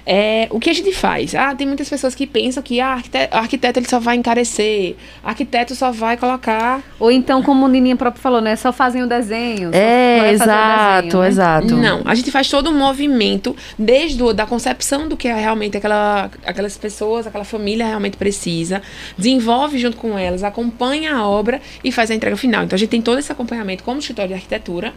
É, 0.05 0.47
o 0.51 0.59
que 0.59 0.69
a 0.69 0.73
gente 0.73 0.93
faz? 0.93 1.35
Ah, 1.35 1.53
tem 1.53 1.67
muitas 1.67 1.89
pessoas 1.89 2.15
que 2.15 2.25
pensam 2.25 2.63
que 2.63 2.79
ah, 2.79 2.93
arquiteto, 2.93 3.35
arquiteto 3.35 3.79
ele 3.79 3.87
só 3.87 3.99
vai 3.99 4.15
encarecer, 4.15 4.95
arquiteto 5.23 5.75
só 5.75 5.91
vai 5.91 6.15
colocar. 6.15 6.81
Ou 6.99 7.11
então, 7.11 7.43
como 7.43 7.65
o 7.65 7.67
Nininha 7.67 7.95
próprio 7.95 8.21
falou, 8.21 8.39
né? 8.39 8.55
Só 8.55 8.71
fazem 8.71 9.03
o 9.03 9.07
desenho. 9.07 9.71
É, 9.73 10.31
exato, 10.31 11.03
desenho, 11.03 11.21
né? 11.21 11.27
exato. 11.27 11.75
Não, 11.75 12.01
a 12.05 12.15
gente 12.15 12.31
faz 12.31 12.49
todo 12.49 12.69
um 12.69 12.77
movimento, 12.77 13.55
desde 13.77 14.21
o, 14.23 14.31
da 14.31 14.45
concepção 14.45 15.07
do 15.07 15.17
que 15.17 15.27
é 15.27 15.33
realmente 15.33 15.75
aquela, 15.75 16.31
aquelas 16.45 16.77
pessoas, 16.77 17.27
aquela 17.27 17.43
família 17.43 17.85
realmente 17.85 18.17
precisa, 18.17 18.81
desenvolve 19.17 19.77
junto 19.77 19.97
com 19.97 20.17
elas, 20.17 20.43
acompanha 20.43 21.15
a 21.15 21.27
obra 21.27 21.61
e 21.83 21.91
faz 21.91 22.09
a 22.11 22.15
entrega 22.15 22.37
final. 22.37 22.63
Então 22.63 22.75
a 22.75 22.79
gente 22.79 22.89
tem 22.89 23.01
todo 23.01 23.19
esse 23.19 23.31
acompanhamento 23.31 23.83
como 23.83 23.99
escritório 23.99 24.29
de 24.29 24.35
arquitetura. 24.35 24.93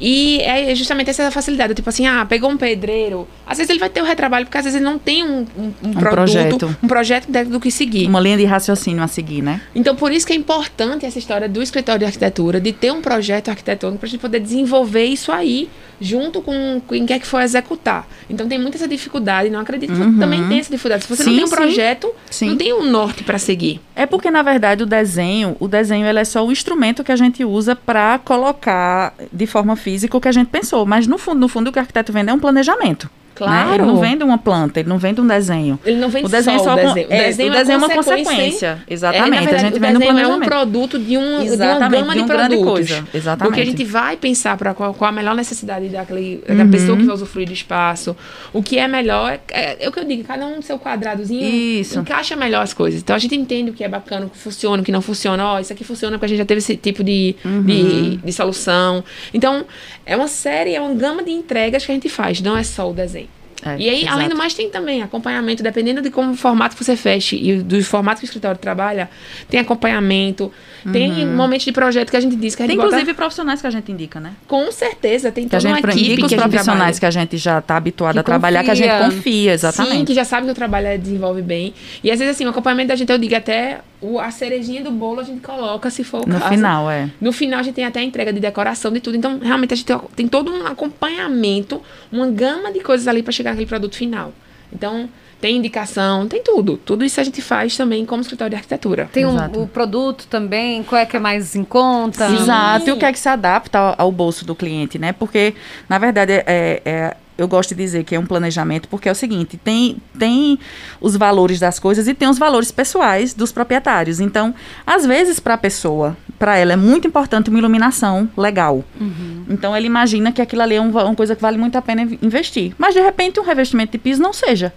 E 0.00 0.40
é 0.42 0.74
justamente 0.74 1.10
essa 1.10 1.30
facilidade, 1.30 1.74
tipo 1.74 1.88
assim, 1.88 2.06
ah, 2.06 2.24
pegou 2.24 2.50
um 2.50 2.56
pedreiro, 2.56 3.28
às 3.46 3.58
vezes 3.58 3.70
ele 3.70 3.78
vai 3.78 3.90
ter 3.94 4.02
o 4.02 4.04
retrabalho, 4.04 4.44
porque 4.44 4.58
às 4.58 4.64
vezes 4.64 4.76
ele 4.76 4.84
não 4.84 4.98
tem 4.98 5.22
um, 5.22 5.46
um, 5.56 5.62
um, 5.62 5.72
um 5.84 5.92
produto, 5.92 6.14
projeto. 6.14 6.76
um 6.82 6.88
projeto 6.88 7.28
do 7.44 7.60
que 7.60 7.70
seguir. 7.70 8.06
Uma 8.08 8.20
linha 8.20 8.36
de 8.36 8.44
raciocínio 8.44 9.02
a 9.02 9.06
seguir, 9.06 9.40
né? 9.40 9.62
Então, 9.74 9.94
por 9.94 10.12
isso 10.12 10.26
que 10.26 10.32
é 10.32 10.36
importante 10.36 11.06
essa 11.06 11.18
história 11.18 11.48
do 11.48 11.62
escritório 11.62 12.00
de 12.00 12.04
arquitetura, 12.04 12.60
de 12.60 12.72
ter 12.72 12.92
um 12.92 13.00
projeto 13.00 13.50
arquitetônico 13.50 14.00
para 14.00 14.06
a 14.06 14.10
gente 14.10 14.20
poder 14.20 14.40
desenvolver 14.40 15.04
isso 15.04 15.30
aí 15.30 15.70
junto 16.00 16.42
com 16.42 16.82
quem 16.88 17.06
quer 17.06 17.20
que 17.20 17.26
for 17.26 17.40
executar. 17.40 18.06
Então 18.28 18.48
tem 18.48 18.58
muita 18.58 18.76
essa 18.76 18.88
dificuldade, 18.88 19.48
não 19.48 19.60
acredito 19.60 19.94
que 19.94 20.00
uhum. 20.00 20.18
também 20.18 20.46
tem 20.48 20.58
essa 20.58 20.70
dificuldade. 20.70 21.04
Se 21.04 21.08
você 21.08 21.22
sim, 21.22 21.30
não 21.30 21.36
tem 21.36 21.44
um 21.44 21.50
projeto, 21.50 22.12
sim. 22.30 22.48
não 22.48 22.56
tem 22.56 22.72
um 22.72 22.82
norte 22.82 23.22
para 23.22 23.38
seguir. 23.38 23.80
É 23.94 24.04
porque 24.06 24.30
na 24.30 24.42
verdade 24.42 24.82
o 24.82 24.86
desenho, 24.86 25.56
o 25.60 25.68
desenho 25.68 26.06
ele 26.06 26.18
é 26.18 26.24
só 26.24 26.44
o 26.44 26.50
instrumento 26.50 27.04
que 27.04 27.12
a 27.12 27.16
gente 27.16 27.44
usa 27.44 27.76
para 27.76 28.18
colocar 28.18 29.14
de 29.32 29.46
forma 29.46 29.76
física 29.76 30.16
o 30.16 30.20
que 30.20 30.28
a 30.28 30.32
gente 30.32 30.48
pensou, 30.48 30.84
mas 30.84 31.06
no 31.06 31.16
fundo, 31.16 31.38
no 31.38 31.48
fundo 31.48 31.68
o 31.68 31.72
que 31.72 31.78
o 31.78 31.80
arquiteto 31.80 32.12
vende 32.12 32.30
é 32.30 32.34
um 32.34 32.40
planejamento. 32.40 33.08
Claro. 33.34 33.68
Né? 33.68 33.74
Ele 33.74 33.84
não 33.84 33.96
vende 33.96 34.22
uma 34.22 34.38
planta, 34.38 34.80
ele 34.80 34.88
não 34.88 34.98
vende 34.98 35.20
um 35.20 35.26
desenho. 35.26 35.78
Ele 35.84 35.98
não 35.98 36.08
vende 36.08 36.26
o 36.26 36.28
desenho 36.28 36.60
só, 36.60 36.74
o 36.74 36.76
desenho. 36.76 37.06
É, 37.10 37.16
o 37.16 37.24
desenho, 37.26 37.48
é, 37.48 37.50
o 37.50 37.58
desenho 37.58 37.74
é, 37.74 37.78
uma 37.78 37.88
consequência. 37.90 38.78
Exatamente. 38.88 39.34
É, 39.34 39.40
verdade, 39.40 39.54
a 39.54 39.58
gente 39.58 39.78
vende 39.80 39.96
um 39.96 40.00
planejamento. 40.00 40.42
é 40.42 40.46
um 40.46 40.48
produto 40.48 40.98
de, 40.98 41.18
um, 41.18 41.42
Exatamente, 41.42 41.50
de 41.50 41.64
uma 41.74 41.88
gama 41.88 42.14
de, 42.14 42.20
um 42.20 42.24
de 42.24 42.32
produtos. 42.32 42.64
Coisa. 42.64 43.08
Exatamente. 43.12 43.48
Porque 43.48 43.60
a 43.60 43.64
gente 43.64 43.84
vai 43.84 44.16
pensar 44.16 44.56
para 44.56 44.72
qual, 44.72 44.94
qual, 44.94 45.08
a 45.08 45.12
melhor 45.12 45.34
necessidade 45.34 45.88
daquele, 45.88 46.42
uhum. 46.48 46.70
pessoa 46.70 46.96
que 46.96 47.04
vai 47.04 47.14
usufruir 47.14 47.46
do 47.48 47.52
espaço. 47.52 48.16
O 48.52 48.62
que 48.62 48.78
é 48.78 48.86
melhor, 48.86 49.38
é, 49.48 49.84
é, 49.84 49.88
o 49.88 49.92
que 49.92 49.98
eu 49.98 50.04
digo, 50.04 50.22
cada 50.24 50.46
um 50.46 50.62
seu 50.62 50.78
quadradozinho 50.78 51.44
isso. 51.44 51.98
encaixa 51.98 52.36
melhor 52.36 52.62
as 52.62 52.72
coisas. 52.72 53.00
Então 53.00 53.16
a 53.16 53.18
gente 53.18 53.34
entende 53.34 53.70
o 53.70 53.74
que 53.74 53.82
é 53.82 53.88
bacana, 53.88 54.26
o 54.26 54.30
que 54.30 54.38
funciona, 54.38 54.80
o 54.80 54.84
que 54.84 54.92
não 54.92 55.02
funciona. 55.02 55.44
Ó, 55.44 55.56
oh, 55.56 55.58
isso 55.58 55.72
aqui 55.72 55.82
funciona 55.82 56.16
porque 56.16 56.26
a 56.26 56.28
gente 56.28 56.38
já 56.38 56.44
teve 56.44 56.58
esse 56.58 56.76
tipo 56.76 57.02
de, 57.02 57.34
uhum. 57.44 57.62
de, 57.62 58.16
de 58.16 58.32
solução. 58.32 59.02
Então, 59.32 59.64
é 60.06 60.16
uma 60.16 60.28
série, 60.28 60.74
é 60.74 60.80
uma 60.80 60.94
gama 60.94 61.22
de 61.22 61.30
entregas 61.30 61.84
que 61.84 61.90
a 61.90 61.94
gente 61.94 62.08
faz, 62.08 62.40
não 62.40 62.56
é 62.56 62.62
só 62.62 62.90
o 62.90 62.92
desenho. 62.92 63.23
É, 63.64 63.76
e 63.78 63.88
aí, 63.88 64.00
exato. 64.02 64.14
além 64.14 64.28
do 64.28 64.36
mais, 64.36 64.54
tem 64.54 64.68
também 64.68 65.02
acompanhamento, 65.02 65.62
dependendo 65.62 66.02
de 66.02 66.10
como 66.10 66.32
o 66.32 66.36
formato 66.36 66.76
que 66.76 66.84
você 66.84 66.96
feche 66.96 67.36
e 67.36 67.62
do 67.62 67.82
formato 67.84 68.20
que 68.20 68.24
o 68.24 68.26
escritório 68.26 68.58
trabalha, 68.58 69.08
tem 69.48 69.60
acompanhamento, 69.60 70.52
uhum. 70.84 70.92
tem 70.92 71.26
momentos 71.26 71.64
de 71.64 71.72
projeto 71.72 72.10
que 72.10 72.16
a 72.16 72.20
gente 72.20 72.36
diz 72.36 72.54
que 72.54 72.62
a 72.62 72.66
gente 72.66 72.76
Tem 72.76 72.84
inclusive 72.84 73.04
bota... 73.04 73.16
profissionais 73.16 73.60
que 73.60 73.66
a 73.66 73.70
gente 73.70 73.90
indica, 73.90 74.20
né? 74.20 74.32
Com 74.46 74.70
certeza, 74.70 75.32
tem 75.32 75.48
toda 75.48 75.60
que 75.60 75.66
a 75.66 75.70
gente 75.70 75.84
uma 75.84 75.90
equipe 75.92 76.22
indica 76.22 76.26
os 76.26 76.34
profissionais 76.34 76.98
que 76.98 77.06
a 77.06 77.10
gente 77.10 77.36
já 77.36 77.58
está 77.58 77.76
habituado 77.76 78.14
que 78.14 78.20
a 78.20 78.22
trabalhar, 78.22 78.60
confia. 78.64 78.74
que 78.74 78.82
a 78.82 78.98
gente 78.98 79.14
confia, 79.14 79.52
exatamente. 79.52 79.96
Sim, 79.96 80.04
que 80.04 80.14
já 80.14 80.24
sabe 80.24 80.46
que 80.46 80.52
o 80.52 80.54
trabalho 80.54 80.98
desenvolve 80.98 81.42
bem. 81.42 81.74
E 82.02 82.10
às 82.10 82.18
vezes, 82.18 82.36
assim, 82.36 82.44
o 82.44 82.50
acompanhamento 82.50 82.88
da 82.88 82.96
gente, 82.96 83.10
eu 83.10 83.18
digo 83.18 83.34
até 83.34 83.80
o, 84.04 84.20
a 84.20 84.30
cerejinha 84.30 84.82
do 84.82 84.90
bolo 84.90 85.20
a 85.20 85.24
gente 85.24 85.40
coloca, 85.40 85.88
se 85.88 86.04
for 86.04 86.18
o 86.18 86.28
no 86.28 86.34
caso. 86.34 86.44
No 86.44 86.50
final, 86.50 86.90
é. 86.90 87.10
No 87.20 87.32
final, 87.32 87.60
a 87.60 87.62
gente 87.62 87.74
tem 87.74 87.84
até 87.86 88.00
a 88.00 88.02
entrega 88.02 88.32
de 88.32 88.40
decoração 88.40 88.92
de 88.92 89.00
tudo. 89.00 89.16
Então, 89.16 89.38
realmente, 89.38 89.72
a 89.72 89.76
gente 89.76 89.86
tem, 89.86 89.98
tem 90.14 90.28
todo 90.28 90.52
um 90.52 90.66
acompanhamento, 90.66 91.80
uma 92.12 92.26
gama 92.26 92.70
de 92.70 92.80
coisas 92.80 93.08
ali 93.08 93.22
para 93.22 93.32
chegar 93.32 93.53
naquele 93.54 93.68
produto 93.68 93.96
final. 93.96 94.32
Então, 94.72 95.08
tem 95.40 95.56
indicação, 95.56 96.26
tem 96.26 96.42
tudo. 96.42 96.76
Tudo 96.78 97.04
isso 97.04 97.20
a 97.20 97.24
gente 97.24 97.42
faz 97.42 97.76
também 97.76 98.04
como 98.06 98.22
escritório 98.22 98.50
de 98.50 98.56
arquitetura. 98.56 99.08
Tem 99.12 99.26
um, 99.26 99.36
o 99.62 99.68
produto 99.68 100.26
também, 100.28 100.82
qual 100.82 101.00
é 101.00 101.06
que 101.06 101.16
é 101.16 101.20
mais 101.20 101.54
em 101.54 101.64
conta? 101.64 102.28
Sim. 102.28 102.36
Exato, 102.36 102.88
e 102.88 102.92
o 102.92 102.96
que 102.96 103.04
é 103.04 103.12
que 103.12 103.18
se 103.18 103.28
adapta 103.28 103.78
ao, 103.78 103.94
ao 103.98 104.12
bolso 104.12 104.44
do 104.44 104.54
cliente, 104.54 104.98
né? 104.98 105.12
Porque, 105.12 105.54
na 105.88 105.98
verdade, 105.98 106.32
é, 106.32 106.82
é 106.84 107.16
eu 107.36 107.48
gosto 107.48 107.74
de 107.74 107.82
dizer 107.82 108.04
que 108.04 108.14
é 108.14 108.18
um 108.18 108.26
planejamento, 108.26 108.88
porque 108.88 109.08
é 109.08 109.12
o 109.12 109.14
seguinte: 109.14 109.56
tem, 109.56 109.96
tem 110.18 110.58
os 111.00 111.16
valores 111.16 111.58
das 111.58 111.78
coisas 111.78 112.06
e 112.06 112.14
tem 112.14 112.28
os 112.28 112.38
valores 112.38 112.70
pessoais 112.70 113.34
dos 113.34 113.52
proprietários. 113.52 114.20
Então, 114.20 114.54
às 114.86 115.04
vezes, 115.04 115.40
para 115.40 115.54
a 115.54 115.58
pessoa, 115.58 116.16
para 116.38 116.56
ela 116.56 116.72
é 116.72 116.76
muito 116.76 117.08
importante 117.08 117.50
uma 117.50 117.58
iluminação 117.58 118.28
legal. 118.36 118.84
Uhum. 119.00 119.44
Então, 119.48 119.76
ele 119.76 119.86
imagina 119.86 120.32
que 120.32 120.40
aquilo 120.40 120.62
ali 120.62 120.76
é 120.76 120.80
um, 120.80 120.90
uma 120.90 121.14
coisa 121.14 121.34
que 121.34 121.42
vale 121.42 121.58
muito 121.58 121.76
a 121.76 121.82
pena 121.82 122.02
investir. 122.22 122.74
Mas, 122.78 122.94
de 122.94 123.00
repente, 123.00 123.40
um 123.40 123.44
revestimento 123.44 123.92
de 123.92 123.98
piso 123.98 124.22
não 124.22 124.32
seja. 124.32 124.72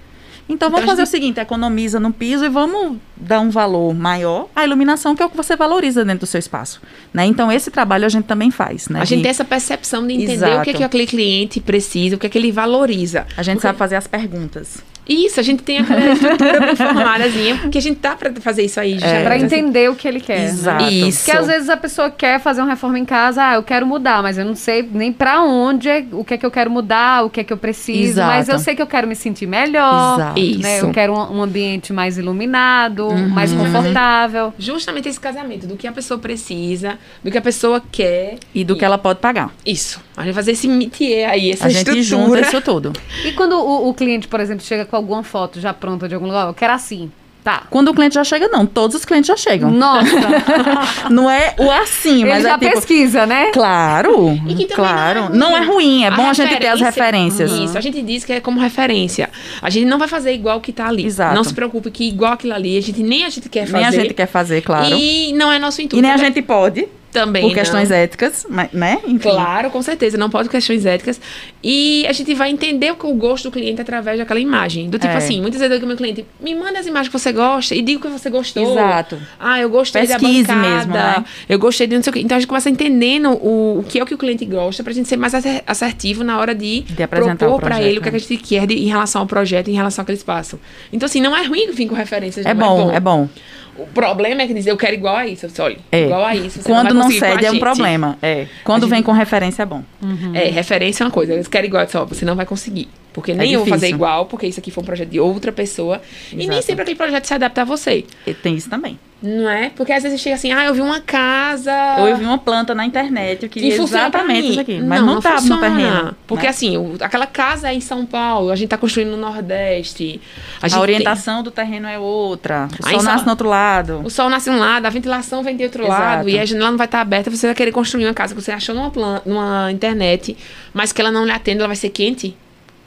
Então 0.50 0.70
vamos 0.70 0.84
então, 0.84 0.96
fazer 0.96 1.06
gente... 1.06 1.08
o 1.08 1.12
seguinte, 1.12 1.40
economiza 1.40 2.00
no 2.00 2.12
piso 2.12 2.46
e 2.46 2.50
vamos 2.50 2.98
dar 3.16 3.40
um 3.40 3.50
valor 3.50 3.94
maior 3.94 4.48
à 4.56 4.64
iluminação, 4.64 5.16
que 5.16 5.22
é 5.22 5.26
o 5.26 5.30
que 5.30 5.38
você 5.38 5.56
valoriza 5.56 6.06
dentro 6.06 6.22
do 6.22 6.26
seu 6.26 6.40
espaço. 6.40 6.82
Né? 7.14 7.26
Então 7.26 7.52
esse 7.52 7.70
trabalho 7.70 8.06
a 8.06 8.10
gente 8.10 8.26
também 8.26 8.52
faz. 8.52 8.88
Né? 8.88 9.02
A 9.02 9.06
gente 9.06 9.22
tem 9.22 9.32
essa 9.32 9.46
percepção 9.46 10.06
de 10.06 10.14
entender 10.14 10.34
Exato. 10.34 10.60
o 10.60 10.64
que, 10.64 10.70
é 10.70 10.74
que 10.74 10.84
aquele 10.84 11.08
cliente 11.08 11.60
precisa, 11.60 12.16
o 12.16 12.20
que 12.20 12.28
é 12.28 12.30
que 12.30 12.38
ele 12.38 12.52
valoriza. 12.52 13.26
A 13.36 13.44
gente 13.44 13.56
Porque... 13.56 13.68
sabe 13.68 13.78
fazer 13.78 13.96
as 13.96 14.08
perguntas. 14.08 14.84
Isso, 15.08 15.40
a 15.40 15.44
gente 15.44 15.64
tem 15.64 15.80
aquela 15.80 16.12
estrutura 16.12 16.60
bem 16.60 16.76
formadazinha, 16.76 17.58
porque 17.62 17.78
a 17.78 17.82
gente 17.82 17.98
tá 17.98 18.16
para 18.16 18.34
fazer 18.42 18.64
isso 18.64 18.80
aí. 18.80 19.00
É, 19.02 19.24
para 19.24 19.38
entender 19.38 19.90
o 19.90 19.96
que 19.96 20.08
ele 20.08 20.20
quer. 20.20 20.40
Né? 20.40 20.46
Exato. 20.46 20.84
Né? 20.84 20.92
Isso. 20.92 21.24
Porque 21.24 21.38
às 21.38 21.48
vezes 21.48 21.70
a 21.70 21.78
pessoa 21.78 22.12
quer 22.12 22.40
fazer 22.42 22.62
uma 22.62 22.70
reforma 22.70 23.00
em 23.00 23.06
casa, 23.06 23.42
ah, 23.42 23.56
eu 23.56 23.64
quero 23.64 23.86
mudar, 23.86 24.22
mas 24.22 24.38
eu 24.38 24.44
não 24.44 24.56
sei 24.56 24.88
nem 24.92 25.14
para 25.14 25.42
onde, 25.44 25.88
é, 25.88 26.06
o 26.12 26.26
que 26.26 26.34
é 26.34 26.38
que 26.38 26.46
eu 26.46 26.52
quero 26.52 26.70
mudar, 26.70 27.24
o 27.24 27.30
que 27.30 27.40
é 27.40 27.44
que 27.44 27.54
eu 27.54 27.58
preciso, 27.58 28.12
Exato. 28.12 28.28
mas 28.28 28.50
eu 28.50 28.60
sei 28.60 28.76
que 28.76 28.82
eu 28.82 28.88
quero 28.88 29.08
me 29.08 29.16
sentir 29.16 29.48
melhor. 29.48 30.20
Exato. 30.20 30.37
Isso. 30.38 30.60
Né? 30.60 30.82
Eu 30.82 30.92
quero 30.92 31.14
um, 31.14 31.38
um, 31.38 31.42
ambiente 31.42 31.92
mais 31.94 32.18
iluminado, 32.18 33.08
uhum. 33.08 33.30
mais 33.30 33.54
confortável. 33.54 34.54
Justamente 34.58 35.10
esse 35.10 35.20
casamento, 35.20 35.68
do 35.68 35.76
que 35.76 35.88
a 35.88 35.92
pessoa 35.92 36.20
precisa, 36.20 36.98
do 37.24 37.32
que 37.32 37.38
a 37.38 37.42
pessoa 37.42 37.82
quer. 37.92 38.38
E 38.54 38.64
do 38.64 38.76
e... 38.76 38.78
que 38.78 38.86
ela 38.86 38.98
pode 38.98 39.20
pagar. 39.20 39.54
Isso. 39.66 40.02
A 40.16 40.24
gente 40.24 40.34
fazer 40.34 40.52
esse 40.52 40.68
métier 40.68 41.30
aí, 41.30 41.52
essa 41.52 41.66
a 41.66 41.70
estrutura. 41.70 41.96
gente 41.96 42.08
junta 42.08 42.40
isso 42.42 42.62
tudo. 42.62 42.94
E 43.24 43.32
quando 43.34 43.54
o, 43.54 43.90
o 43.90 43.94
cliente, 43.94 44.28
por 44.28 44.40
exemplo, 44.40 44.64
chega 44.64 44.86
com 44.86 44.96
alguma 44.96 45.24
foto 45.24 45.60
já 45.60 45.74
pronta 45.74 46.08
de 46.08 46.16
algum 46.16 46.28
lugar, 46.28 46.48
eu 46.48 46.54
quero 46.54 46.74
assim. 46.74 47.12
Tá. 47.48 47.64
Quando 47.70 47.88
o 47.88 47.94
cliente 47.94 48.16
já 48.16 48.26
chega, 48.26 48.50
não. 48.50 48.66
Todos 48.66 48.98
os 48.98 49.06
clientes 49.06 49.30
já 49.30 49.38
chegam. 49.38 49.72
Nossa! 49.72 50.12
não 51.10 51.32
é 51.32 51.56
o 51.58 51.72
assim, 51.72 52.24
Ele 52.24 52.30
mas 52.30 52.44
já 52.44 52.56
é 52.56 52.58
tipo, 52.58 52.74
pesquisa, 52.74 53.26
né? 53.26 53.52
Claro. 53.54 54.38
claro. 54.76 55.30
Não 55.34 55.48
é, 55.48 55.52
não 55.52 55.58
é 55.58 55.66
ruim, 55.66 56.04
é 56.04 56.08
a 56.10 56.12
bom 56.12 56.28
a 56.28 56.34
gente 56.34 56.58
ter 56.58 56.68
as 56.68 56.82
referências. 56.82 57.50
Isso, 57.54 57.78
a 57.78 57.80
gente 57.80 58.02
diz 58.02 58.26
que 58.26 58.34
é 58.34 58.42
como 58.42 58.60
referência. 58.60 59.30
A 59.62 59.70
gente 59.70 59.86
não 59.86 59.98
vai 59.98 60.10
fazer 60.10 60.34
igual 60.34 60.58
o 60.58 60.62
que 60.62 60.74
tá 60.74 60.90
ali. 60.90 61.06
Exato. 61.06 61.36
Não 61.36 61.44
se 61.46 61.54
preocupe 61.54 61.90
que 61.90 62.04
igual 62.10 62.34
aquilo 62.34 62.54
ali, 62.54 62.78
a 62.78 62.82
gente 62.82 63.02
nem 63.02 63.24
a 63.24 63.30
gente 63.30 63.48
quer 63.48 63.66
fazer. 63.66 63.78
Nem 63.78 63.86
a 63.86 63.92
gente 63.92 64.14
quer 64.14 64.28
fazer, 64.28 64.62
claro. 64.62 64.94
E 64.94 65.32
não 65.32 65.50
é 65.50 65.58
nosso 65.58 65.82
intuito. 65.82 66.00
E 66.00 66.02
nem 66.02 66.12
a 66.12 66.18
gente 66.18 66.42
pode. 66.42 66.86
Também. 67.18 67.42
Por 67.44 67.54
questões 67.54 67.90
não. 67.90 67.98
éticas, 67.98 68.46
né? 68.72 69.00
Enfim. 69.06 69.30
Claro, 69.30 69.72
com 69.72 69.82
certeza. 69.82 70.18
Não 70.18 70.30
pode 70.30 70.50
questões 70.50 70.86
éticas. 70.86 71.20
E 71.64 72.06
a 72.08 72.14
gente 72.14 72.34
vai 72.36 72.52
entender 72.52 72.92
o, 72.92 73.08
o 73.08 73.14
gosto 73.16 73.46
do 73.46 73.52
cliente 73.52 73.82
através 73.82 74.20
daquela 74.20 74.40
imagem. 74.40 74.90
Do 74.90 75.00
tipo 75.00 75.14
é. 75.14 75.18
assim, 75.18 75.42
muitas 75.42 75.60
vezes 75.60 75.72
eu 75.72 75.80
digo 75.80 75.88
meu 75.88 75.98
cliente, 75.98 76.26
me 76.40 76.54
manda 76.54 76.80
as 76.80 76.86
imagens 76.86 77.08
que 77.08 77.18
você 77.18 77.32
gosta 77.32 77.74
e 77.74 77.82
diga 77.82 78.00
o 78.00 78.02
que 78.02 78.08
você 78.08 78.30
gostou. 78.30 78.72
Exato. 78.72 79.18
Ah, 79.40 79.60
eu 79.60 79.70
gostei 79.70 80.06
Pesquise 80.06 80.44
da 80.44 80.54
bancada. 80.54 80.76
mesmo, 80.76 80.94
né? 80.94 81.26
Eu 81.50 81.58
gostei 81.58 81.88
de 81.88 81.96
não 81.96 82.04
sei 82.04 82.12
o 82.12 82.14
quê. 82.14 82.20
Então 82.20 82.38
a 82.38 82.40
gente 82.40 82.48
começa 82.48 82.70
entendendo 82.70 83.32
o, 83.32 83.80
o 83.80 83.84
que 83.84 84.00
é 84.00 84.04
o 84.04 84.06
que 84.06 84.14
o 84.14 84.18
cliente 84.18 84.46
gosta 84.46 84.84
pra 84.84 84.94
gente 84.94 85.08
ser 85.08 85.18
mais 85.18 85.34
assertivo 85.66 86.24
na 86.24 86.40
hora 86.40 86.54
de, 86.54 86.82
de 86.82 87.08
propor 87.08 87.60
para 87.60 87.82
ele 87.82 88.00
o 88.00 88.02
que, 88.02 88.10
é 88.10 88.12
que 88.12 88.18
a 88.18 88.20
gente 88.20 88.38
quer 88.38 88.68
de, 88.68 88.76
em 88.76 88.88
relação 88.88 89.22
ao 89.22 89.28
projeto, 89.28 89.70
em 89.70 89.74
relação 89.74 90.04
àquele 90.04 90.18
espaço. 90.18 90.60
Então, 90.94 91.08
assim, 91.08 91.22
não 91.22 91.36
é 91.36 91.44
ruim 91.46 91.72
vir 91.72 91.88
com 91.88 91.96
referências. 91.96 92.46
É 92.46 92.54
bom, 92.54 92.80
é 92.80 92.86
bom. 92.86 92.92
É 92.94 93.00
bom. 93.00 93.30
O 93.78 93.86
problema 93.88 94.42
é 94.42 94.48
que 94.48 94.54
dizer 94.54 94.72
eu 94.72 94.78
quero 94.78 94.94
igual 94.94 95.16
a 95.16 95.28
isso. 95.28 95.46
Eu 95.46 95.50
disse, 95.50 95.62
olha, 95.62 95.78
é. 95.92 96.06
igual 96.06 96.26
a 96.26 96.36
isso. 96.36 96.62
Quando 96.64 96.94
não, 96.94 97.04
não 97.04 97.12
cede 97.12 97.46
é 97.46 97.52
um 97.52 97.60
problema. 97.60 98.18
É. 98.22 98.48
Quando 98.64 98.84
gente... 98.84 98.92
vem 98.92 99.04
com 99.04 99.12
referência 99.12 99.64
é 99.64 99.66
bom. 99.66 99.84
Uhum. 100.02 100.32
É, 100.34 100.46
referência 100.46 101.04
é 101.04 101.06
uma 101.06 101.12
coisa. 101.12 101.34
Eles 101.34 101.48
querem 101.48 101.68
igual, 101.68 101.84
eu 101.84 101.86
disse, 101.86 101.98
ó, 101.98 102.06
você 102.06 102.26
não 102.26 102.36
vai 102.36 102.46
conseguir. 102.46 102.90
Porque 103.18 103.32
é 103.32 103.36
nem 103.36 103.52
eu 103.52 103.62
vou 103.62 103.68
fazer 103.68 103.88
igual, 103.88 104.28
porque 104.28 104.46
isso 104.46 104.60
aqui 104.60 104.70
foi 104.70 104.84
um 104.84 104.86
projeto 104.86 105.10
de 105.10 105.20
outra 105.20 105.52
pessoa. 105.52 105.96
Exato. 106.28 106.44
E 106.44 106.46
nem 106.46 106.62
sempre 106.62 106.84
aquele 106.84 106.96
projeto 106.96 107.26
se 107.26 107.34
adapta 107.34 107.64
a 107.64 107.66
você. 107.66 108.06
E 108.28 108.32
tem 108.32 108.56
isso 108.56 108.70
também. 108.70 109.00
Não 109.20 109.50
é? 109.50 109.72
Porque 109.76 109.92
às 109.92 110.04
vezes 110.04 110.22
chega 110.22 110.36
assim, 110.36 110.52
ah, 110.52 110.66
eu 110.66 110.76
vi 110.76 110.82
uma 110.82 111.00
casa. 111.00 111.74
Ou 111.98 112.08
eu 112.08 112.18
vi 112.18 112.26
uma 112.26 112.38
planta 112.38 112.76
na 112.76 112.86
internet, 112.86 113.42
eu 113.42 113.50
queria 113.50 113.76
que 113.76 113.82
exatamente 113.82 114.52
isso 114.52 114.60
aqui. 114.60 114.80
Mas 114.80 115.02
não, 115.02 115.16
não, 115.16 115.22
tá 115.22 115.42
no 115.42 115.60
terreno. 115.60 116.16
Porque 116.28 116.44
né? 116.44 116.50
assim, 116.50 116.78
o, 116.78 116.96
aquela 117.02 117.26
casa 117.26 117.70
é 117.70 117.74
em 117.74 117.82
São 117.82 118.06
Paulo, 118.06 118.52
a 118.52 118.56
gente 118.56 118.70
tá 118.70 118.78
construindo 118.78 119.10
no 119.10 119.18
Nordeste. 119.18 120.22
A, 120.62 120.76
a 120.76 120.80
orientação 120.80 121.38
tem... 121.38 121.44
do 121.46 121.50
terreno 121.50 121.88
é 121.88 121.98
outra. 121.98 122.68
O 122.80 122.90
sol 122.92 123.02
nasce 123.02 123.26
no 123.26 123.32
outro 123.32 123.50
lado. 123.50 124.02
O 124.06 124.10
sol 124.12 124.30
nasce 124.30 124.52
de 124.52 124.56
um 124.56 124.60
lado, 124.60 124.86
a 124.86 124.90
ventilação 124.92 125.42
vem 125.42 125.58
de 125.58 125.64
outro 125.64 125.86
Exato. 125.86 126.00
lado. 126.00 126.30
E 126.30 126.38
a 126.38 126.46
janela 126.46 126.70
não 126.70 126.78
vai 126.78 126.86
estar 126.86 127.00
tá 127.00 127.02
aberta, 127.02 127.32
você 127.32 127.48
vai 127.48 127.56
querer 127.56 127.72
construir 127.72 128.06
uma 128.06 128.14
casa 128.14 128.36
que 128.36 128.42
você 128.44 128.52
achou 128.52 128.76
numa, 128.76 128.92
planta, 128.92 129.28
numa 129.28 129.72
internet, 129.72 130.38
mas 130.72 130.92
que 130.92 131.02
ela 131.02 131.12
não 131.12 131.26
lhe 131.26 131.32
atende, 131.32 131.58
ela 131.58 131.68
vai 131.68 131.76
ser 131.76 131.90
quente. 131.90 132.38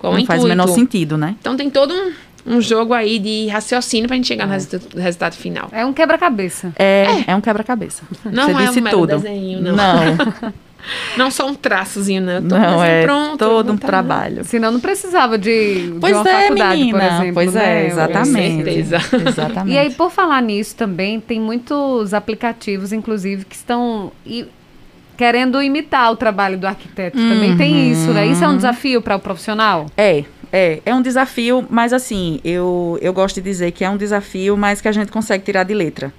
Qual 0.01 0.15
Não 0.15 0.25
faz 0.25 0.43
o 0.43 0.49
menor 0.49 0.67
sentido, 0.69 1.19
né? 1.19 1.37
Então 1.41 1.55
tem 1.57 1.69
todo 1.69 1.93
um, 1.93 2.57
um 2.57 2.61
jogo 2.61 2.95
aí 2.95 3.19
de 3.19 3.49
raciocínio 3.49 4.09
pra 4.09 4.17
gente 4.17 4.27
chegar 4.29 4.45
é. 4.45 4.47
no 4.47 4.53
resultado, 4.55 4.99
resultado, 4.99 5.35
final. 5.35 5.69
É 5.71 5.85
um 5.85 5.93
quebra-cabeça. 5.93 6.73
É, 6.79 7.07
é, 7.07 7.25
é 7.33 7.37
um 7.37 7.41
quebra-cabeça. 7.41 8.03
Não 8.25 8.47
Você 8.47 8.63
é 8.63 8.67
disse 8.67 8.81
um 8.81 8.85
tudo. 8.85 9.07
desenho, 9.19 9.61
não. 9.63 9.77
Não. 9.77 10.53
Não 11.15 11.31
só 11.31 11.47
um 11.47 11.55
traçozinho, 11.55 12.23
né? 12.23 12.41
não, 12.41 12.83
é 12.83 13.03
pronto, 13.05 13.39
todo 13.39 13.73
um 13.73 13.77
trabalho. 13.77 14.45
Senão 14.45 14.73
não 14.73 14.81
precisava 14.81 15.37
de, 15.37 15.95
pois 16.01 16.15
de 16.15 16.21
uma 16.21 16.31
é, 16.31 16.43
faculdade, 16.43 16.79
menina. 16.79 16.99
por 16.99 17.07
exemplo. 17.07 17.35
Pois 17.35 17.57
é, 17.57 17.59
né? 17.61 17.87
exatamente. 17.87 18.71
exatamente. 19.29 19.75
E 19.75 19.79
aí, 19.79 19.91
por 19.91 20.11
falar 20.11 20.41
nisso 20.41 20.75
também, 20.75 21.21
tem 21.21 21.39
muitos 21.39 22.15
aplicativos, 22.15 22.93
inclusive, 22.93 23.45
que 23.45 23.55
estão 23.55 24.11
e, 24.25 24.47
querendo 25.21 25.63
imitar 25.63 26.11
o 26.11 26.17
trabalho 26.17 26.57
do 26.57 26.67
arquiteto. 26.67 27.19
Uhum. 27.19 27.29
Também 27.29 27.55
tem 27.55 27.75
uhum. 27.75 27.93
isso, 27.93 28.11
né? 28.11 28.27
Isso 28.27 28.43
é 28.43 28.49
um 28.49 28.57
desafio 28.57 29.03
para 29.03 29.17
o 29.17 29.21
profissional? 29.21 29.85
É, 29.95 30.25
é, 30.51 30.81
é 30.87 30.95
um 30.95 31.03
desafio, 31.03 31.67
mas 31.69 31.93
assim, 31.93 32.41
eu, 32.43 32.99
eu 33.03 33.13
gosto 33.13 33.35
de 33.35 33.43
dizer 33.43 33.71
que 33.73 33.85
é 33.85 33.91
um 33.91 33.99
desafio, 33.99 34.57
mas 34.57 34.81
que 34.81 34.89
a 34.89 34.93
gente 34.93 35.13
consegue 35.13 35.45
tirar 35.45 35.65
de 35.65 35.75
letra. 35.75 36.11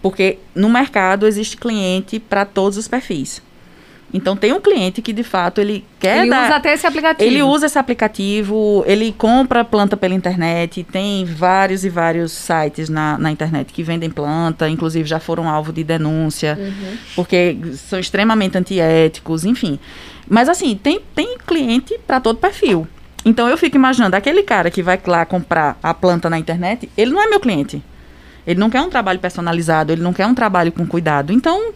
Porque 0.00 0.38
no 0.54 0.68
mercado 0.68 1.26
existe 1.26 1.56
cliente 1.56 2.20
para 2.20 2.44
todos 2.44 2.78
os 2.78 2.86
perfis. 2.86 3.42
Então 4.12 4.34
tem 4.34 4.52
um 4.52 4.60
cliente 4.60 5.02
que 5.02 5.12
de 5.12 5.22
fato 5.22 5.60
ele 5.60 5.84
quer 6.00 6.22
ele 6.22 6.30
dar, 6.30 6.46
usa 6.46 6.56
até 6.56 6.72
esse 6.72 6.86
aplicativo. 6.86 7.30
Ele 7.30 7.42
usa 7.42 7.66
esse 7.66 7.78
aplicativo, 7.78 8.82
ele 8.86 9.12
compra 9.12 9.64
planta 9.64 9.96
pela 9.96 10.14
internet, 10.14 10.82
tem 10.84 11.26
vários 11.26 11.84
e 11.84 11.90
vários 11.90 12.32
sites 12.32 12.88
na, 12.88 13.18
na 13.18 13.30
internet 13.30 13.72
que 13.72 13.82
vendem 13.82 14.08
planta, 14.08 14.68
inclusive 14.68 15.06
já 15.06 15.20
foram 15.20 15.48
alvo 15.48 15.72
de 15.72 15.84
denúncia, 15.84 16.56
uhum. 16.58 16.96
porque 17.14 17.58
são 17.74 17.98
extremamente 17.98 18.56
antiéticos, 18.56 19.44
enfim. 19.44 19.78
Mas 20.26 20.48
assim, 20.48 20.74
tem, 20.74 21.00
tem 21.14 21.36
cliente 21.46 21.98
para 22.06 22.18
todo 22.18 22.38
perfil. 22.38 22.88
Então 23.24 23.46
eu 23.46 23.58
fico 23.58 23.76
imaginando, 23.76 24.16
aquele 24.16 24.42
cara 24.42 24.70
que 24.70 24.82
vai 24.82 24.98
lá 25.06 25.26
comprar 25.26 25.78
a 25.82 25.92
planta 25.92 26.30
na 26.30 26.38
internet, 26.38 26.88
ele 26.96 27.10
não 27.10 27.22
é 27.22 27.26
meu 27.26 27.40
cliente. 27.40 27.82
Ele 28.46 28.58
não 28.58 28.70
quer 28.70 28.80
um 28.80 28.88
trabalho 28.88 29.18
personalizado, 29.18 29.92
ele 29.92 30.00
não 30.00 30.14
quer 30.14 30.26
um 30.26 30.34
trabalho 30.34 30.72
com 30.72 30.86
cuidado. 30.86 31.30
Então, 31.30 31.74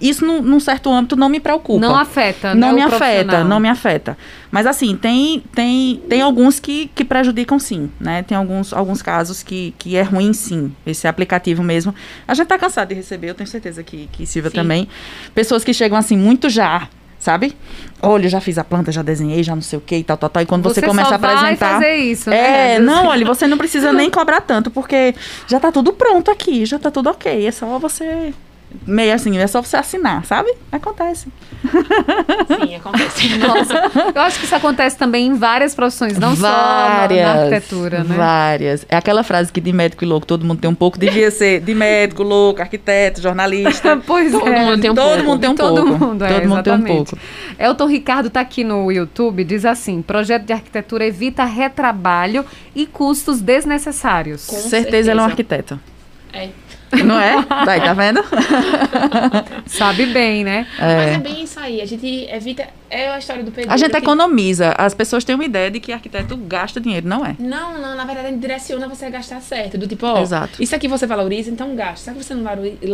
isso 0.00 0.26
num, 0.26 0.42
num, 0.42 0.60
certo 0.60 0.92
âmbito 0.92 1.16
não 1.16 1.28
me 1.28 1.40
preocupa. 1.40 1.80
Não 1.80 1.96
afeta, 1.96 2.54
Não 2.54 2.68
né, 2.68 2.74
me 2.74 2.82
afeta, 2.82 3.44
não 3.44 3.58
me 3.58 3.68
afeta. 3.68 4.16
Mas 4.50 4.66
assim, 4.66 4.94
tem, 4.94 5.42
tem, 5.54 6.02
tem 6.08 6.20
alguns 6.20 6.60
que, 6.60 6.90
que 6.94 7.04
prejudicam 7.04 7.58
sim, 7.58 7.90
né? 7.98 8.22
Tem 8.22 8.36
alguns, 8.36 8.72
alguns 8.72 9.00
casos 9.00 9.42
que, 9.42 9.74
que 9.78 9.96
é 9.96 10.02
ruim 10.02 10.32
sim, 10.32 10.74
esse 10.86 11.08
aplicativo 11.08 11.62
mesmo. 11.62 11.94
A 12.28 12.34
gente 12.34 12.46
tá 12.46 12.58
cansado 12.58 12.88
de 12.88 12.94
receber, 12.94 13.30
eu 13.30 13.34
tenho 13.34 13.48
certeza 13.48 13.82
que, 13.82 14.08
que 14.12 14.26
Silvia 14.26 14.50
sim. 14.50 14.56
também. 14.56 14.88
Pessoas 15.34 15.64
que 15.64 15.72
chegam 15.72 15.96
assim, 15.96 16.16
muito 16.16 16.50
já, 16.50 16.88
sabe? 17.18 17.56
Olha, 18.02 18.28
já 18.28 18.40
fiz 18.40 18.58
a 18.58 18.64
planta, 18.64 18.92
já 18.92 19.00
desenhei, 19.00 19.42
já 19.42 19.54
não 19.54 19.62
sei 19.62 19.78
o 19.78 19.82
que 19.82 19.96
e 19.96 20.04
tal, 20.04 20.18
tal, 20.18 20.28
tal. 20.28 20.42
E 20.42 20.46
quando 20.46 20.62
você, 20.62 20.80
você 20.80 20.86
começa 20.86 21.12
a 21.12 21.16
apresentar. 21.16 21.42
Vai 21.42 21.56
fazer 21.56 21.96
isso, 21.96 22.28
né? 22.28 22.74
É, 22.74 22.78
não, 22.78 23.06
olha, 23.06 23.24
você 23.24 23.46
não 23.46 23.56
precisa 23.56 23.90
nem 23.94 24.10
cobrar 24.10 24.42
tanto, 24.42 24.70
porque 24.70 25.14
já 25.48 25.58
tá 25.58 25.72
tudo 25.72 25.94
pronto 25.94 26.30
aqui, 26.30 26.66
já 26.66 26.78
tá 26.78 26.90
tudo 26.90 27.08
ok. 27.08 27.46
É 27.46 27.50
só 27.50 27.78
você 27.78 28.34
meio 28.86 29.14
assim, 29.14 29.36
é 29.38 29.46
só 29.46 29.62
você 29.62 29.76
assinar, 29.76 30.24
sabe? 30.24 30.52
Acontece. 30.70 31.28
Sim, 31.64 32.76
acontece. 32.76 33.36
Nossa, 33.38 33.90
eu 34.14 34.22
acho 34.22 34.38
que 34.38 34.44
isso 34.44 34.54
acontece 34.54 34.96
também 34.96 35.26
em 35.26 35.34
várias 35.34 35.74
profissões, 35.74 36.18
não 36.18 36.34
várias, 36.34 37.20
só 37.20 37.26
na, 37.26 37.34
na 37.34 37.42
arquitetura, 37.42 38.04
né? 38.04 38.16
Várias. 38.16 38.86
É 38.88 38.96
aquela 38.96 39.22
frase 39.22 39.52
que 39.52 39.60
de 39.60 39.72
médico 39.72 40.04
e 40.04 40.06
louco 40.06 40.26
todo 40.26 40.44
mundo 40.44 40.60
tem 40.60 40.70
um 40.70 40.74
pouco, 40.74 40.98
devia 40.98 41.30
ser 41.30 41.60
de 41.60 41.74
médico, 41.74 42.22
louco, 42.22 42.60
arquiteto, 42.60 43.20
jornalista. 43.20 44.00
pois 44.06 44.32
todo 44.32 44.48
é. 44.48 44.64
Mundo 44.64 44.80
tem 44.80 44.90
um 44.90 44.94
todo 44.94 45.08
pouco. 45.08 45.24
mundo 45.24 45.40
tem 45.40 45.50
um 45.50 45.54
todo 45.54 45.86
pouco. 45.86 46.04
Mundo, 46.04 46.24
é, 46.24 46.40
todo 46.40 46.48
mundo 46.48 46.62
tem 46.62 46.72
um 46.72 46.82
pouco. 46.82 47.18
Elton 47.58 47.86
Ricardo 47.86 48.28
está 48.28 48.40
aqui 48.40 48.64
no 48.64 48.90
YouTube, 48.90 49.44
diz 49.44 49.64
assim: 49.64 50.02
projeto 50.02 50.44
de 50.44 50.52
arquitetura 50.52 51.06
evita 51.06 51.44
retrabalho 51.44 52.44
e 52.74 52.86
custos 52.86 53.40
desnecessários. 53.40 54.46
Com 54.46 54.56
certeza, 54.56 54.82
certeza 54.82 55.10
ele 55.10 55.20
é 55.20 55.22
um 55.22 55.26
arquiteto. 55.26 55.80
É. 56.32 56.48
Não 57.02 57.18
é? 57.18 57.44
Daí, 57.64 57.80
tá 57.80 57.92
vendo? 57.94 58.22
Sabe 59.66 60.06
bem, 60.06 60.44
né? 60.44 60.66
É. 60.78 60.96
Mas 60.96 61.14
é 61.14 61.18
bem 61.18 61.42
isso 61.42 61.58
aí. 61.58 61.80
A 61.80 61.86
gente 61.86 62.06
evita. 62.30 62.66
É 62.90 63.08
a 63.08 63.18
história 63.18 63.42
do 63.42 63.50
pedreiro. 63.50 63.72
A 63.72 63.76
gente 63.76 63.90
que... 63.90 63.96
economiza. 63.96 64.74
As 64.78 64.94
pessoas 64.94 65.24
têm 65.24 65.34
uma 65.34 65.44
ideia 65.44 65.70
de 65.70 65.80
que 65.80 65.92
arquiteto 65.92 66.36
gasta 66.36 66.80
dinheiro, 66.80 67.08
não 67.08 67.24
é? 67.24 67.34
Não, 67.38 67.78
não. 67.80 67.96
Na 67.96 68.04
verdade, 68.04 68.28
a 68.28 68.30
gente 68.30 68.40
direciona 68.40 68.86
você 68.86 69.06
a 69.06 69.10
gastar 69.10 69.40
certo. 69.40 69.76
Do 69.76 69.86
tipo, 69.86 70.06
ó. 70.06 70.20
Exato. 70.20 70.62
Isso 70.62 70.74
aqui 70.76 70.86
você 70.86 71.06
valoriza, 71.06 71.50
então 71.50 71.74
gasta. 71.74 72.10
Aqui 72.10 72.22
você 72.22 72.34
não 72.34 72.44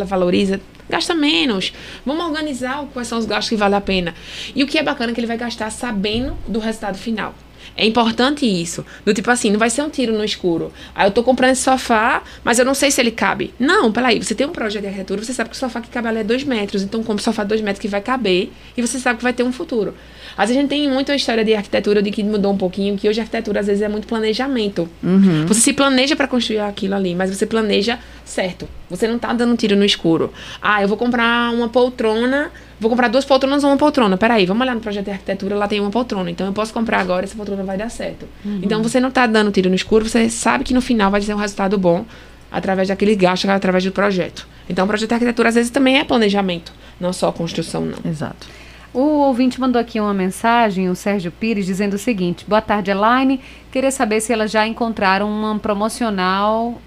valoriza, 0.06 0.60
gasta 0.88 1.14
menos. 1.14 1.72
Vamos 2.06 2.24
organizar 2.24 2.84
quais 2.92 3.08
são 3.08 3.18
os 3.18 3.26
gastos 3.26 3.50
que 3.50 3.56
valem 3.56 3.76
a 3.76 3.80
pena. 3.80 4.14
E 4.54 4.62
o 4.62 4.66
que 4.66 4.78
é 4.78 4.82
bacana 4.82 5.10
é 5.10 5.14
que 5.14 5.20
ele 5.20 5.26
vai 5.26 5.36
gastar 5.36 5.70
sabendo 5.70 6.36
do 6.46 6.58
resultado 6.58 6.96
final. 6.96 7.34
É 7.76 7.86
importante 7.86 8.44
isso. 8.46 8.84
Do 9.04 9.14
tipo 9.14 9.30
assim, 9.30 9.50
não 9.50 9.58
vai 9.58 9.70
ser 9.70 9.82
um 9.82 9.90
tiro 9.90 10.12
no 10.12 10.24
escuro. 10.24 10.72
Aí 10.94 11.06
eu 11.06 11.10
tô 11.10 11.22
comprando 11.22 11.52
esse 11.52 11.62
sofá, 11.62 12.22
mas 12.44 12.58
eu 12.58 12.64
não 12.64 12.74
sei 12.74 12.90
se 12.90 13.00
ele 13.00 13.10
cabe. 13.10 13.54
Não, 13.58 13.90
peraí, 13.90 14.22
você 14.22 14.34
tem 14.34 14.46
um 14.46 14.52
projeto 14.52 14.82
de 14.82 14.88
arquitetura, 14.88 15.22
você 15.22 15.32
sabe 15.32 15.50
que 15.50 15.56
o 15.56 15.58
sofá 15.58 15.80
que 15.80 15.88
cabe 15.88 16.08
ali 16.08 16.18
é 16.18 16.24
dois 16.24 16.44
metros. 16.44 16.82
Então 16.82 17.00
compra 17.00 17.20
um 17.20 17.24
sofá 17.24 17.42
de 17.42 17.48
dois 17.48 17.60
metros 17.60 17.80
que 17.80 17.88
vai 17.88 18.00
caber 18.00 18.52
e 18.76 18.82
você 18.82 18.98
sabe 18.98 19.18
que 19.18 19.22
vai 19.22 19.32
ter 19.32 19.42
um 19.42 19.52
futuro. 19.52 19.94
Às 20.36 20.48
vezes 20.48 20.58
a 20.58 20.60
gente 20.60 20.70
tem 20.70 20.88
muita 20.88 21.14
história 21.14 21.44
de 21.44 21.54
arquitetura 21.54 22.02
de 22.02 22.10
que 22.10 22.22
mudou 22.22 22.52
um 22.52 22.56
pouquinho, 22.56 22.96
que 22.96 23.08
hoje 23.08 23.20
a 23.20 23.22
arquitetura 23.22 23.60
às 23.60 23.66
vezes 23.66 23.82
é 23.82 23.88
muito 23.88 24.06
planejamento. 24.06 24.88
Uhum. 25.02 25.46
Você 25.46 25.60
se 25.60 25.72
planeja 25.72 26.16
para 26.16 26.26
construir 26.26 26.60
aquilo 26.60 26.94
ali, 26.94 27.14
mas 27.14 27.34
você 27.34 27.46
planeja 27.46 27.98
certo. 28.24 28.68
Você 28.88 29.06
não 29.06 29.18
tá 29.18 29.32
dando 29.32 29.56
tiro 29.56 29.76
no 29.76 29.84
escuro. 29.84 30.32
Ah, 30.60 30.82
eu 30.82 30.88
vou 30.88 30.96
comprar 30.96 31.52
uma 31.52 31.68
poltrona 31.68 32.50
Vou 32.80 32.88
comprar 32.88 33.08
duas 33.08 33.26
poltronas 33.26 33.62
ou 33.62 33.68
uma 33.68 33.76
poltrona. 33.76 34.16
Peraí, 34.16 34.46
vamos 34.46 34.62
olhar 34.62 34.74
no 34.74 34.80
projeto 34.80 35.04
de 35.04 35.10
arquitetura, 35.10 35.54
lá 35.54 35.68
tem 35.68 35.78
uma 35.78 35.90
poltrona. 35.90 36.30
Então 36.30 36.46
eu 36.46 36.52
posso 36.54 36.72
comprar 36.72 36.98
agora, 36.98 37.24
essa 37.24 37.36
poltrona 37.36 37.62
vai 37.62 37.76
dar 37.76 37.90
certo. 37.90 38.26
Uhum. 38.42 38.60
Então 38.62 38.82
você 38.82 38.98
não 38.98 39.10
está 39.10 39.26
dando 39.26 39.52
tiro 39.52 39.68
no 39.68 39.74
escuro, 39.74 40.08
você 40.08 40.30
sabe 40.30 40.64
que 40.64 40.72
no 40.72 40.80
final 40.80 41.10
vai 41.10 41.20
ser 41.20 41.34
um 41.34 41.36
resultado 41.36 41.76
bom 41.76 42.06
através 42.50 42.88
daquele 42.88 43.14
gasto, 43.14 43.46
através 43.50 43.84
do 43.84 43.92
projeto. 43.92 44.48
Então 44.66 44.86
o 44.86 44.88
projeto 44.88 45.10
de 45.10 45.14
arquitetura 45.14 45.50
às 45.50 45.56
vezes 45.56 45.70
também 45.70 45.98
é 45.98 46.04
planejamento, 46.04 46.72
não 46.98 47.12
só 47.12 47.30
construção, 47.30 47.84
não. 47.84 48.10
Exato. 48.10 48.48
O 48.92 49.00
ouvinte 49.00 49.60
mandou 49.60 49.80
aqui 49.80 50.00
uma 50.00 50.12
mensagem, 50.12 50.88
o 50.88 50.96
Sérgio 50.96 51.30
Pires, 51.30 51.64
dizendo 51.64 51.94
o 51.94 51.98
seguinte: 51.98 52.44
Boa 52.46 52.60
tarde, 52.60 52.90
Elaine. 52.90 53.40
Queria 53.70 53.90
saber 53.90 54.20
se 54.20 54.32
elas 54.32 54.50
já 54.50 54.66
encontraram 54.66 55.30
uma 55.30 55.58
promocional 55.58 56.80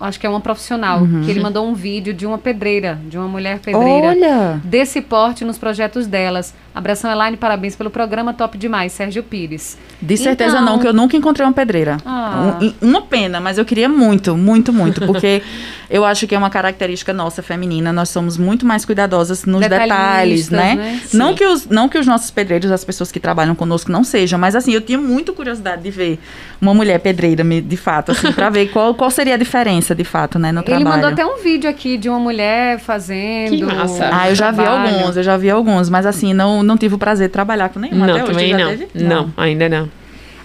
acho 0.00 0.20
que 0.20 0.26
é 0.26 0.30
uma 0.30 0.40
profissional, 0.40 1.00
uhum. 1.00 1.22
que 1.24 1.30
ele 1.30 1.40
mandou 1.40 1.66
um 1.66 1.74
vídeo 1.74 2.12
de 2.12 2.26
uma 2.26 2.36
pedreira, 2.36 2.98
de 3.06 3.16
uma 3.16 3.28
mulher 3.28 3.58
pedreira. 3.58 4.08
Olha! 4.08 4.60
Desse 4.64 5.00
porte 5.00 5.44
nos 5.44 5.58
projetos 5.58 6.06
delas. 6.06 6.54
Abração, 6.74 7.08
Elaine, 7.08 7.36
parabéns 7.36 7.76
pelo 7.76 7.88
programa, 7.88 8.34
top 8.34 8.58
demais, 8.58 8.90
Sérgio 8.90 9.22
Pires. 9.22 9.78
De 10.02 10.16
certeza 10.16 10.56
então... 10.56 10.64
não, 10.64 10.78
que 10.80 10.88
eu 10.88 10.92
nunca 10.92 11.16
encontrei 11.16 11.46
uma 11.46 11.52
pedreira. 11.52 11.98
Ah. 12.04 12.58
Um, 12.60 12.88
uma 12.88 13.02
pena, 13.02 13.38
mas 13.38 13.58
eu 13.58 13.64
queria 13.64 13.88
muito, 13.88 14.36
muito, 14.36 14.72
muito, 14.72 15.00
porque 15.06 15.40
eu 15.88 16.04
acho 16.04 16.26
que 16.26 16.34
é 16.34 16.38
uma 16.38 16.50
característica 16.50 17.12
nossa 17.12 17.44
feminina, 17.44 17.92
nós 17.92 18.08
somos 18.08 18.36
muito 18.36 18.66
mais 18.66 18.84
cuidadosas 18.84 19.44
nos 19.44 19.60
detalhes, 19.60 20.50
né? 20.50 20.74
né? 20.74 21.00
Não, 21.12 21.32
que 21.32 21.46
os, 21.46 21.68
não 21.68 21.88
que 21.88 21.96
os 21.96 22.08
nossos 22.08 22.32
pedreiros, 22.32 22.72
as 22.72 22.84
pessoas 22.84 23.12
que 23.12 23.20
trabalham 23.20 23.54
conosco 23.54 23.92
não 23.92 24.02
sejam, 24.02 24.36
mas 24.36 24.56
assim, 24.56 24.72
eu 24.72 24.80
tinha 24.80 24.98
muita 24.98 25.32
curiosidade 25.32 25.80
de 25.80 25.92
ver 25.92 26.18
uma 26.60 26.74
mulher 26.74 26.98
pedreira, 26.98 27.44
de 27.44 27.76
fato, 27.76 28.10
assim, 28.10 28.32
para 28.32 28.50
ver 28.50 28.70
qual, 28.72 28.94
qual 28.94 29.12
seria 29.12 29.34
a 29.34 29.36
diferença, 29.36 29.94
de 29.94 30.02
fato, 30.02 30.40
né, 30.40 30.50
no 30.50 30.58
Ele 30.58 30.66
trabalho. 30.66 30.88
Ele 30.88 30.90
mandou 30.90 31.10
até 31.10 31.24
um 31.24 31.40
vídeo 31.40 31.70
aqui 31.70 31.96
de 31.96 32.08
uma 32.08 32.18
mulher 32.18 32.80
fazendo... 32.80 33.50
Que 33.50 33.62
massa. 33.62 34.10
Ah, 34.12 34.28
eu 34.28 34.34
já 34.34 34.50
vi 34.50 34.64
alguns, 34.64 35.16
eu 35.16 35.22
já 35.22 35.36
vi 35.36 35.50
alguns, 35.50 35.88
mas 35.88 36.04
assim, 36.04 36.34
não, 36.34 36.63
não 36.64 36.76
tive 36.76 36.94
o 36.94 36.98
prazer 36.98 37.28
de 37.28 37.32
trabalhar 37.32 37.68
com 37.68 37.78
nenhum 37.78 37.96
não, 37.96 38.14
até 38.14 38.24
também 38.24 38.54
hoje. 38.54 38.64
Não. 38.64 38.68
Teve? 38.70 39.04
não, 39.04 39.26
não, 39.26 39.32
ainda 39.36 39.68
não. 39.68 39.88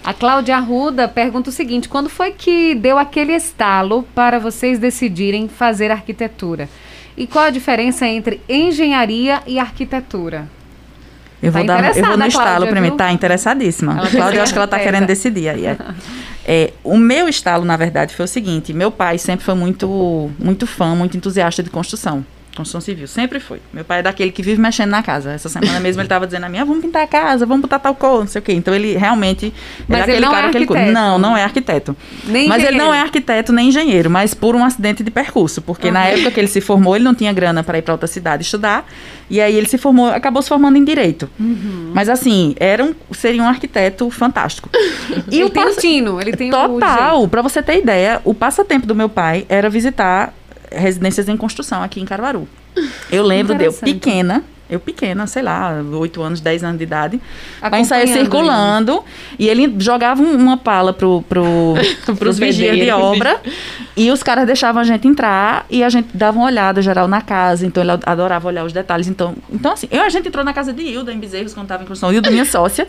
A 0.02 0.14
Cláudia 0.14 0.56
Arruda 0.56 1.08
pergunta 1.08 1.50
o 1.50 1.52
seguinte: 1.52 1.88
quando 1.88 2.08
foi 2.08 2.32
que 2.32 2.74
deu 2.74 2.98
aquele 2.98 3.32
estalo 3.32 4.02
para 4.14 4.38
vocês 4.38 4.78
decidirem 4.78 5.48
fazer 5.48 5.90
arquitetura? 5.90 6.68
E 7.16 7.26
qual 7.26 7.46
a 7.46 7.50
diferença 7.50 8.06
entre 8.06 8.40
engenharia 8.48 9.42
e 9.46 9.58
arquitetura? 9.58 10.48
Eu 11.42 11.50
vou, 11.50 11.64
tá 11.64 11.80
dar, 11.80 11.96
eu 11.96 12.04
vou 12.04 12.16
no 12.16 12.26
estalo 12.26 12.66
primeiro. 12.66 12.96
Tá 12.96 13.12
interessadíssima. 13.12 13.92
Ela 13.92 14.10
Cláudia, 14.10 14.38
eu 14.38 14.42
acho 14.42 14.52
que 14.52 14.58
ela 14.58 14.66
está 14.66 14.78
querendo 14.78 15.06
decidir 15.06 15.48
aí. 15.48 15.66
É. 15.66 15.76
É, 16.46 16.72
o 16.82 16.96
meu 16.96 17.28
estalo, 17.28 17.64
na 17.64 17.76
verdade, 17.76 18.14
foi 18.14 18.24
o 18.24 18.28
seguinte: 18.28 18.72
meu 18.72 18.90
pai 18.90 19.18
sempre 19.18 19.44
foi 19.44 19.54
muito, 19.54 20.30
muito 20.38 20.66
fã, 20.66 20.94
muito 20.94 21.16
entusiasta 21.16 21.62
de 21.62 21.70
construção. 21.70 22.24
Construção 22.56 22.80
civil, 22.80 23.06
sempre 23.06 23.38
foi. 23.38 23.60
Meu 23.72 23.84
pai 23.84 24.00
é 24.00 24.02
daquele 24.02 24.32
que 24.32 24.42
vive 24.42 24.60
mexendo 24.60 24.90
na 24.90 25.02
casa. 25.02 25.32
Essa 25.32 25.48
semana 25.48 25.78
mesmo 25.78 26.00
ele 26.00 26.06
estava 26.06 26.26
dizendo 26.26 26.46
a 26.46 26.48
mim, 26.48 26.58
ah, 26.58 26.64
vamos 26.64 26.84
pintar 26.84 27.04
a 27.04 27.06
casa, 27.06 27.46
vamos 27.46 27.62
botar 27.62 27.78
tal 27.78 27.94
cor, 27.94 28.20
não 28.20 28.26
sei 28.26 28.40
o 28.40 28.42
quê. 28.42 28.52
Então 28.52 28.74
ele 28.74 28.96
realmente 28.96 29.52
mas 29.86 30.00
é 30.00 30.02
aquele 30.02 30.26
cara 30.26 30.48
é 30.48 30.50
que 30.50 30.56
ele 30.56 30.90
Não, 30.90 31.16
não 31.16 31.36
é 31.36 31.44
arquiteto. 31.44 31.96
Nem 32.24 32.48
mas 32.48 32.58
engenheiro. 32.58 32.76
ele 32.76 32.84
não 32.84 32.92
é 32.92 33.00
arquiteto 33.00 33.52
nem 33.52 33.68
engenheiro, 33.68 34.10
mas 34.10 34.34
por 34.34 34.56
um 34.56 34.64
acidente 34.64 35.04
de 35.04 35.10
percurso. 35.12 35.62
Porque 35.62 35.86
uhum. 35.86 35.92
na 35.92 36.06
época 36.06 36.32
que 36.32 36.40
ele 36.40 36.48
se 36.48 36.60
formou, 36.60 36.96
ele 36.96 37.04
não 37.04 37.14
tinha 37.14 37.32
grana 37.32 37.62
para 37.62 37.78
ir 37.78 37.82
para 37.82 37.94
outra 37.94 38.08
cidade 38.08 38.42
estudar. 38.42 38.84
E 39.30 39.40
aí 39.40 39.54
ele 39.54 39.68
se 39.68 39.78
formou, 39.78 40.08
acabou 40.08 40.42
se 40.42 40.48
formando 40.48 40.76
em 40.76 40.82
direito. 40.82 41.30
Uhum. 41.38 41.92
Mas 41.94 42.08
assim, 42.08 42.56
era 42.58 42.84
um, 42.84 42.92
seria 43.12 43.40
um 43.42 43.48
arquiteto 43.48 44.10
fantástico. 44.10 44.68
E 45.30 45.36
ele 45.36 45.44
o 45.44 45.50
tem 45.50 45.64
pass... 45.64 45.76
tino, 45.76 46.20
ele 46.20 46.32
tem 46.32 46.50
Total, 46.50 47.28
para 47.28 47.42
você 47.42 47.62
ter 47.62 47.78
ideia, 47.78 48.20
o 48.24 48.34
passatempo 48.34 48.86
do 48.86 48.94
meu 48.94 49.08
pai 49.08 49.44
era 49.48 49.68
visitar 49.68 50.34
residências 50.70 51.28
em 51.28 51.36
construção 51.36 51.82
aqui 51.82 52.00
em 52.00 52.04
Caruaru. 52.04 52.48
Eu 53.10 53.22
lembro 53.22 53.56
de 53.56 53.64
eu 53.64 53.72
pequena, 53.72 54.44
eu 54.70 54.78
pequena, 54.78 55.26
sei 55.26 55.42
lá, 55.42 55.82
8 55.82 56.22
anos, 56.22 56.40
10 56.40 56.62
anos 56.62 56.78
de 56.78 56.84
idade, 56.84 57.20
a 57.60 57.84
sair 57.84 58.06
circulando. 58.06 59.02
E 59.36 59.48
ele 59.48 59.74
jogava 59.78 60.22
uma 60.22 60.56
pala 60.56 60.92
pro, 60.92 61.22
pro, 61.28 61.74
pros 62.16 62.38
vigias 62.38 62.76
de 62.76 62.88
obra. 62.90 63.40
e 63.96 64.12
os 64.12 64.22
caras 64.22 64.46
deixavam 64.46 64.80
a 64.80 64.84
gente 64.84 65.08
entrar 65.08 65.66
e 65.68 65.82
a 65.82 65.88
gente 65.88 66.16
dava 66.16 66.38
uma 66.38 66.46
olhada 66.46 66.80
geral 66.80 67.08
na 67.08 67.20
casa. 67.20 67.66
Então 67.66 67.82
ele 67.82 67.90
adorava 68.06 68.46
olhar 68.46 68.64
os 68.64 68.72
detalhes. 68.72 69.08
Então, 69.08 69.34
então 69.52 69.72
assim, 69.72 69.88
eu, 69.90 70.02
a 70.02 70.08
gente 70.08 70.28
entrou 70.28 70.44
na 70.44 70.52
casa 70.52 70.72
de 70.72 70.82
Hilda, 70.82 71.12
em 71.12 71.18
Bezerros, 71.18 71.52
quando 71.52 71.64
estava 71.64 71.82
em 71.82 71.86
construção. 71.86 72.14
Hilda, 72.14 72.30
minha 72.30 72.44
sócia. 72.44 72.86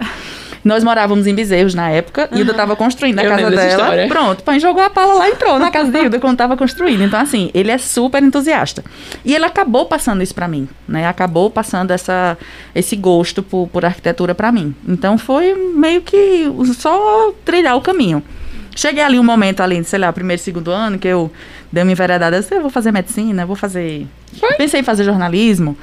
Nós 0.64 0.84
morávamos 0.84 1.28
em 1.28 1.34
Bezerros 1.34 1.74
na 1.74 1.90
época. 1.90 2.30
Uhum. 2.32 2.40
Hilda 2.40 2.52
estava 2.52 2.76
construindo 2.76 3.20
a 3.20 3.24
eu 3.24 3.30
casa 3.30 3.50
dela. 3.50 3.68
História. 3.68 4.08
Pronto, 4.08 4.44
pai 4.44 4.60
jogou 4.60 4.84
a 4.84 4.90
pala 4.90 5.16
lá 5.16 5.30
e 5.30 5.32
entrou 5.32 5.58
na 5.58 5.72
casa 5.72 5.92
de 5.92 5.98
Hilda 5.98 6.20
quando 6.20 6.34
estava 6.34 6.56
construindo. 6.56 7.02
Então, 7.04 7.20
assim, 7.20 7.50
ele 7.54 7.72
é 7.72 7.78
super 7.78 8.22
entusiasta. 8.22 8.84
E 9.26 9.34
ele 9.34 9.46
acabou 9.46 9.86
passando 9.86 10.22
isso 10.22 10.36
para 10.36 10.48
mim, 10.48 10.68
né? 10.88 11.08
Acabou 11.08 11.50
passando 11.50 11.92
essa, 11.92 12.38
esse 12.76 12.96
gosto 12.96 13.42
por, 13.42 13.68
por 13.68 13.84
arquitetura 13.86 14.36
para 14.36 14.52
mim. 14.52 14.76
Então, 14.88 15.18
foi 15.18 15.54
meio 15.54 16.02
que 16.02 16.46
só 16.78 17.34
trilhar 17.44 17.76
o 17.76 17.82
caminho. 17.82 18.24
Cheguei 18.76 19.04
ali 19.04 19.20
um 19.20 19.24
momento 19.24 19.62
ali, 19.62 19.84
sei 19.84 20.00
lá, 20.00 20.14
primeiro, 20.14 20.42
segundo 20.42 20.72
ano, 20.72 20.98
que 20.98 21.08
eu 21.08 21.32
dei 21.72 21.84
uma 21.84 21.92
enveredada, 21.92 22.38
eu, 22.38 22.58
eu 22.58 22.62
vou 22.62 22.70
fazer 22.70 22.92
medicina, 22.92 23.46
vou 23.46 23.56
fazer... 23.56 24.08
Foi? 24.40 24.54
Pensei 24.56 24.80
em 24.80 24.84
fazer 24.84 25.04
jornalismo. 25.04 25.78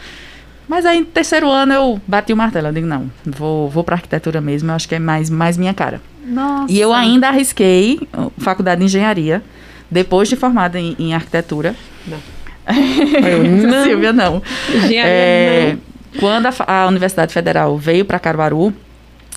Mas 0.68 0.84
aí, 0.84 1.00
no 1.00 1.06
terceiro 1.06 1.50
ano, 1.50 1.72
eu 1.72 2.00
bati 2.06 2.32
o 2.32 2.36
martelo. 2.36 2.68
Eu 2.68 2.72
digo, 2.72 2.86
não, 2.86 3.10
vou, 3.24 3.68
vou 3.70 3.82
para 3.82 3.96
arquitetura 3.96 4.40
mesmo, 4.40 4.70
eu 4.70 4.74
acho 4.74 4.88
que 4.88 4.94
é 4.94 4.98
mais, 4.98 5.30
mais 5.30 5.56
minha 5.56 5.72
cara. 5.72 6.00
Nossa. 6.24 6.70
E 6.70 6.78
eu 6.78 6.92
ainda 6.92 7.28
arrisquei 7.28 8.00
faculdade 8.36 8.80
de 8.80 8.84
engenharia, 8.84 9.42
depois 9.90 10.28
de 10.28 10.36
formada 10.36 10.78
em, 10.78 10.94
em 10.98 11.14
arquitetura. 11.14 11.74
Não. 12.06 12.18
eu, 13.26 13.44
não. 13.44 13.84
Silvia, 13.84 14.12
não. 14.12 14.42
Engenharia, 14.68 15.02
é, 15.06 15.72
não. 15.72 16.20
Quando 16.20 16.46
a, 16.46 16.52
a 16.66 16.86
Universidade 16.86 17.32
Federal 17.32 17.76
veio 17.78 18.04
para 18.04 18.18
Caruaru, 18.18 18.74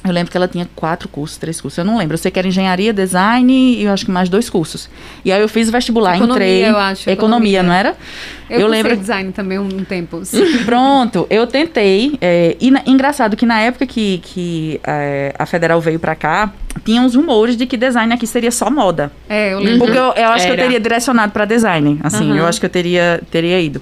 eu 0.04 0.12
lembro 0.12 0.32
que 0.32 0.38
ela 0.38 0.48
tinha 0.48 0.68
quatro 0.76 1.08
cursos, 1.08 1.38
três 1.38 1.62
cursos. 1.62 1.78
Eu 1.78 1.86
não 1.86 1.98
lembro. 1.98 2.16
Eu 2.16 2.18
sei 2.18 2.32
que 2.32 2.40
era 2.40 2.48
engenharia, 2.48 2.92
design 2.92 3.54
e 3.54 3.84
eu 3.84 3.92
acho 3.92 4.06
que 4.06 4.12
mais 4.12 4.30
dois 4.30 4.50
cursos. 4.50 4.90
E 5.24 5.32
aí 5.32 5.40
eu 5.40 5.48
fiz 5.48 5.70
vestibular, 5.70 6.16
economia, 6.16 6.34
entrei. 6.34 6.70
Eu 6.70 6.78
acho. 6.78 7.10
Economia, 7.10 7.60
economia, 7.60 7.64
não 7.64 7.74
era? 7.74 7.96
Eu, 8.50 8.62
eu 8.62 8.68
lembro. 8.68 8.98
design 8.98 9.32
também 9.32 9.60
um 9.60 9.84
tempo. 9.84 10.22
Pronto, 10.66 11.28
eu 11.30 11.46
tentei. 11.46 12.18
É, 12.20 12.58
e 12.60 12.72
na, 12.72 12.82
engraçado 12.88 13.38
que 13.38 13.46
na 13.46 13.60
época 13.62 13.86
que, 13.86 14.18
que 14.24 14.82
é, 14.84 15.36
a 15.38 15.46
Federal 15.46 15.80
veio 15.80 16.00
para 16.00 16.16
cá, 16.16 16.52
tinha 16.84 17.02
uns 17.02 17.14
rumores 17.14 17.56
de 17.56 17.68
que 17.68 17.78
design 17.78 18.12
aqui 18.12 18.26
seria 18.26 18.52
só 18.52 18.72
moda. 18.72 19.12
É, 19.30 19.54
eu 19.54 19.60
lembro. 19.60 19.86
Porque 19.86 19.98
eu, 19.98 20.14
eu 20.14 20.30
acho 20.30 20.46
era. 20.46 20.56
que 20.56 20.62
eu 20.62 20.66
teria 20.66 20.80
direcionado 20.80 21.32
para 21.32 21.46
design. 21.46 22.00
Assim, 22.04 22.32
uhum. 22.32 22.38
eu 22.38 22.48
acho 22.48 22.60
que 22.60 22.66
eu 22.66 22.72
teria, 22.72 23.22
teria 23.30 23.62
ido. 23.62 23.82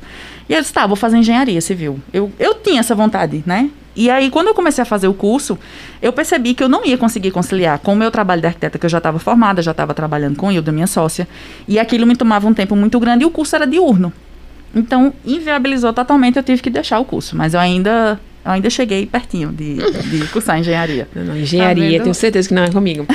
E 0.50 0.54
eu 0.54 0.60
disse, 0.60 0.74
tá, 0.74 0.86
vou 0.86 0.96
fazer 0.96 1.18
engenharia 1.18 1.62
civil. 1.62 2.00
Eu, 2.12 2.32
eu 2.40 2.56
tinha 2.56 2.80
essa 2.80 2.94
vontade, 2.96 3.44
né? 3.46 3.70
E 3.96 4.10
aí, 4.10 4.30
quando 4.30 4.48
eu 4.48 4.54
comecei 4.54 4.82
a 4.82 4.86
fazer 4.86 5.08
o 5.08 5.14
curso, 5.14 5.58
eu 6.02 6.14
percebi 6.14 6.54
que 6.54 6.64
eu 6.64 6.70
não 6.70 6.86
ia 6.86 6.98
conseguir 6.98 7.32
conciliar 7.32 7.80
com 7.80 7.94
o 7.94 7.96
meu 7.96 8.12
trabalho 8.12 8.42
de 8.42 8.48
arquiteta, 8.48 8.78
que 8.78 8.86
eu 8.86 8.90
já 8.90 9.00
estava 9.00 9.20
formada, 9.20 9.62
já 9.62 9.72
estava 9.72 9.94
trabalhando 9.94 10.38
com 10.38 10.52
eu, 10.52 10.62
da 10.62 10.72
minha 10.72 10.88
sócia, 10.88 11.28
e 11.68 11.78
aquilo 11.80 12.06
me 12.06 12.16
tomava 12.16 12.48
um 12.48 12.54
tempo 12.54 12.76
muito 12.76 13.00
grande 13.00 13.24
e 13.24 13.26
o 13.26 13.32
curso 13.32 13.56
era 13.56 13.66
diurno. 13.66 14.14
Então, 14.74 15.14
inviabilizou 15.26 15.92
totalmente, 15.92 16.38
eu 16.38 16.44
tive 16.44 16.62
que 16.62 16.70
deixar 16.70 17.00
o 17.00 17.06
curso. 17.06 17.36
Mas 17.36 17.54
eu 17.54 17.60
ainda 17.60 18.20
eu 18.46 18.52
ainda 18.52 18.70
cheguei 18.70 19.06
pertinho 19.06 19.52
de, 19.52 19.76
de 19.76 20.28
cursar 20.28 20.60
engenharia. 20.60 21.08
Não, 21.14 21.24
não, 21.24 21.38
engenharia, 21.38 21.98
tá 21.98 22.04
tenho 22.04 22.14
certeza 22.14 22.48
que 22.48 22.54
não 22.54 22.64
é 22.64 22.72
comigo. 22.72 23.06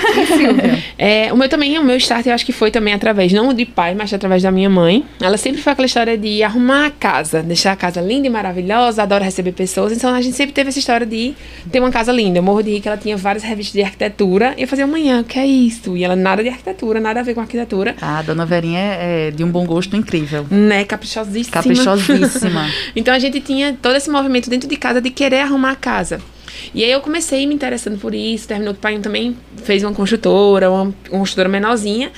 é, 0.98 1.32
o 1.32 1.36
meu 1.36 1.48
também, 1.48 1.78
o 1.78 1.84
meu 1.84 1.96
start, 1.96 2.26
eu 2.26 2.34
acho 2.34 2.44
que 2.44 2.52
foi 2.52 2.70
também 2.70 2.92
através, 2.92 3.32
não 3.32 3.52
de 3.54 3.64
pai, 3.64 3.94
mas 3.94 4.12
através 4.12 4.42
da 4.42 4.50
minha 4.50 4.68
mãe. 4.68 5.04
Ela 5.20 5.36
sempre 5.36 5.62
foi 5.62 5.72
aquela 5.72 5.86
história 5.86 6.16
de 6.18 6.42
arrumar 6.42 6.86
a 6.86 6.90
casa, 6.90 7.42
deixar 7.42 7.72
a 7.72 7.76
casa 7.76 8.00
linda 8.00 8.26
e 8.26 8.30
maravilhosa, 8.30 9.02
adora 9.02 9.24
receber 9.24 9.52
pessoas. 9.52 9.92
Então 9.92 10.14
a 10.14 10.20
gente 10.20 10.36
sempre 10.36 10.52
teve 10.52 10.68
essa 10.68 10.78
história 10.78 11.06
de 11.06 11.34
ter 11.70 11.80
uma 11.80 11.90
casa 11.90 12.12
linda. 12.12 12.38
Eu 12.38 12.42
morro 12.42 12.62
de 12.62 12.72
rir 12.72 12.80
que 12.80 12.88
ela 12.88 12.98
tinha 12.98 13.16
várias 13.16 13.42
revistas 13.42 13.72
de 13.72 13.82
arquitetura. 13.82 14.54
E 14.58 14.62
eu 14.62 14.68
fazia 14.68 14.84
amanhã, 14.84 15.20
o 15.20 15.24
que 15.24 15.38
é 15.38 15.46
isso? 15.46 15.96
E 15.96 16.04
ela 16.04 16.14
nada 16.14 16.42
de 16.42 16.48
arquitetura, 16.48 17.00
nada 17.00 17.20
a 17.20 17.22
ver 17.22 17.34
com 17.34 17.40
arquitetura. 17.40 17.96
Ah, 18.00 18.18
a 18.18 18.22
dona 18.22 18.44
Verinha 18.44 18.78
é, 18.78 19.28
é 19.28 19.30
de 19.30 19.42
um 19.42 19.50
bom 19.50 19.64
gosto 19.64 19.96
incrível. 19.96 20.46
Né, 20.50 20.84
caprichosíssima. 20.84 21.52
Caprichosíssima. 21.52 22.68
então 22.94 23.14
a 23.14 23.18
gente 23.18 23.40
tinha 23.40 23.76
todo 23.80 23.96
esse 23.96 24.10
movimento 24.10 24.50
dentro 24.50 24.68
de 24.68 24.76
casa 24.76 25.00
de 25.00 25.13
querer 25.14 25.40
arrumar 25.40 25.72
a 25.72 25.76
casa. 25.76 26.20
E 26.74 26.82
aí 26.82 26.90
eu 26.90 27.00
comecei 27.00 27.46
me 27.46 27.54
interessando 27.54 27.98
por 27.98 28.14
isso, 28.14 28.48
terminou 28.48 28.74
que 28.74 28.78
o 28.78 28.82
pai 28.82 28.98
também 28.98 29.36
fez 29.64 29.82
uma 29.82 29.92
construtora, 29.92 30.70
uma, 30.70 30.82
uma 30.82 30.94
construtora 31.10 31.48
menorzinha. 31.48 32.10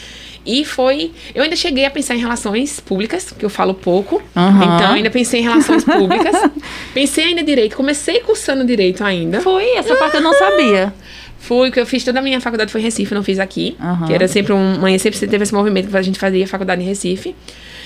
E 0.47 0.65
foi. 0.65 1.11
Eu 1.35 1.43
ainda 1.43 1.57
cheguei 1.57 1.85
a 1.85 1.91
pensar 1.91 2.15
em 2.15 2.21
relações 2.21 2.79
públicas, 2.79 3.35
que 3.37 3.45
eu 3.45 3.51
falo 3.51 3.75
pouco. 3.75 4.23
Uhum. 4.37 4.77
Então, 4.77 4.93
ainda 4.93 5.11
pensei 5.11 5.41
em 5.41 5.43
relações 5.43 5.83
públicas. 5.83 6.37
pensei 6.95 7.25
ainda 7.25 7.43
direito. 7.43 7.77
Comecei 7.77 8.21
cursando 8.21 8.65
direito 8.65 9.03
ainda. 9.03 9.41
Foi, 9.41 9.71
essa 9.71 9.95
ah. 9.95 9.97
parte 9.97 10.17
eu 10.17 10.23
não 10.23 10.33
sabia. 10.33 10.95
Fui, 11.41 11.71
que 11.73 11.81
eu 11.81 11.87
fiz 11.87 12.05
toda 12.05 12.21
a 12.21 12.23
minha 12.23 12.41
faculdade 12.41 12.71
foi 12.71 12.81
em 12.81 12.85
Recife, 12.85 13.13
não 13.13 13.25
fiz 13.25 13.41
aqui. 13.41 13.77
Uhum. 13.81 14.07
Que 14.07 14.13
era 14.13 14.29
sempre 14.29 14.53
um. 14.53 14.79
Mãe 14.79 14.97
sempre 14.99 15.19
teve 15.19 15.43
esse 15.43 15.53
movimento 15.53 15.89
que 15.89 15.97
a 15.97 16.03
gente 16.03 16.19
fazia 16.19 16.47
faculdade 16.47 16.81
em 16.81 16.85
Recife. 16.85 17.35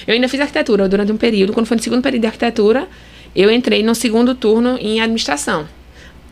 Eu 0.06 0.14
ainda 0.14 0.28
fiz 0.28 0.38
arquitetura 0.38 0.86
durante 0.86 1.10
um 1.12 1.16
período. 1.16 1.54
Quando 1.54 1.66
foi 1.66 1.78
no 1.78 1.82
segundo 1.82 2.02
período 2.02 2.22
de 2.22 2.26
arquitetura, 2.26 2.86
eu 3.34 3.50
entrei 3.50 3.82
no 3.82 3.94
segundo 3.94 4.34
turno 4.34 4.76
em 4.80 5.00
administração. 5.00 5.66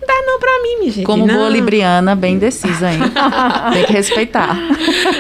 Não 0.01 0.07
dá 0.07 0.15
não 0.25 0.39
pra 0.39 0.63
mim, 0.63 0.79
minha 0.79 0.93
gente. 0.93 1.05
Como 1.05 1.27
não. 1.27 1.35
boa 1.35 1.49
libriana, 1.49 2.15
bem 2.15 2.39
decisa, 2.39 2.91
hein? 2.91 3.01
Tem 3.73 3.85
que 3.85 3.93
respeitar. 3.93 4.57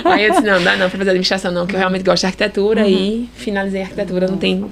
Aí 0.05 0.25
eu 0.25 0.31
disse, 0.31 0.43
não, 0.43 0.63
dá 0.63 0.77
não 0.77 0.89
pra 0.89 0.99
fazer 0.99 1.11
administração 1.11 1.51
não, 1.51 1.67
que 1.67 1.75
eu 1.75 1.79
realmente 1.79 2.05
gosto 2.05 2.21
de 2.21 2.27
arquitetura 2.27 2.83
uhum. 2.83 2.89
e 2.89 3.31
finalizei 3.35 3.83
a 3.83 3.85
arquitetura, 3.85 4.29
não 4.29 4.37
tem... 4.37 4.65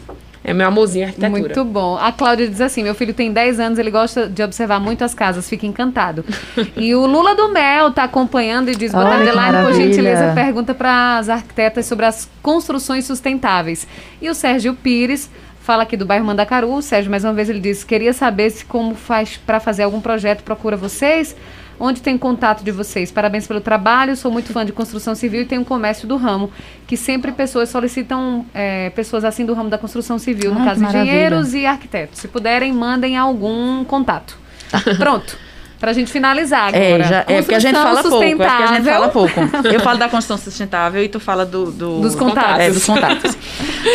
É 0.49 0.55
meu 0.55 0.69
amorzinho 0.69 1.07
a 1.07 1.09
arquitetura. 1.09 1.41
Muito 1.41 1.65
bom. 1.65 1.97
A 1.97 2.13
Cláudia 2.13 2.47
diz 2.47 2.61
assim: 2.61 2.85
meu 2.85 2.95
filho 2.95 3.13
tem 3.13 3.33
10 3.33 3.59
anos, 3.59 3.81
ele 3.81 3.91
gosta 3.91 4.29
de 4.29 4.45
observar 4.45 4.79
muito 4.79 5.03
as 5.03 5.13
casas, 5.13 5.49
fica 5.49 5.67
encantado. 5.67 6.25
e 6.77 6.95
o 6.95 7.05
Lula 7.05 7.35
do 7.35 7.49
Mel 7.49 7.89
está 7.89 8.05
acompanhando 8.05 8.71
e 8.71 8.77
diz: 8.77 8.93
boa 8.93 9.05
tarde, 9.07 9.29
por 9.65 9.75
gentileza, 9.75 10.33
pergunta 10.37 10.73
para 10.73 11.19
as 11.19 11.29
arquitetas 11.29 11.87
sobre 11.87 12.07
as 12.07 12.31
construções 12.41 13.05
sustentáveis. 13.05 13.89
E 14.23 14.31
o 14.31 14.35
Sérgio 14.37 14.75
Pires 14.75 15.29
fala 15.67 15.83
aqui 15.83 15.97
do 15.97 16.07
bairro 16.07 16.25
Mandacaru. 16.25 16.73
O 16.73 16.81
Sérgio, 16.81 17.11
mais 17.11 17.25
uma 17.25 17.33
vez, 17.33 17.51
ele 17.51 17.59
disse: 17.59 17.85
queria 17.85 18.13
saber 18.13 18.49
se 18.51 18.65
como 18.65 18.95
faz 18.95 19.37
para 19.37 19.59
fazer 19.59 19.83
algum 19.83 20.01
projeto, 20.01 20.45
procura 20.45 20.77
vocês. 20.77 21.37
Onde 21.79 22.01
tem 22.01 22.17
contato 22.17 22.65
de 22.65 22.71
vocês? 22.71 23.11
Parabéns 23.11 23.47
pelo 23.47 23.61
trabalho. 23.61 24.17
Sou 24.17 24.31
muito 24.31 24.51
fã 24.51 24.65
de 24.65 24.73
construção 24.73 25.15
civil 25.15 25.43
e 25.43 25.45
tenho 25.45 25.61
um 25.61 25.65
comércio 25.65 26.09
do 26.09 26.17
ramo, 26.17 26.51
que 26.87 26.97
sempre 26.97 27.33
pessoas 27.33 27.69
solicitam 27.69 28.47
é, 28.55 28.89
pessoas 28.91 29.27
assim 29.27 29.45
do 29.45 29.53
ramo 29.53 29.69
da 29.69 29.77
construção 29.77 30.19
civil, 30.19 30.55
no 30.55 30.63
ah, 30.63 30.65
caso 30.65 30.83
engenheiros 30.83 31.53
e 31.53 31.67
arquitetos. 31.67 32.21
Se 32.21 32.29
puderem, 32.29 32.73
mandem 32.73 33.19
algum 33.19 33.85
contato. 33.85 34.39
Pronto. 34.97 35.37
Pra 35.79 35.93
gente 35.93 36.11
finalizar 36.11 36.75
é, 36.75 36.95
agora. 36.95 37.05
É, 37.05 37.09
já, 37.09 37.19
é 37.21 37.43
porque 37.43 37.55
a 37.55 37.59
gente 37.59 37.75
fala 37.75 38.03
pouco. 38.03 38.25
É 38.25 38.31
porque 38.31 38.45
a 38.45 38.67
gente 38.67 38.85
fala 38.85 39.09
pouco. 39.09 39.41
Eu 39.73 39.81
falo 39.81 39.99
da 39.99 40.09
construção 40.09 40.39
sustentável 40.39 41.03
e 41.03 41.09
tu 41.09 41.21
fala 41.21 41.45
do, 41.45 41.71
do 41.71 42.01
dos 42.01 42.15
contatos. 42.15 42.61
É, 42.61 42.71
dos 42.71 42.85
contatos. 42.85 43.37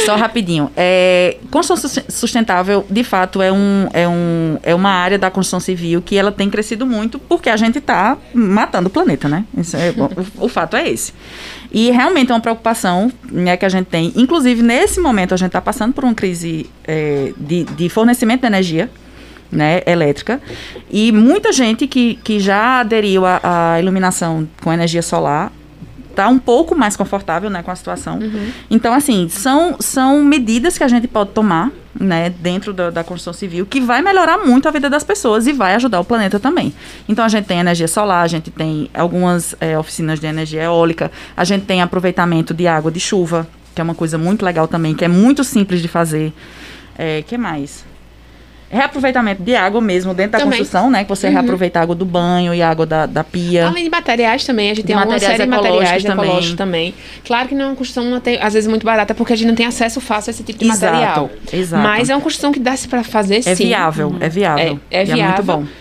Só 0.06 0.16
rapidinho. 0.16 0.72
É, 0.78 1.38
construção 1.50 2.04
sustentável, 2.08 2.86
de 2.90 3.04
fato, 3.04 3.42
é, 3.42 3.52
um, 3.52 3.88
é, 3.94 4.08
um, 4.08 4.58
é 4.64 4.76
uma 4.76 4.92
área 4.92 5.18
da 5.18 5.32
construção 5.32 5.60
civil 5.60 6.02
que 6.02 6.18
ela 6.18 6.32
tem 6.32 6.50
crescido 6.50 6.86
muito 6.86 7.18
porque 7.18 7.50
a 7.50 7.58
gente 7.58 7.80
está 7.80 8.18
matando 8.34 8.88
o 8.88 8.92
planeta, 8.92 9.28
né? 9.28 9.44
Isso 9.58 9.76
é, 9.76 9.92
bom, 9.92 10.10
o, 10.38 10.46
o 10.46 10.50
fato 10.50 10.76
é 10.76 10.88
esse. 10.88 11.14
E 11.72 11.90
realmente 11.90 12.32
é 12.32 12.36
uma 12.36 12.42
preocupação 12.42 13.12
né, 13.32 13.56
que 13.56 13.66
a 13.66 13.70
gente 13.70 13.88
tem. 13.88 14.12
Inclusive, 14.16 14.62
nesse 14.62 15.00
momento, 15.00 15.34
a 15.34 15.38
gente 15.38 15.48
está 15.48 15.62
passando 15.62 15.94
por 15.94 16.04
uma 16.04 16.14
crise 16.14 16.70
é, 16.86 17.34
de, 17.38 17.64
de 17.64 17.90
fornecimento 17.90 18.42
de 18.42 18.48
energia 18.48 18.90
né, 19.52 19.82
elétrica. 19.86 20.42
E 20.90 21.12
muita 21.12 21.52
gente 21.52 21.88
que, 21.88 22.16
que 22.24 22.40
já 22.40 22.80
aderiu 22.80 23.24
à, 23.26 23.78
iluminação 23.80 24.48
com 24.62 24.72
energia 24.72 25.02
solar 25.02 25.52
está 26.10 26.28
um 26.28 26.40
pouco 26.40 26.76
mais 26.76 26.96
confortável 26.96 27.50
né, 27.50 27.64
com 27.64 27.72
a 27.72 27.76
situação. 27.76 28.20
Uhum. 28.20 28.52
Então, 28.70 28.94
assim, 28.94 29.30
são, 29.30 29.78
são 29.80 30.24
medidas 30.24 30.78
que 30.78 30.84
a 30.84 30.88
gente 30.88 31.08
pode 31.08 31.32
tomar 31.32 31.72
né, 31.98 32.30
dentro 32.30 32.74
da, 32.74 32.90
da, 32.90 33.04
construção 33.04 33.34
civil 33.34 33.66
que 33.66 33.80
vai 33.80 34.02
melhorar 34.02 34.38
muito 34.38 34.68
a 34.68 34.72
vida 34.72 34.90
das 34.90 35.04
pessoas 35.04 35.48
e 35.48 35.54
vai 35.54 35.74
ajudar 35.76 36.00
o 36.00 36.06
planeta 36.06 36.40
também. 36.40 36.74
Então, 37.08 37.24
a 37.24 37.30
gente 37.30 37.46
tem 37.46 37.60
energia 37.60 37.88
solar, 37.88 38.24
a 38.24 38.28
gente 38.28 38.52
tem 38.52 38.90
algumas 38.94 39.56
é, 39.60 39.78
oficinas 39.78 40.20
de 40.20 40.28
energia 40.28 40.64
eólica, 40.64 41.12
a 41.36 41.44
gente 41.44 41.66
tem 41.66 41.82
aproveitamento 41.82 42.54
de 42.54 42.68
água 42.68 42.92
de 42.92 43.00
chuva, 43.00 43.48
que 43.74 43.82
é 43.82 43.84
uma 43.84 43.96
coisa 43.96 44.18
muito 44.18 44.44
legal 44.44 44.68
também, 44.68 44.94
que 44.94 45.06
é 45.06 45.08
muito 45.08 45.44
simples 45.44 45.82
de 45.82 45.88
fazer. 45.88 46.34
É, 46.98 47.22
que 47.22 47.38
mais? 47.38 47.86
Reaproveitamento 48.72 49.44
de 49.44 49.56
água 49.56 49.82
mesmo 49.82 50.14
dentro 50.14 50.34
da 50.34 50.40
também. 50.40 50.60
construção, 50.60 50.90
né? 50.90 51.04
Que 51.04 51.10
você 51.10 51.28
uhum. 51.28 51.34
reaproveita 51.34 51.80
a 51.80 51.82
água 51.84 51.96
do 51.96 52.06
banho 52.06 52.54
e 52.54 52.62
a 52.62 52.70
água 52.70 52.86
da, 52.86 53.06
da 53.06 53.24
pia. 53.24 53.68
Além 53.68 53.84
de 53.84 53.90
materiais 53.90 54.46
também, 54.46 54.72
a 54.72 54.74
gente 54.74 54.86
tem 54.86 54.96
uma 54.96 55.20
série 55.20 55.44
de 55.44 55.50
materiais 55.50 56.04
também. 56.04 56.26
ecológicos 56.26 56.58
também. 56.58 56.94
Claro 57.26 57.48
que 57.50 57.56
não 57.56 57.66
é 57.66 57.68
uma 57.68 57.76
construção, 57.76 58.22
às 58.42 58.54
vezes, 58.54 58.68
muito 58.68 58.86
barata, 58.86 59.14
porque 59.14 59.34
a 59.34 59.36
gente 59.36 59.48
não 59.48 59.56
tem 59.56 59.66
acesso 59.66 60.00
fácil 60.00 60.30
a 60.30 60.32
esse 60.32 60.44
tipo 60.44 60.60
de 60.60 60.66
exato, 60.66 60.94
material. 60.94 61.30
Exato. 61.52 61.84
Mas 61.84 62.10
é 62.10 62.16
uma 62.16 62.22
construção 62.22 62.52
que 62.52 62.60
dá-se 62.60 62.88
para 62.88 63.04
fazer, 63.04 63.38
é 63.46 63.56
sim. 63.56 63.66
Viável, 63.66 64.08
uhum. 64.10 64.18
É 64.20 64.30
viável, 64.30 64.80
é, 64.90 65.02
é 65.02 65.06
viável. 65.06 65.24
É 65.24 65.28
muito 65.28 65.44
bom. 65.44 65.81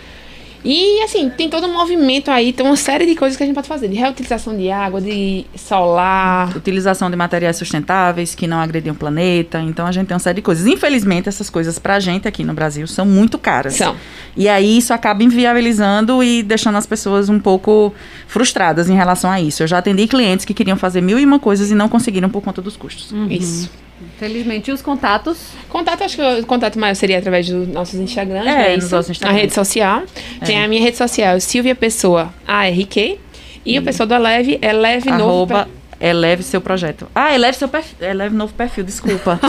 E 0.63 1.01
assim, 1.01 1.29
tem 1.29 1.49
todo 1.49 1.65
um 1.65 1.73
movimento 1.73 2.29
aí, 2.29 2.53
tem 2.53 2.65
uma 2.65 2.75
série 2.75 3.05
de 3.05 3.15
coisas 3.15 3.35
que 3.35 3.43
a 3.43 3.45
gente 3.45 3.55
pode 3.55 3.67
fazer, 3.67 3.87
de 3.87 3.95
reutilização 3.95 4.55
de 4.55 4.69
água, 4.69 5.01
de 5.01 5.45
solar. 5.55 6.55
Utilização 6.55 7.09
de 7.09 7.15
materiais 7.15 7.57
sustentáveis 7.57 8.35
que 8.35 8.45
não 8.47 8.59
agredem 8.59 8.91
o 8.91 8.95
planeta. 8.95 9.59
Então 9.59 9.87
a 9.87 9.91
gente 9.91 10.07
tem 10.07 10.15
uma 10.15 10.19
série 10.19 10.35
de 10.35 10.41
coisas. 10.41 10.67
Infelizmente, 10.67 11.27
essas 11.27 11.49
coisas 11.49 11.79
pra 11.79 11.99
gente 11.99 12.27
aqui 12.27 12.43
no 12.43 12.53
Brasil 12.53 12.85
são 12.85 13.05
muito 13.05 13.37
caras. 13.37 13.73
São. 13.73 13.95
E 14.37 14.47
aí 14.47 14.77
isso 14.77 14.93
acaba 14.93 15.23
inviabilizando 15.23 16.23
e 16.23 16.43
deixando 16.43 16.77
as 16.77 16.85
pessoas 16.85 17.27
um 17.27 17.39
pouco 17.39 17.93
frustradas 18.27 18.89
em 18.89 18.95
relação 18.95 19.31
a 19.31 19.41
isso. 19.41 19.63
Eu 19.63 19.67
já 19.67 19.79
atendi 19.79 20.07
clientes 20.07 20.45
que 20.45 20.53
queriam 20.53 20.77
fazer 20.77 21.01
mil 21.01 21.17
e 21.17 21.25
uma 21.25 21.39
coisas 21.39 21.71
e 21.71 21.75
não 21.75 21.89
conseguiram 21.89 22.29
por 22.29 22.41
conta 22.41 22.61
dos 22.61 22.77
custos. 22.77 23.11
Uhum. 23.11 23.27
Isso. 23.29 23.69
Infelizmente. 24.15 24.69
E 24.69 24.73
os 24.73 24.81
contatos? 24.81 25.37
Contato, 25.69 26.03
acho 26.03 26.15
que 26.15 26.21
o 26.21 26.45
contato 26.45 26.79
maior 26.79 26.95
seria 26.95 27.19
através 27.19 27.47
dos 27.47 27.67
nossos 27.67 27.99
Instagrams, 27.99 28.47
é, 28.47 28.73
é 28.73 28.75
isso? 28.75 28.95
A 29.23 29.31
rede 29.31 29.53
social. 29.53 30.03
É. 30.41 30.45
Tem 30.45 30.63
a 30.63 30.67
minha 30.67 30.81
rede 30.81 30.97
social, 30.97 31.39
Silvia 31.39 31.75
Pessoa 31.75 32.33
ARQ. 32.47 33.19
E 33.63 33.77
o 33.77 33.83
pessoal 33.83 34.07
do 34.07 34.15
Eleve 34.15 34.57
é 34.61 34.73
Leve 34.73 35.11
Novo. 35.11 35.53
Eleve 36.01 36.43
seu 36.43 36.59
projeto. 36.59 37.07
Ah, 37.13 37.33
eleve 37.33 37.57
seu 37.57 37.67
perfil. 37.67 37.95
Eleve 38.01 38.35
novo 38.35 38.53
perfil, 38.53 38.83
desculpa. 38.83 39.39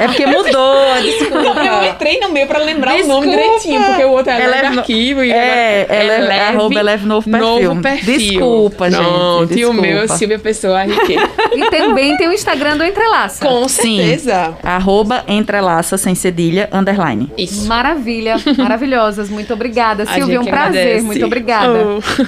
é 0.00 0.06
porque 0.06 0.26
mudou, 0.26 0.76
desculpa. 1.02 1.64
Eu 1.64 1.90
entrei 1.90 2.20
no 2.20 2.30
meio 2.30 2.46
pra 2.46 2.60
lembrar 2.60 2.92
desculpa. 2.92 3.16
o 3.16 3.20
nome 3.20 3.30
direitinho, 3.30 3.82
porque 3.82 4.04
o 4.04 4.10
outro 4.10 4.32
é 4.32 4.36
eleve, 4.36 4.58
eleve 4.58 4.78
arquivo 4.78 5.24
e 5.24 5.32
é, 5.32 5.82
agora 5.82 6.04
eleve, 6.04 6.24
eleve, 6.24 6.40
arroba 6.40 6.80
eleve 6.80 7.06
novo 7.06 7.30
perfil. 7.30 7.68
Novo 7.68 7.82
perfil. 7.82 8.18
Desculpa, 8.18 8.90
gente. 8.90 9.02
Pronto, 9.02 9.58
e 9.58 9.66
o 9.66 9.72
meu, 9.72 10.08
Silvia 10.08 10.38
Pessoa 10.38 10.84
RQ. 10.84 11.16
e 11.56 11.70
também 11.70 12.16
tem 12.16 12.28
o 12.28 12.32
Instagram 12.32 12.76
do 12.76 12.84
Entrelaça. 12.84 13.44
Com 13.44 13.68
certeza. 13.68 14.54
Sim, 14.60 14.68
arroba 14.68 15.24
Entrelaça 15.26 15.96
sem 15.96 16.14
cedilha, 16.14 16.68
underline. 16.72 17.30
Isso. 17.36 17.66
Maravilha, 17.66 18.36
maravilhosas. 18.56 19.28
Muito 19.28 19.52
obrigada. 19.52 20.06
Silvia, 20.14 20.40
um 20.40 20.44
prazer. 20.44 20.80
Agradece. 20.80 21.04
Muito 21.04 21.24
obrida. 21.24 21.48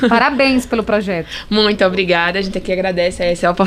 Oh. 0.05 0.09
Parabéns 0.09 0.67
pelo 0.67 0.83
projeto. 0.83 1.29
Muito 1.49 1.85
obrigada. 1.85 2.39
A 2.39 2.43
gente 2.43 2.57
aqui 2.59 2.73
agradece 2.73 3.23
essa 3.23 3.51
oportunidade, 3.51 3.60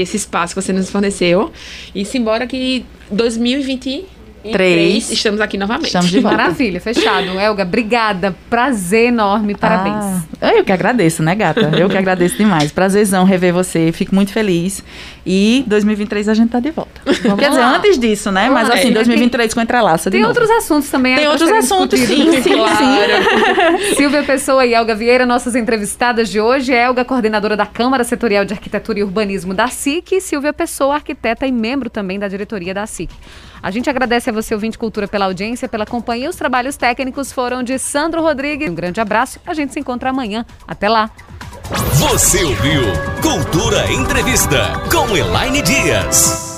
esse 0.00 0.16
espaço 0.16 0.54
que 0.54 0.62
você 0.62 0.72
nos 0.72 0.90
forneceu. 0.90 1.52
E 1.94 2.04
simbora 2.04 2.46
que 2.46 2.84
2020 3.10 4.15
Três. 4.52 5.10
Estamos 5.10 5.40
aqui 5.40 5.56
novamente. 5.58 5.86
Estamos 5.86 6.10
de 6.10 6.20
volta. 6.20 6.36
Maravilha, 6.36 6.80
fechado. 6.80 7.30
Elga, 7.40 7.62
obrigada. 7.62 8.34
Prazer 8.48 9.08
enorme, 9.08 9.54
parabéns. 9.54 10.24
Ah, 10.40 10.54
eu 10.54 10.64
que 10.64 10.72
agradeço, 10.72 11.22
né, 11.22 11.34
gata? 11.34 11.72
Eu 11.76 11.88
que 11.88 11.96
agradeço 11.96 12.36
demais. 12.36 12.70
Prazerzão 12.72 13.24
rever 13.24 13.52
você. 13.52 13.92
Fico 13.92 14.14
muito 14.14 14.32
feliz. 14.32 14.82
E 15.24 15.64
2023 15.66 16.28
a 16.28 16.34
gente 16.34 16.50
tá 16.50 16.60
de 16.60 16.70
volta. 16.70 17.00
Vamos 17.22 17.38
Quer 17.40 17.48
lá. 17.48 17.50
dizer, 17.50 17.62
antes 17.62 17.98
disso, 17.98 18.30
né? 18.30 18.48
Mas 18.48 18.70
assim, 18.70 18.92
2023 18.92 19.52
com 19.52 19.60
entrelaça 19.60 20.10
Tem 20.10 20.24
outros 20.24 20.48
assuntos 20.50 20.88
também. 20.88 21.16
Tem 21.16 21.26
outros 21.26 21.50
assuntos, 21.50 21.98
sim, 21.98 22.42
sim, 22.42 22.52
claro. 22.54 22.76
sim. 22.76 23.94
Silvia 23.96 24.22
Pessoa 24.22 24.64
e 24.64 24.74
Elga 24.74 24.94
Vieira, 24.94 25.26
nossas 25.26 25.54
entrevistadas 25.56 26.28
de 26.28 26.40
hoje. 26.40 26.72
Elga, 26.72 27.04
coordenadora 27.04 27.56
da 27.56 27.66
Câmara 27.66 28.04
Setorial 28.04 28.44
de 28.44 28.54
Arquitetura 28.54 29.00
e 29.00 29.02
Urbanismo 29.02 29.52
da 29.52 29.66
SIC. 29.66 30.12
E 30.12 30.20
Silvia 30.20 30.52
Pessoa, 30.52 30.94
arquiteta 30.94 31.46
e 31.46 31.52
membro 31.52 31.90
também 31.90 32.18
da 32.18 32.28
diretoria 32.28 32.72
da 32.72 32.86
SIC. 32.86 33.10
A 33.62 33.70
gente 33.70 33.88
agradece 33.90 34.30
a 34.30 34.32
você, 34.32 34.54
ouvinte 34.54 34.78
Cultura, 34.78 35.08
pela 35.08 35.24
audiência, 35.24 35.68
pela 35.68 35.86
companhia. 35.86 36.30
Os 36.30 36.36
trabalhos 36.36 36.76
técnicos 36.76 37.32
foram 37.32 37.62
de 37.62 37.78
Sandro 37.78 38.22
Rodrigues. 38.22 38.68
Um 38.68 38.74
grande 38.74 39.00
abraço. 39.00 39.40
A 39.46 39.54
gente 39.54 39.72
se 39.72 39.80
encontra 39.80 40.10
amanhã. 40.10 40.44
Até 40.66 40.88
lá. 40.88 41.10
Você 41.94 42.44
ouviu 42.44 42.82
Cultura 43.20 43.90
Entrevista 43.92 44.72
com 44.90 45.16
Elaine 45.16 45.62
Dias. 45.62 46.55